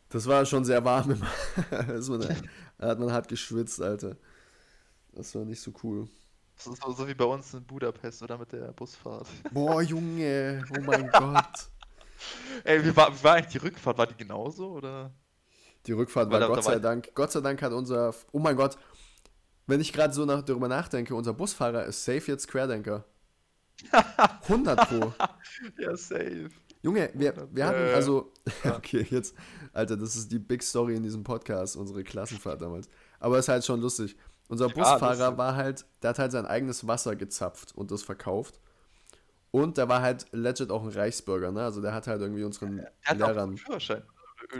Das 0.09 0.27
war 0.27 0.45
schon 0.47 0.65
sehr 0.65 0.85
warm 0.85 1.21
da 1.71 2.89
hat 2.89 2.99
man 2.99 3.13
hart 3.13 3.29
geschwitzt, 3.29 3.81
Alter. 3.83 4.17
Das 5.13 5.35
war 5.35 5.45
nicht 5.45 5.61
so 5.61 5.73
cool. 5.83 6.09
Das 6.57 6.67
ist 6.67 6.83
so, 6.83 6.93
so 6.93 7.07
wie 7.09 7.15
bei 7.15 7.25
uns 7.25 7.53
in 7.55 7.65
Budapest 7.67 8.23
oder 8.23 8.39
mit 8.39 8.53
der 8.53 8.73
Busfahrt. 8.73 9.29
Boah, 9.51 9.83
Junge, 9.83 10.65
oh 10.71 10.81
mein 10.81 11.13
Gott. 11.13 11.71
Ey, 12.65 12.85
wie 12.85 12.95
war, 12.97 13.13
wie 13.19 13.25
war 13.25 13.35
eigentlich 13.35 13.53
die 13.53 13.59
Rückfahrt? 13.59 13.99
War 13.99 14.07
die 14.07 14.17
genauso 14.17 14.73
oder? 14.73 15.13
Die 15.87 15.93
Rückfahrt 15.93 16.31
war 16.31 16.41
da- 16.41 16.47
Gott 16.49 16.59
da 16.59 16.65
war- 16.65 16.73
sei 16.75 16.79
Dank. 16.81 17.11
Gott 17.15 17.33
sei 17.33 17.41
Dank 17.41 17.63
hat 17.63 17.73
unser. 17.73 18.15
Oh 18.33 18.39
mein 18.39 18.57
Gott. 18.57 18.77
Wenn 19.69 19.81
ich 19.81 19.93
gerade 19.93 20.13
so 20.15 20.25
nach, 20.25 20.43
darüber 20.43 20.69
nachdenke, 20.69 21.15
unser 21.15 21.33
Busfahrer 21.35 21.85
ist 21.87 22.05
safe 22.05 22.31
jetzt 22.31 22.47
Querdenker. 22.49 23.05
100 24.49 24.89
Pro. 24.89 25.13
Ja, 25.79 25.97
safe. 25.97 26.49
Junge, 26.83 27.11
wir, 27.15 27.35
wir 27.53 27.67
hatten 27.67 27.81
Äh, 27.89 27.93
also. 27.95 28.33
ja. 28.65 28.77
Okay, 28.77 29.07
jetzt. 29.11 29.35
Alter, 29.73 29.97
das 29.97 30.17
ist 30.17 30.31
die 30.31 30.39
Big 30.39 30.63
Story 30.63 30.95
in 30.97 31.03
diesem 31.03 31.25
Podcast, 31.25 31.77
unsere 31.77 32.03
Klassenfahrt 32.05 32.63
damals. 32.63 32.89
Aber 33.19 33.39
ist 33.39 33.49
halt 33.49 33.65
schon 33.65 33.81
lustig. 33.81 34.17
Unser 34.49 34.69
Ja, 34.69 34.75
Busfahrer 34.75 35.37
war 35.37 35.57
halt, 35.57 35.85
der 36.03 36.11
hat 36.11 36.19
halt 36.21 36.33
sein 36.33 36.47
eigenes 36.47 36.87
Wasser 36.87 37.17
gezapft 37.17 37.75
und 37.75 37.91
das 37.91 38.03
verkauft. 38.03 38.61
Und 39.51 39.77
der 39.79 39.89
war 39.89 40.03
halt 40.03 40.27
legit 40.33 40.71
auch 40.71 40.83
ein 40.85 40.91
Reichsbürger, 40.91 41.51
ne? 41.51 41.63
Also 41.65 41.81
der 41.81 41.93
hat 41.93 42.07
halt 42.07 42.21
irgendwie 42.21 42.45
unseren 42.45 42.77
Der 42.77 42.93
hat 43.05 43.23
auch 43.23 43.29
Lehrern. 43.29 43.49
einen 43.49 43.57
Führerschein. 43.57 44.03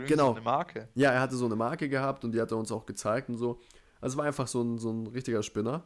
Genau. 0.07 0.29
So 0.29 0.35
eine 0.35 0.41
Marke. 0.41 0.89
Ja, 0.95 1.11
er 1.11 1.21
hatte 1.21 1.35
so 1.35 1.45
eine 1.45 1.55
Marke 1.55 1.89
gehabt 1.89 2.23
und 2.23 2.31
die 2.31 2.41
hat 2.41 2.51
er 2.51 2.57
uns 2.57 2.71
auch 2.71 2.85
gezeigt 2.85 3.29
und 3.29 3.37
so. 3.37 3.59
Also 4.01 4.13
es 4.13 4.17
war 4.17 4.25
einfach 4.25 4.47
so 4.47 4.61
ein, 4.61 4.77
so 4.77 4.91
ein 4.91 5.07
richtiger 5.07 5.43
Spinner. 5.43 5.83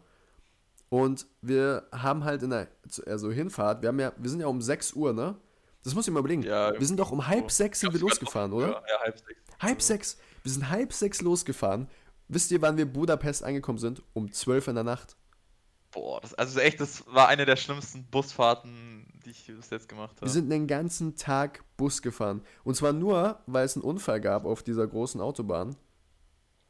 Und 0.89 1.25
wir 1.41 1.87
haben 1.91 2.23
halt 2.23 2.43
in 2.43 2.49
der 2.49 2.67
also 3.05 3.31
Hinfahrt, 3.31 3.81
wir 3.81 3.89
haben 3.89 3.99
ja, 3.99 4.11
wir 4.17 4.29
sind 4.29 4.41
ja 4.41 4.47
um 4.47 4.61
6 4.61 4.93
Uhr, 4.93 5.13
ne? 5.13 5.37
Das 5.83 5.95
muss 5.95 6.07
ich 6.07 6.13
mal 6.13 6.19
überlegen. 6.19 6.43
Ja, 6.43 6.77
wir 6.77 6.85
sind 6.85 6.99
doch 6.99 7.11
um 7.11 7.27
halb 7.27 7.49
sechs 7.51 7.79
sind 7.79 7.93
wir 7.93 7.99
losgefahren, 7.99 8.53
oder? 8.53 8.67
früher. 8.67 8.83
Ja, 8.87 8.99
halb 9.01 9.17
sechs. 9.17 9.41
Halb 9.59 9.81
sechs. 9.81 10.17
Wir 10.43 10.51
sind 10.51 10.69
halb 10.69 10.93
sechs 10.93 11.21
losgefahren. 11.21 11.87
Wisst 12.27 12.51
ihr, 12.51 12.61
wann 12.61 12.77
wir 12.77 12.85
Budapest 12.85 13.43
angekommen 13.43 13.79
sind? 13.79 14.03
Um 14.13 14.31
12 14.31 14.69
in 14.69 14.75
der 14.75 14.83
Nacht. 14.83 15.15
Boah, 15.91 16.21
das, 16.21 16.33
also 16.35 16.59
echt, 16.59 16.79
das 16.79 17.03
war 17.07 17.27
eine 17.27 17.45
der 17.45 17.57
schlimmsten 17.57 18.05
Busfahrten, 18.05 19.10
die 19.25 19.31
ich 19.31 19.45
bis 19.47 19.69
jetzt 19.69 19.87
gemacht 19.89 20.15
habe. 20.17 20.25
Wir 20.25 20.29
sind 20.31 20.49
den 20.49 20.67
ganzen 20.67 21.15
Tag 21.15 21.63
Bus 21.77 22.01
gefahren. 22.01 22.41
Und 22.63 22.75
zwar 22.75 22.93
nur, 22.93 23.39
weil 23.47 23.65
es 23.65 23.75
einen 23.75 23.83
Unfall 23.83 24.19
gab 24.21 24.45
auf 24.45 24.63
dieser 24.63 24.87
großen 24.87 25.19
Autobahn. 25.21 25.75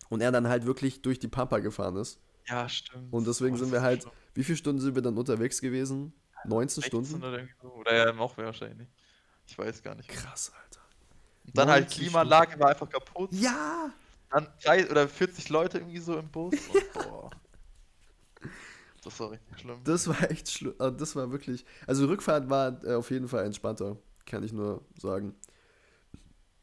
Und 0.09 0.21
er 0.21 0.31
dann 0.31 0.47
halt 0.47 0.65
wirklich 0.65 1.01
durch 1.01 1.19
die 1.19 1.27
Pampa 1.29 1.59
gefahren 1.59 1.95
ist. 1.95 2.19
ja, 2.47 2.67
stimmt. 2.67 3.13
Und 3.13 3.25
deswegen 3.27 3.55
Oh, 3.55 3.59
sind 3.59 3.71
wir 3.71 3.81
halt, 3.81 4.01
schlimm. 4.03 4.13
wie 4.33 4.43
viele 4.43 4.57
Stunden 4.57 4.81
sind 4.81 4.95
wir 4.95 5.01
dann 5.01 5.17
unterwegs 5.17 5.61
gewesen? 5.61 6.13
19 6.45 6.81
16 6.81 6.83
Stunden? 7.05 7.23
Oder, 7.23 7.37
irgendwie 7.39 7.55
so. 7.61 7.67
oder 7.73 7.95
ja, 7.95 8.11
noch 8.13 8.35
mehr 8.35 8.47
wahrscheinlich. 8.47 8.89
Ich 9.47 9.57
weiß 9.57 9.81
gar 9.83 9.95
nicht. 9.95 10.09
Krass, 10.09 10.51
Alter. 10.63 10.81
Und 11.45 11.57
dann 11.57 11.69
halt 11.69 11.83
90 11.85 11.99
Klimaanlage 12.03 12.59
war 12.59 12.69
einfach 12.69 12.89
kaputt. 12.89 13.29
Ja! 13.33 13.89
Dann 14.29 14.47
drei 14.63 14.89
oder 14.89 15.07
40 15.07 15.49
Leute 15.49 15.77
irgendwie 15.79 15.99
so 15.99 16.17
im 16.17 16.29
Bus. 16.29 16.53
Und, 16.53 16.93
boah. 16.93 17.29
Das 19.03 19.19
war 19.19 19.31
richtig 19.31 19.59
schlimm. 19.59 19.79
Das 19.83 20.07
war 20.07 20.31
echt 20.31 20.49
schlimm. 20.49 20.75
Das 20.77 21.15
war 21.15 21.31
wirklich. 21.31 21.65
Also 21.87 22.05
Rückfahrt 22.05 22.49
war 22.49 22.83
äh, 22.85 22.93
auf 22.93 23.09
jeden 23.09 23.27
Fall 23.27 23.45
entspannter. 23.45 23.97
Kann 24.25 24.43
ich 24.43 24.53
nur 24.53 24.85
sagen. 24.99 25.35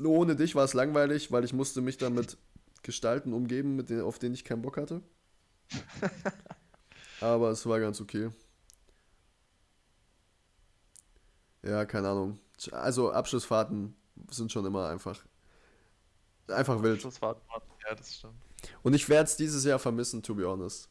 Nur 0.01 0.12
ohne 0.12 0.36
dich 0.36 0.55
war 0.55 0.64
es 0.64 0.74
langweilig, 0.74 1.32
weil 1.32 1.45
ich 1.45 1.53
musste 1.53 1.80
mich 1.80 1.97
dann 1.99 2.14
mit 2.14 2.39
Gestalten 2.82 3.32
umgeben, 3.32 3.74
mit 3.74 3.91
denen, 3.91 4.03
auf 4.03 4.20
denen 4.20 4.34
ich 4.34 4.45
keinen 4.45 4.62
Bock 4.62 4.76
hatte. 4.76 5.03
Aber 7.20 7.51
es 7.51 7.66
war 7.66 7.80
ganz 7.80 8.01
okay. 8.01 8.30
Ja, 11.62 11.84
keine 11.84 12.09
Ahnung. 12.11 12.39
Also 12.70 13.11
Abschlussfahrten 13.11 13.97
sind 14.30 14.53
schon 14.53 14.64
immer 14.64 14.89
einfach. 14.89 15.24
Einfach 16.47 16.82
wild. 16.82 17.01
Schlussfahrt, 17.01 17.43
ja, 17.84 17.95
das 17.95 18.14
stimmt. 18.14 18.34
Und 18.82 18.95
ich 18.95 19.09
werde 19.09 19.24
es 19.24 19.36
dieses 19.36 19.64
Jahr 19.64 19.78
vermissen, 19.78 20.22
to 20.22 20.34
be 20.34 20.49
honest. 20.49 20.89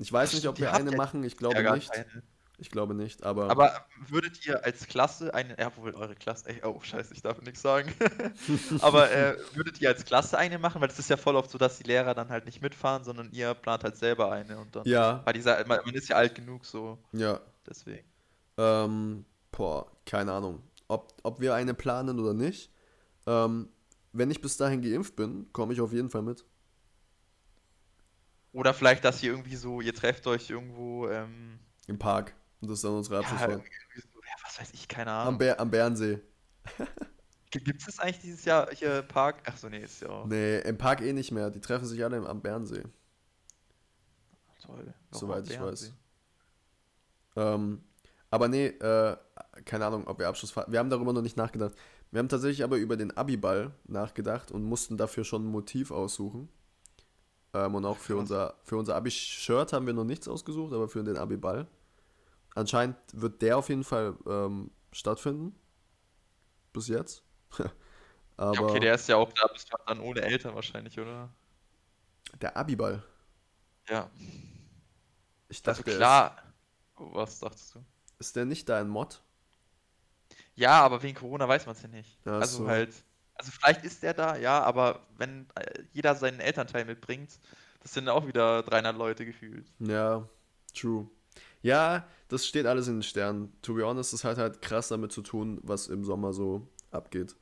Ich 0.00 0.12
weiß 0.12 0.30
Ach, 0.30 0.34
nicht, 0.34 0.48
ob 0.48 0.58
wir 0.58 0.72
eine 0.72 0.90
ja- 0.92 0.96
machen. 0.96 1.22
Ich 1.24 1.34
ja, 1.34 1.38
glaube 1.38 1.62
gar 1.62 1.74
nicht. 1.76 1.92
keine. 1.92 2.22
Ich 2.58 2.70
glaube 2.70 2.94
nicht, 2.94 3.22
aber. 3.22 3.50
Aber 3.50 3.72
würdet 4.08 4.46
ihr 4.46 4.62
als 4.64 4.86
Klasse 4.86 5.32
eine, 5.32 5.58
ja, 5.58 5.74
wohl 5.76 5.94
eure 5.94 6.14
Klasse, 6.14 6.50
ey, 6.50 6.60
oh, 6.62 6.78
scheiße, 6.82 7.14
ich 7.14 7.22
darf 7.22 7.40
nichts 7.40 7.62
sagen. 7.62 7.90
Aber 8.82 9.10
äh, 9.10 9.34
würdet 9.54 9.80
ihr 9.80 9.88
als 9.88 10.04
Klasse 10.04 10.36
eine 10.36 10.58
machen? 10.58 10.82
Weil 10.82 10.90
es 10.90 10.98
ist 10.98 11.08
ja 11.08 11.16
voll 11.16 11.36
oft 11.36 11.50
so, 11.50 11.56
dass 11.56 11.78
die 11.78 11.84
Lehrer 11.84 12.12
dann 12.14 12.28
halt 12.28 12.44
nicht 12.44 12.60
mitfahren, 12.60 13.02
sondern 13.02 13.30
ihr 13.32 13.54
plant 13.54 13.82
halt 13.84 13.96
selber 13.96 14.30
eine 14.30 14.58
und 14.58 14.76
dann. 14.76 14.84
ja, 14.86 15.22
Weil 15.24 15.32
dieser, 15.32 15.66
man, 15.66 15.80
man 15.86 15.94
ist 15.94 16.08
ja 16.10 16.16
alt 16.16 16.34
genug, 16.34 16.66
so, 16.66 16.98
ja. 17.12 17.40
deswegen. 17.66 18.06
Ähm, 18.58 19.24
boah, 19.52 19.90
keine 20.04 20.32
Ahnung. 20.32 20.62
Ob, 20.88 21.14
ob 21.22 21.40
wir 21.40 21.54
eine 21.54 21.72
planen 21.72 22.18
oder 22.20 22.34
nicht. 22.34 22.70
Ähm, 23.26 23.70
wenn 24.12 24.30
ich 24.30 24.42
bis 24.42 24.58
dahin 24.58 24.82
geimpft 24.82 25.16
bin, 25.16 25.50
komme 25.54 25.72
ich 25.72 25.80
auf 25.80 25.94
jeden 25.94 26.10
Fall 26.10 26.22
mit. 26.22 26.44
Oder 28.52 28.74
vielleicht, 28.74 29.04
dass 29.04 29.22
ihr 29.22 29.30
irgendwie 29.30 29.56
so, 29.56 29.80
ihr 29.80 29.94
trefft 29.94 30.26
euch 30.26 30.50
irgendwo, 30.50 31.08
ähm, 31.08 31.60
Im 31.86 31.98
Park. 31.98 32.34
Und 32.60 32.68
das 32.68 32.78
ist 32.78 32.84
dann 32.84 32.92
unsere 32.94 33.16
ja, 33.16 33.20
Abschlussfahrt. 33.20 33.62
irgendwie 33.62 34.00
so, 34.00 34.20
ja, 34.22 34.34
was 34.44 34.60
weiß 34.60 34.70
ich, 34.74 34.88
keine 34.88 35.10
am, 35.12 35.28
Ahnung. 35.28 35.38
Bär, 35.38 35.60
am 35.60 35.70
Bärensee. 35.70 36.20
Gibt 37.50 37.86
es 37.88 37.98
eigentlich 37.98 38.20
dieses 38.20 38.44
Jahr 38.44 38.70
hier 38.72 39.02
Park? 39.02 39.42
Ach 39.46 39.56
so, 39.56 39.68
nee, 39.68 39.78
ist 39.82 40.00
ja 40.02 40.08
auch 40.08 40.26
Nee, 40.26 40.60
im 40.60 40.78
Park 40.78 41.00
eh 41.00 41.12
nicht 41.12 41.32
mehr. 41.32 41.50
Die 41.50 41.60
treffen 41.60 41.86
sich 41.86 42.02
alle 42.04 42.24
am 42.28 42.40
Bärensee. 42.42 42.84
toll. 44.60 44.94
Soweit 45.10 45.44
ich 45.48 45.58
Bernsee. 45.58 45.86
weiß. 45.86 45.94
Ähm, 47.36 47.82
aber 48.30 48.48
nee, 48.48 48.66
äh, 48.66 49.16
keine 49.64 49.86
Ahnung, 49.86 50.06
ob 50.06 50.18
wir 50.18 50.28
Abschlussfahrt. 50.28 50.70
Wir 50.70 50.78
haben 50.78 50.90
darüber 50.90 51.12
noch 51.12 51.22
nicht 51.22 51.36
nachgedacht. 51.36 51.74
Wir 52.10 52.18
haben 52.20 52.28
tatsächlich 52.28 52.62
aber 52.64 52.76
über 52.76 52.96
den 52.96 53.16
Abiball 53.16 53.72
nachgedacht 53.84 54.50
und 54.50 54.62
mussten 54.64 54.96
dafür 54.96 55.24
schon 55.24 55.44
ein 55.46 55.50
Motiv 55.50 55.90
aussuchen. 55.90 56.48
Ähm, 57.52 57.74
und 57.74 57.84
auch 57.84 57.96
für 57.96 58.16
unser, 58.16 58.54
für 58.62 58.76
unser 58.76 58.94
Abi-Shirt 58.96 59.72
haben 59.72 59.86
wir 59.86 59.92
noch 59.92 60.04
nichts 60.04 60.28
ausgesucht, 60.28 60.72
aber 60.72 60.88
für 60.88 61.02
den 61.02 61.16
Abiball. 61.16 61.66
Anscheinend 62.54 62.96
wird 63.12 63.42
der 63.42 63.58
auf 63.58 63.68
jeden 63.68 63.84
Fall 63.84 64.14
ähm, 64.26 64.70
stattfinden. 64.92 65.54
Bis 66.72 66.88
jetzt. 66.88 67.22
aber 68.36 68.60
okay, 68.60 68.80
der 68.80 68.94
ist 68.94 69.08
ja 69.08 69.16
auch, 69.16 69.32
da 69.32 69.46
bist 69.48 69.72
du 69.72 69.76
dann 69.86 70.00
ohne 70.00 70.22
Eltern 70.22 70.54
wahrscheinlich, 70.54 70.98
oder? 70.98 71.30
der 72.40 72.56
Abiball. 72.56 73.02
Ja. 73.88 74.10
Ich 75.48 75.66
Also 75.66 75.82
dachte, 75.82 75.96
klar. 75.96 76.36
Oh, 76.96 77.10
was 77.14 77.40
dachtest 77.40 77.74
du? 77.74 77.78
Ist, 77.78 77.86
ist 78.20 78.36
der 78.36 78.44
nicht 78.44 78.68
da 78.68 78.78
ein 78.78 78.88
Mod? 78.88 79.22
Ja, 80.54 80.82
aber 80.82 81.02
wegen 81.02 81.16
Corona 81.16 81.48
weiß 81.48 81.66
man 81.66 81.74
es 81.74 81.82
ja 81.82 81.88
nicht. 81.88 82.18
Ach 82.24 82.32
also 82.32 82.58
so. 82.58 82.68
halt, 82.68 82.94
also 83.40 83.52
vielleicht 83.52 83.84
ist 83.84 84.02
der 84.02 84.12
da, 84.12 84.36
ja, 84.36 84.62
aber 84.62 85.06
wenn 85.16 85.46
äh, 85.54 85.82
jeder 85.94 86.14
seinen 86.14 86.40
Elternteil 86.40 86.84
mitbringt, 86.84 87.40
das 87.82 87.94
sind 87.94 88.06
auch 88.10 88.26
wieder 88.26 88.62
300 88.62 88.94
Leute 88.94 89.24
gefühlt. 89.24 89.72
Ja, 89.78 90.28
true. 90.74 91.08
Ja, 91.62 92.06
das 92.28 92.46
steht 92.46 92.66
alles 92.66 92.86
in 92.88 92.96
den 92.96 93.02
Sternen. 93.02 93.50
To 93.62 93.72
be 93.72 93.82
honest, 93.86 94.12
das 94.12 94.24
hat 94.24 94.36
halt 94.36 94.60
krass 94.60 94.88
damit 94.88 95.12
zu 95.12 95.22
tun, 95.22 95.58
was 95.62 95.88
im 95.88 96.04
Sommer 96.04 96.34
so 96.34 96.68
abgeht. 96.90 97.34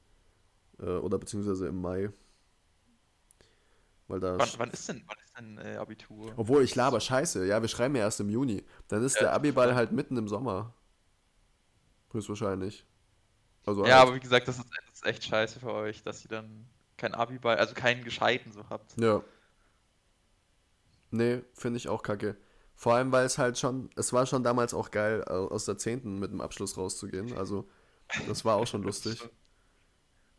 Äh, 0.78 0.84
oder 0.84 1.18
beziehungsweise 1.18 1.66
im 1.66 1.80
Mai. 1.80 2.10
Weil 4.06 4.20
da. 4.20 4.38
Wann, 4.38 4.48
wann 4.56 4.70
ist 4.70 4.88
denn, 4.88 5.02
wann 5.08 5.16
ist 5.24 5.36
denn 5.36 5.58
äh, 5.58 5.76
Abitur? 5.78 6.32
Obwohl, 6.36 6.62
ich 6.62 6.76
laber 6.76 7.00
scheiße. 7.00 7.44
Ja, 7.44 7.60
wir 7.60 7.68
schreiben 7.68 7.96
ja 7.96 8.02
erst 8.02 8.20
im 8.20 8.30
Juni. 8.30 8.64
Dann 8.86 9.02
ist 9.02 9.16
Ja, 9.16 9.22
der 9.22 9.32
Abiball 9.32 9.74
halt 9.74 9.90
mitten 9.90 10.16
im 10.16 10.28
Sommer. 10.28 10.74
Höchstwahrscheinlich. 12.12 12.86
Also 13.68 13.84
Ja, 13.84 13.98
halt. 13.98 14.08
aber 14.08 14.14
wie 14.16 14.20
gesagt, 14.20 14.48
das 14.48 14.58
ist, 14.58 14.66
das 14.86 14.94
ist 14.94 15.06
echt 15.06 15.24
scheiße 15.24 15.60
für 15.60 15.72
euch, 15.72 16.02
dass 16.02 16.24
ihr 16.24 16.30
dann 16.30 16.66
kein 16.96 17.14
Abiball, 17.14 17.58
also 17.58 17.74
keinen 17.74 18.02
gescheiten 18.02 18.50
so 18.50 18.64
habt. 18.70 18.98
Ja. 18.98 19.22
Nee, 21.10 21.42
finde 21.54 21.76
ich 21.76 21.88
auch 21.88 22.02
kacke. 22.02 22.36
Vor 22.74 22.94
allem, 22.94 23.12
weil 23.12 23.26
es 23.26 23.38
halt 23.38 23.58
schon, 23.58 23.90
es 23.96 24.12
war 24.12 24.24
schon 24.26 24.42
damals 24.42 24.72
auch 24.72 24.90
geil, 24.90 25.22
aus 25.24 25.64
der 25.66 25.76
10. 25.78 26.18
mit 26.18 26.30
dem 26.30 26.40
Abschluss 26.40 26.76
rauszugehen. 26.78 27.36
Also, 27.36 27.68
das 28.26 28.44
war 28.44 28.56
auch 28.56 28.66
schon 28.66 28.82
lustig. 28.84 29.28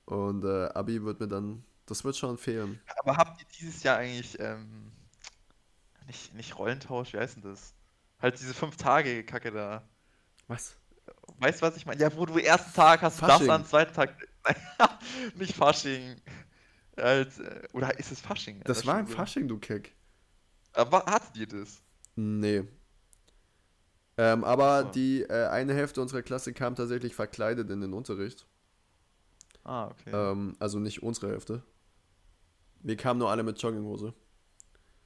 Und 0.06 0.44
äh, 0.44 0.70
Abi 0.74 1.04
wird 1.04 1.20
mir 1.20 1.28
dann, 1.28 1.64
das 1.86 2.04
wird 2.04 2.18
schon 2.18 2.38
fehlen. 2.38 2.82
Aber 2.98 3.18
habt 3.18 3.42
ihr 3.42 3.48
dieses 3.60 3.84
Jahr 3.84 3.98
eigentlich 3.98 4.40
ähm, 4.40 4.92
nicht, 6.08 6.34
nicht 6.34 6.58
Rollentausch, 6.58 7.14
wie 7.14 7.20
heißt 7.20 7.36
denn 7.36 7.44
das? 7.44 7.76
Halt 8.20 8.40
diese 8.40 8.54
fünf 8.54 8.78
Tage 8.78 9.24
Kacke 9.24 9.52
da. 9.52 9.84
Was? 10.48 10.79
Weißt 11.40 11.62
du, 11.62 11.66
was 11.66 11.78
ich 11.78 11.86
meine? 11.86 12.02
Ja, 12.02 12.16
wo 12.16 12.26
du 12.26 12.38
ersten 12.38 12.74
Tag 12.74 13.02
hast 13.02 13.20
Fasching. 13.20 13.48
das 13.48 13.56
an, 13.56 13.66
zweiten 13.66 13.94
Tag. 13.94 14.16
nicht 15.36 15.56
Fasching. 15.56 16.16
Halt, 16.98 17.40
äh, 17.40 17.68
oder 17.74 17.98
ist 17.98 18.12
es 18.12 18.20
Fasching? 18.20 18.62
Das 18.66 18.80
der 18.80 18.88
war 18.88 18.96
ein? 18.98 19.08
Fasching, 19.08 19.48
du 19.48 19.58
Keck. 19.58 19.96
Aber 20.74 21.06
hattet 21.06 21.38
ihr 21.38 21.48
das? 21.48 21.82
Nee. 22.16 22.64
Ähm, 24.18 24.44
aber 24.44 24.84
so. 24.84 24.90
die 24.90 25.22
äh, 25.24 25.48
eine 25.48 25.74
Hälfte 25.74 26.02
unserer 26.02 26.22
Klasse 26.22 26.52
kam 26.54 26.76
tatsächlich 26.76 27.16
verkleidet 27.16 27.70
in 27.70 27.80
den 27.80 27.94
Unterricht. 27.94 28.46
Ah, 29.64 29.88
okay. 29.88 30.12
Ähm, 30.12 30.58
also 30.60 30.80
nicht 30.80 31.02
unsere 31.04 31.32
Hälfte. 31.32 31.64
Wir 32.82 32.98
kamen 32.98 33.20
nur 33.20 33.30
alle 33.32 33.44
mit 33.44 33.62
Jogginghose. 33.62 34.14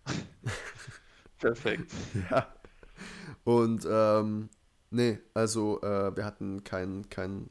Perfekt. 1.40 1.92
Ja. 2.30 2.48
Und 3.44 3.86
ähm, 3.90 4.50
nee, 4.94 5.20
also 5.34 5.82
äh, 5.82 6.16
wir 6.16 6.24
hatten 6.26 6.64
kein, 6.64 7.10
kein, 7.10 7.50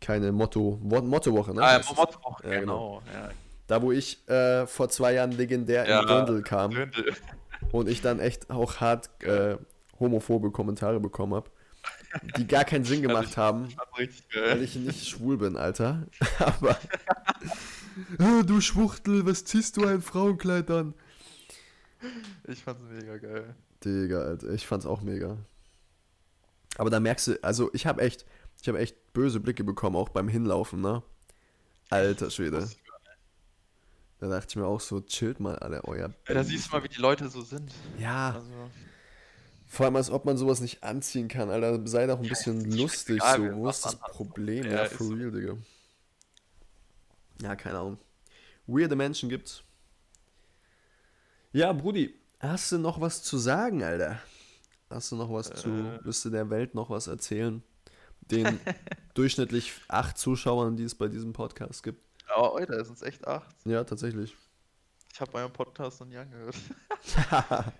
keine 0.00 0.32
Motto, 0.32 0.78
Wo- 0.82 1.02
Mottowoche, 1.02 1.54
ne? 1.54 1.62
Ah, 1.62 1.72
ja, 1.72 1.78
heißt 1.78 1.90
es. 1.90 1.96
Motto, 1.96 2.18
Ja, 2.44 2.60
genau. 2.60 2.60
genau. 2.60 3.02
Ja. 3.12 3.30
Da, 3.66 3.82
wo 3.82 3.92
ich 3.92 4.28
äh, 4.28 4.66
vor 4.66 4.88
zwei 4.88 5.14
Jahren 5.14 5.32
legendär 5.32 5.88
Ja, 5.88 6.00
in 6.00 6.06
Dirndl 6.06 6.42
kam 6.42 6.70
Dirndl. 6.72 7.14
und 7.72 7.88
ich 7.88 8.00
dann 8.02 8.18
echt 8.20 8.50
auch 8.50 8.76
hart 8.80 9.10
äh, 9.22 9.56
homophobe 9.98 10.50
Kommentare 10.50 10.98
bekommen 11.00 11.34
habe, 11.34 11.50
die 12.36 12.46
gar 12.46 12.64
keinen 12.64 12.84
Sinn 12.84 13.02
gemacht 13.06 13.28
ich- 13.30 13.36
haben, 13.36 13.68
richtig 13.98 14.24
weil 14.34 14.62
ich 14.62 14.74
nicht 14.76 15.08
schwul 15.08 15.36
bin, 15.38 15.56
Alter. 15.56 16.06
Aber 16.38 16.76
"Äh, 18.18 18.44
du 18.44 18.60
Schwuchtel, 18.60 19.26
was 19.26 19.44
ziehst 19.44 19.76
du 19.76 19.86
ein 19.86 20.00
Frauenkleid 20.02 20.70
an? 20.70 20.94
Ich 22.48 22.62
fand's 22.64 22.82
mega 22.90 23.18
geil. 23.18 23.54
Digga, 23.84 24.22
Alter, 24.22 24.48
ich 24.50 24.66
fand's 24.66 24.86
auch 24.86 25.02
mega. 25.02 25.36
Aber 26.80 26.88
da 26.88 26.98
merkst 26.98 27.26
du, 27.26 27.44
also 27.44 27.68
ich 27.74 27.84
habe 27.86 28.00
echt, 28.00 28.24
ich 28.62 28.66
habe 28.66 28.78
echt 28.78 29.12
böse 29.12 29.38
Blicke 29.38 29.64
bekommen, 29.64 29.96
auch 29.96 30.08
beim 30.08 30.28
Hinlaufen, 30.28 30.80
ne? 30.80 31.02
Alter 31.90 32.30
Schwede. 32.30 32.70
Da 34.18 34.28
dachte 34.28 34.46
ich 34.48 34.56
mir 34.56 34.64
auch 34.64 34.80
so, 34.80 35.02
chillt 35.02 35.40
mal 35.40 35.58
alle 35.58 35.84
euer. 35.84 36.14
Ja, 36.26 36.34
da 36.34 36.42
siehst 36.42 36.68
du 36.68 36.76
mal, 36.76 36.82
wie 36.82 36.88
die 36.88 36.98
Leute 37.02 37.28
so 37.28 37.42
sind. 37.42 37.70
Ja, 37.98 38.30
Also, 38.30 38.50
vor 39.66 39.84
allem 39.84 39.96
als 39.96 40.10
ob 40.10 40.24
man 40.24 40.38
sowas 40.38 40.60
nicht 40.62 40.82
anziehen 40.82 41.28
kann, 41.28 41.50
Alter. 41.50 41.86
Sei 41.86 42.06
doch 42.06 42.18
ein 42.18 42.26
bisschen 42.26 42.64
ist 42.64 42.78
lustig 42.78 43.16
egal, 43.16 43.50
so. 43.50 43.56
Wo 43.56 43.68
ist 43.68 43.84
das. 43.84 43.96
Problem? 43.96 44.64
Ja, 44.64 44.84
Ja, 44.84 44.84
for 44.86 45.06
so. 45.08 45.12
real, 45.12 45.30
Digga. 45.32 45.56
Ja, 47.42 47.56
keine 47.56 47.78
Ahnung. 47.78 47.98
Weirde 48.66 48.96
Menschen 48.96 49.28
gibt's. 49.28 49.62
Ja, 51.52 51.74
Brudi, 51.74 52.14
hast 52.38 52.72
du 52.72 52.78
noch 52.78 53.02
was 53.02 53.22
zu 53.22 53.36
sagen, 53.36 53.82
Alter? 53.84 54.18
Hast 54.90 55.12
du 55.12 55.16
noch 55.16 55.32
was 55.32 55.50
zu, 55.50 55.68
Äh. 55.70 56.00
willst 56.04 56.24
du 56.24 56.30
der 56.30 56.50
Welt 56.50 56.74
noch 56.74 56.90
was 56.90 57.06
erzählen? 57.06 57.62
Den 58.22 58.58
durchschnittlich 59.14 59.72
acht 59.88 60.18
Zuschauern, 60.18 60.76
die 60.76 60.84
es 60.84 60.94
bei 60.94 61.08
diesem 61.08 61.32
Podcast 61.32 61.82
gibt. 61.82 62.02
aber 62.28 62.56
Alter, 62.56 62.74
es 62.80 62.88
sind 62.88 63.02
echt 63.02 63.26
acht. 63.26 63.54
Ja, 63.64 63.84
tatsächlich. 63.84 64.36
Ich 65.12 65.20
habe 65.20 65.34
euren 65.34 65.52
Podcast 65.52 66.00
noch 66.00 66.06
nie 66.06 66.16
angehört. 66.16 66.56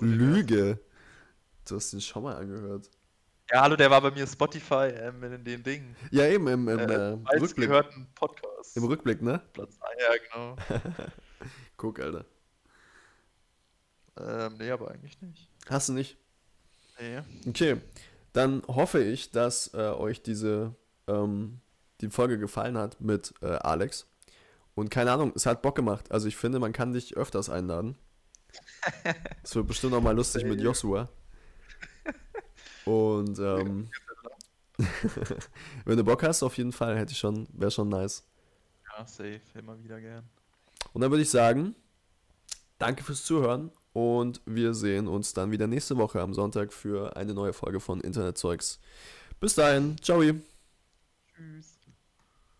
Lüge. 0.00 0.78
Du 1.68 1.76
hast 1.76 1.92
den 1.92 2.00
schon 2.00 2.22
mal 2.22 2.36
angehört. 2.36 2.90
Ja, 3.50 3.62
hallo, 3.62 3.76
der 3.76 3.90
war 3.90 4.00
bei 4.00 4.10
mir 4.10 4.26
Spotify 4.26 4.90
ähm, 4.94 5.22
in 5.24 5.44
den 5.44 5.62
Dingen. 5.62 5.96
Ja, 6.10 6.26
eben 6.26 6.46
im, 6.48 6.68
im 6.68 6.78
Äh, 6.78 6.82
äh, 7.12 7.18
Rückblick. 7.38 7.68
gehörten 7.68 8.06
Podcast. 8.14 8.76
Im 8.76 8.84
Rückblick, 8.84 9.22
ne? 9.22 9.40
Platz 9.52 9.78
1, 9.80 10.00
ja, 10.00 10.14
genau. 10.34 10.56
Guck, 11.76 11.98
Alter. 12.00 12.24
Ähm, 14.20 14.56
nee, 14.58 14.70
aber 14.70 14.90
eigentlich 14.90 15.20
nicht. 15.20 15.48
Hast 15.68 15.88
du 15.88 15.92
nicht? 15.92 16.16
Nee. 17.00 17.20
Okay, 17.46 17.80
dann 18.32 18.62
hoffe 18.66 19.02
ich, 19.02 19.30
dass 19.30 19.72
äh, 19.74 19.78
euch 19.78 20.22
diese 20.22 20.74
ähm, 21.06 21.60
die 22.00 22.10
Folge 22.10 22.38
gefallen 22.38 22.76
hat 22.78 23.00
mit 23.00 23.34
äh, 23.42 23.46
Alex. 23.46 24.06
Und 24.74 24.90
keine 24.90 25.12
Ahnung, 25.12 25.32
es 25.34 25.46
hat 25.46 25.62
Bock 25.62 25.74
gemacht. 25.74 26.12
Also 26.12 26.28
ich 26.28 26.36
finde, 26.36 26.58
man 26.60 26.72
kann 26.72 26.92
dich 26.92 27.16
öfters 27.16 27.50
einladen. 27.50 27.96
Es 29.42 29.54
wird 29.54 29.66
bestimmt 29.66 29.94
auch 29.94 30.00
mal 30.00 30.14
lustig 30.14 30.44
mit 30.44 30.60
Joshua. 30.60 31.08
Und 32.84 33.38
ähm, 33.38 33.90
wenn 35.84 35.96
du 35.96 36.04
Bock 36.04 36.22
hast, 36.22 36.42
auf 36.42 36.56
jeden 36.56 36.72
Fall, 36.72 36.96
hätte 36.96 37.12
ich 37.12 37.18
schon, 37.18 37.48
wäre 37.52 37.70
schon 37.70 37.88
nice. 37.88 38.24
Ja, 38.84 39.06
safe, 39.06 39.40
immer 39.54 39.82
wieder 39.82 40.00
gern. 40.00 40.28
Und 40.92 41.00
dann 41.02 41.10
würde 41.10 41.22
ich 41.22 41.30
sagen, 41.30 41.74
danke 42.78 43.02
fürs 43.02 43.24
Zuhören 43.24 43.70
und 43.98 44.40
wir 44.46 44.74
sehen 44.74 45.08
uns 45.08 45.34
dann 45.34 45.50
wieder 45.50 45.66
nächste 45.66 45.96
Woche 45.96 46.20
am 46.20 46.32
Sonntag 46.32 46.72
für 46.72 47.16
eine 47.16 47.34
neue 47.34 47.52
Folge 47.52 47.80
von 47.80 48.00
Internetzeugs. 48.00 48.78
Bis 49.40 49.56
dahin, 49.56 49.96
ciao. 50.00 50.22
Tschüss. 50.22 51.77